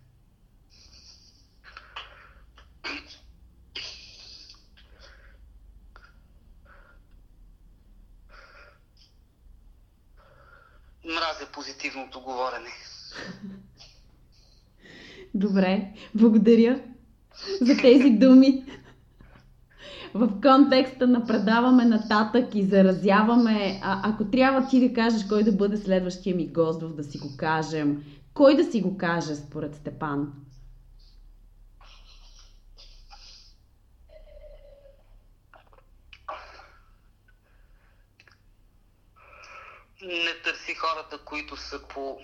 Мразя 11.04 11.46
позитивното 11.52 12.20
говорене. 12.20 12.70
Добре, 15.36 15.92
благодаря 16.14 16.80
за 17.60 17.76
тези 17.76 18.10
думи. 18.10 18.64
В 20.14 20.40
контекста 20.40 21.06
на 21.06 21.26
предаваме 21.26 21.84
нататък 21.84 22.54
и 22.54 22.62
заразяваме, 22.62 23.80
а, 23.82 24.10
ако 24.10 24.30
трябва 24.30 24.68
ти 24.68 24.88
да 24.88 24.94
кажеш 24.94 25.24
кой 25.28 25.42
да 25.42 25.52
бъде 25.52 25.76
следващия 25.76 26.36
ми 26.36 26.52
гост, 26.52 26.96
да 26.96 27.04
си 27.04 27.18
го 27.18 27.36
кажем, 27.36 28.04
кой 28.34 28.56
да 28.56 28.64
си 28.64 28.80
го 28.80 28.98
каже 28.98 29.34
според 29.34 29.74
Степан? 29.74 30.32
Не 40.02 40.42
търси 40.44 40.74
хората, 40.74 41.18
които 41.24 41.56
са 41.56 41.80
по 41.88 42.18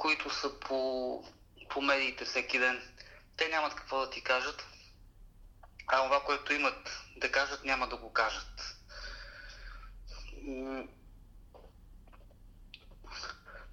които 0.00 0.30
са 0.30 0.60
по, 0.60 1.22
по 1.70 1.82
медиите 1.82 2.24
всеки 2.24 2.58
ден. 2.58 2.94
Те 3.36 3.48
нямат 3.48 3.74
какво 3.74 4.00
да 4.00 4.10
ти 4.10 4.22
кажат, 4.22 4.66
а 5.86 6.04
това, 6.04 6.24
което 6.24 6.52
имат 6.52 7.02
да 7.16 7.32
кажат, 7.32 7.64
няма 7.64 7.88
да 7.88 7.96
го 7.96 8.12
кажат. 8.12 8.76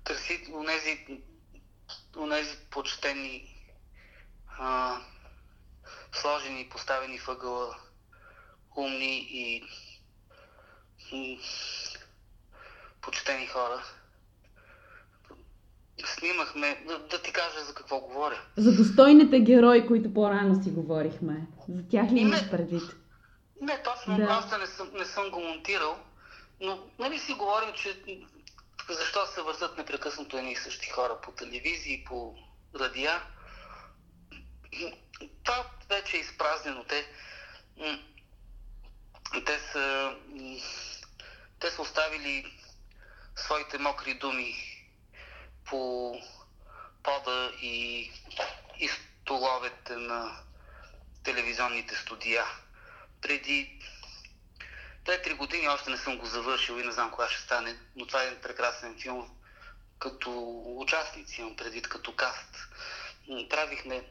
Търси 0.04 0.48
унези, 0.54 1.22
унези 2.18 2.58
почтени, 2.70 3.56
а, 4.48 5.02
сложени 6.14 6.70
поставени 6.70 7.20
въгъла, 7.20 7.80
умни 8.76 9.28
и 9.32 9.68
почтени 13.02 13.48
хора, 13.48 13.84
снимахме, 16.06 16.84
да, 16.88 17.00
да 17.00 17.22
ти 17.22 17.34
кажа 17.34 17.66
за 17.66 17.74
какво 17.74 18.00
говоря. 18.00 18.42
За 18.58 18.76
достойните 18.76 19.40
герои, 19.40 19.88
които 19.88 20.14
по-рано 20.14 20.64
си 20.64 20.70
говорихме. 20.70 21.48
За 21.70 21.90
тях 21.90 22.12
ли 22.12 22.20
имаш 22.20 22.50
предвид? 22.52 22.84
Не, 23.62 23.84
точно. 23.84 24.18
Да. 24.18 24.24
Аз 24.24 24.60
не 24.60 24.68
съм, 24.68 24.92
не 24.94 25.06
съм 25.06 25.30
го 25.30 25.40
монтирал, 25.40 25.98
но 26.62 26.80
нали 27.00 27.20
си 27.20 27.34
говорим, 27.34 27.74
че 27.76 28.02
защо 28.90 29.26
се 29.26 29.42
вързат 29.42 29.78
непрекъснато 29.78 30.38
едни 30.38 30.52
и 30.52 30.56
същи 30.56 30.90
хора 30.90 31.18
по 31.24 31.32
телевизии, 31.32 32.04
по 32.06 32.36
радиа. 32.80 33.22
Това 35.44 35.66
вече 35.90 36.18
е 36.18 36.20
изпразнено. 36.20 36.84
Те, 36.84 37.06
те 39.46 39.60
са, 39.72 40.16
те 41.60 41.70
са 41.70 41.82
оставили 41.82 42.46
своите 43.36 43.78
мокри 43.78 44.14
думи 44.14 44.54
по 45.70 46.14
пода 47.04 47.52
и, 47.62 48.12
и 48.80 48.90
столовете 48.90 49.96
на 49.96 50.40
телевизионните 51.24 51.96
студия. 51.96 52.46
Преди 53.22 53.82
2-3 55.04 55.36
години 55.36 55.68
още 55.68 55.90
не 55.90 55.98
съм 55.98 56.18
го 56.18 56.26
завършил 56.26 56.74
и 56.74 56.86
не 56.86 56.92
знам 56.92 57.12
кога 57.12 57.30
ще 57.30 57.42
стане, 57.42 57.80
но 57.96 58.06
това 58.06 58.24
е 58.24 58.42
прекрасен 58.42 59.00
филм. 59.00 59.30
Като 60.00 60.62
участници, 60.66 61.42
имам 61.42 61.56
предвид, 61.56 61.90
като 61.90 62.16
каст. 62.16 62.68
Правихме 63.50 64.04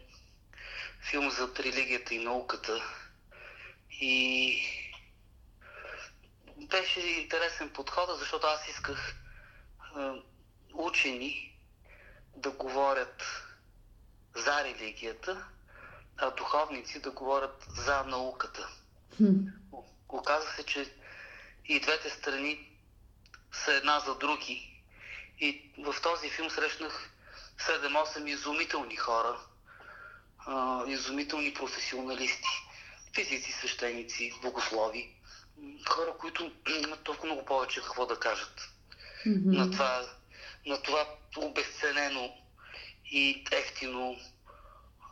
филм 1.10 1.30
за 1.30 1.50
религията 1.58 2.14
и 2.14 2.24
науката 2.24 2.82
и 3.90 4.62
беше 6.56 7.00
интересен 7.00 7.70
подход, 7.70 8.18
защото 8.18 8.46
аз 8.46 8.68
исках 8.68 9.16
учени 10.78 11.58
да 12.36 12.50
говорят 12.50 13.22
за 14.36 14.64
религията, 14.64 15.46
а 16.16 16.30
духовници 16.30 17.00
да 17.00 17.10
говорят 17.10 17.66
за 17.68 18.04
науката. 18.04 18.68
Оказва 20.08 20.50
се, 20.52 20.62
че 20.62 20.94
и 21.64 21.80
двете 21.80 22.10
страни 22.10 22.70
са 23.64 23.72
една 23.72 24.00
за 24.00 24.14
други. 24.14 24.82
И 25.40 25.72
в 25.78 25.94
този 26.02 26.30
филм 26.30 26.50
срещнах 26.50 27.10
7-8 27.58 28.28
изумителни 28.28 28.96
хора, 28.96 29.38
изумителни 30.86 31.54
професионалисти, 31.54 32.48
физици, 33.14 33.52
свещеници, 33.52 34.32
богослови, 34.42 35.16
хора, 35.88 36.14
които 36.18 36.52
имат 36.84 37.02
толкова 37.02 37.26
много 37.26 37.44
повече 37.44 37.82
какво 37.82 38.06
да 38.06 38.18
кажат 38.18 38.60
mm-hmm. 39.26 39.56
на 39.56 39.70
това 39.70 40.02
на 40.66 40.82
това 40.82 41.06
обесценено 41.36 42.34
и 43.10 43.44
ефтино 43.52 44.16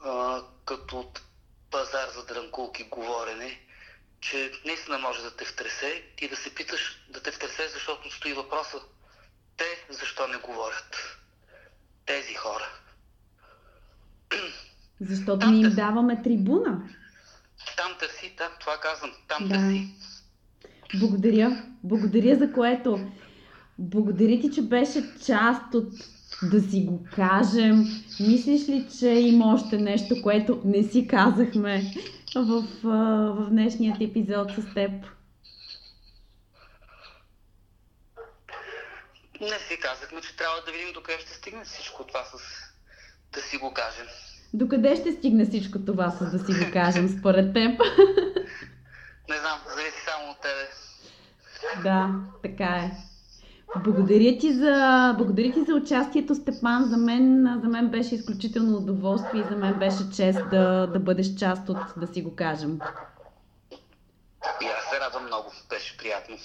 а, 0.05 0.41
като 0.65 1.13
пазар 1.71 2.09
за 2.09 2.27
дрънкулки 2.27 2.85
говорене, 2.85 3.61
че 4.21 4.53
наистина 4.67 4.99
може 4.99 5.23
да 5.23 5.37
те 5.37 5.45
втресе 5.45 6.03
и 6.21 6.29
да 6.29 6.37
се 6.37 6.55
питаш 6.55 7.05
да 7.09 7.23
те 7.23 7.33
втресе, 7.33 7.69
защото 7.69 8.11
стои 8.11 8.33
въпроса 8.33 8.79
те 9.57 9.65
защо 9.91 10.29
не 10.29 10.37
говорят. 10.37 11.19
тези 12.07 12.35
хора. 12.35 12.69
Защото 15.01 15.39
Там 15.39 15.55
не 15.55 15.61
им 15.61 15.75
даваме 15.75 16.23
трибуна. 16.23 16.89
Там 17.77 17.97
търси, 18.01 18.35
да, 18.39 18.51
това 18.61 18.81
казвам, 18.81 19.13
там 19.29 19.49
Да. 19.49 19.55
търси. 19.55 19.89
Благодаря. 20.95 21.65
Благодаря 21.83 22.37
за 22.37 22.53
което. 22.53 23.11
Благодаря 23.79 24.41
ти, 24.41 24.51
че 24.51 24.63
беше 24.63 25.15
част 25.27 25.75
от 25.75 25.93
да 26.43 26.61
си 26.61 26.85
го 26.85 27.07
кажем. 27.15 27.85
Мислиш 28.21 28.69
ли, 28.69 28.89
че 28.99 29.09
има 29.09 29.55
още 29.55 29.79
нещо, 29.79 30.23
което 30.23 30.63
не 30.65 30.83
си 30.83 31.09
казахме 31.09 31.83
в, 32.35 32.65
в 32.83 33.51
днешният 33.51 34.01
епизод 34.01 34.51
с 34.51 34.75
теб? 34.75 34.91
Не 39.41 39.59
си 39.59 39.79
казахме, 39.81 40.21
че 40.21 40.37
трябва 40.37 40.57
да 40.67 40.73
видим 40.73 40.93
докъде 40.95 41.19
ще 41.19 41.35
стигне 41.35 41.65
всичко 41.65 42.05
това 42.05 42.25
с 42.25 42.39
да 43.33 43.41
си 43.41 43.57
го 43.57 43.75
кажем. 43.75 44.07
Докъде 44.55 44.97
ще 44.97 45.13
стигне 45.13 45.45
всичко 45.45 45.85
това, 45.85 46.11
с 46.11 46.31
да 46.31 46.39
си 46.39 46.65
го 46.65 46.73
кажем 46.73 47.19
според 47.19 47.55
теб? 47.55 47.81
Не 49.29 49.37
знам, 49.39 49.61
зависи 49.69 50.05
само 50.05 50.31
от 50.31 50.41
тебе. 50.41 50.69
Да, 51.83 52.11
така 52.43 52.65
е. 52.65 53.14
Благодаря 53.85 54.39
ти 54.39 54.53
за, 54.53 55.15
благодаря 55.19 55.53
ти 55.53 55.65
за 55.65 55.75
участието, 55.75 56.35
Степан. 56.35 56.85
За 56.85 56.97
мен, 56.97 57.59
за 57.63 57.69
мен 57.69 57.89
беше 57.89 58.15
изключително 58.15 58.77
удоволствие 58.77 59.41
и 59.41 59.45
за 59.51 59.57
мен 59.57 59.79
беше 59.79 60.11
чест 60.17 60.41
да, 60.51 60.87
да 60.87 60.99
бъдеш 61.01 61.35
част 61.35 61.69
от 61.69 61.79
да 61.97 62.07
си 62.07 62.23
го 62.23 62.37
кажем. 62.37 62.79
И 64.63 64.67
аз 64.67 64.85
се 64.91 65.01
радвам 65.01 65.27
много, 65.27 65.53
беше 65.71 65.97
приятно. 65.97 66.37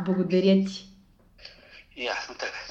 Благодаря 0.00 0.64
ти. 0.64 0.88
И 1.96 2.06
аз 2.06 2.28
на 2.28 2.34
тебе. 2.34 2.65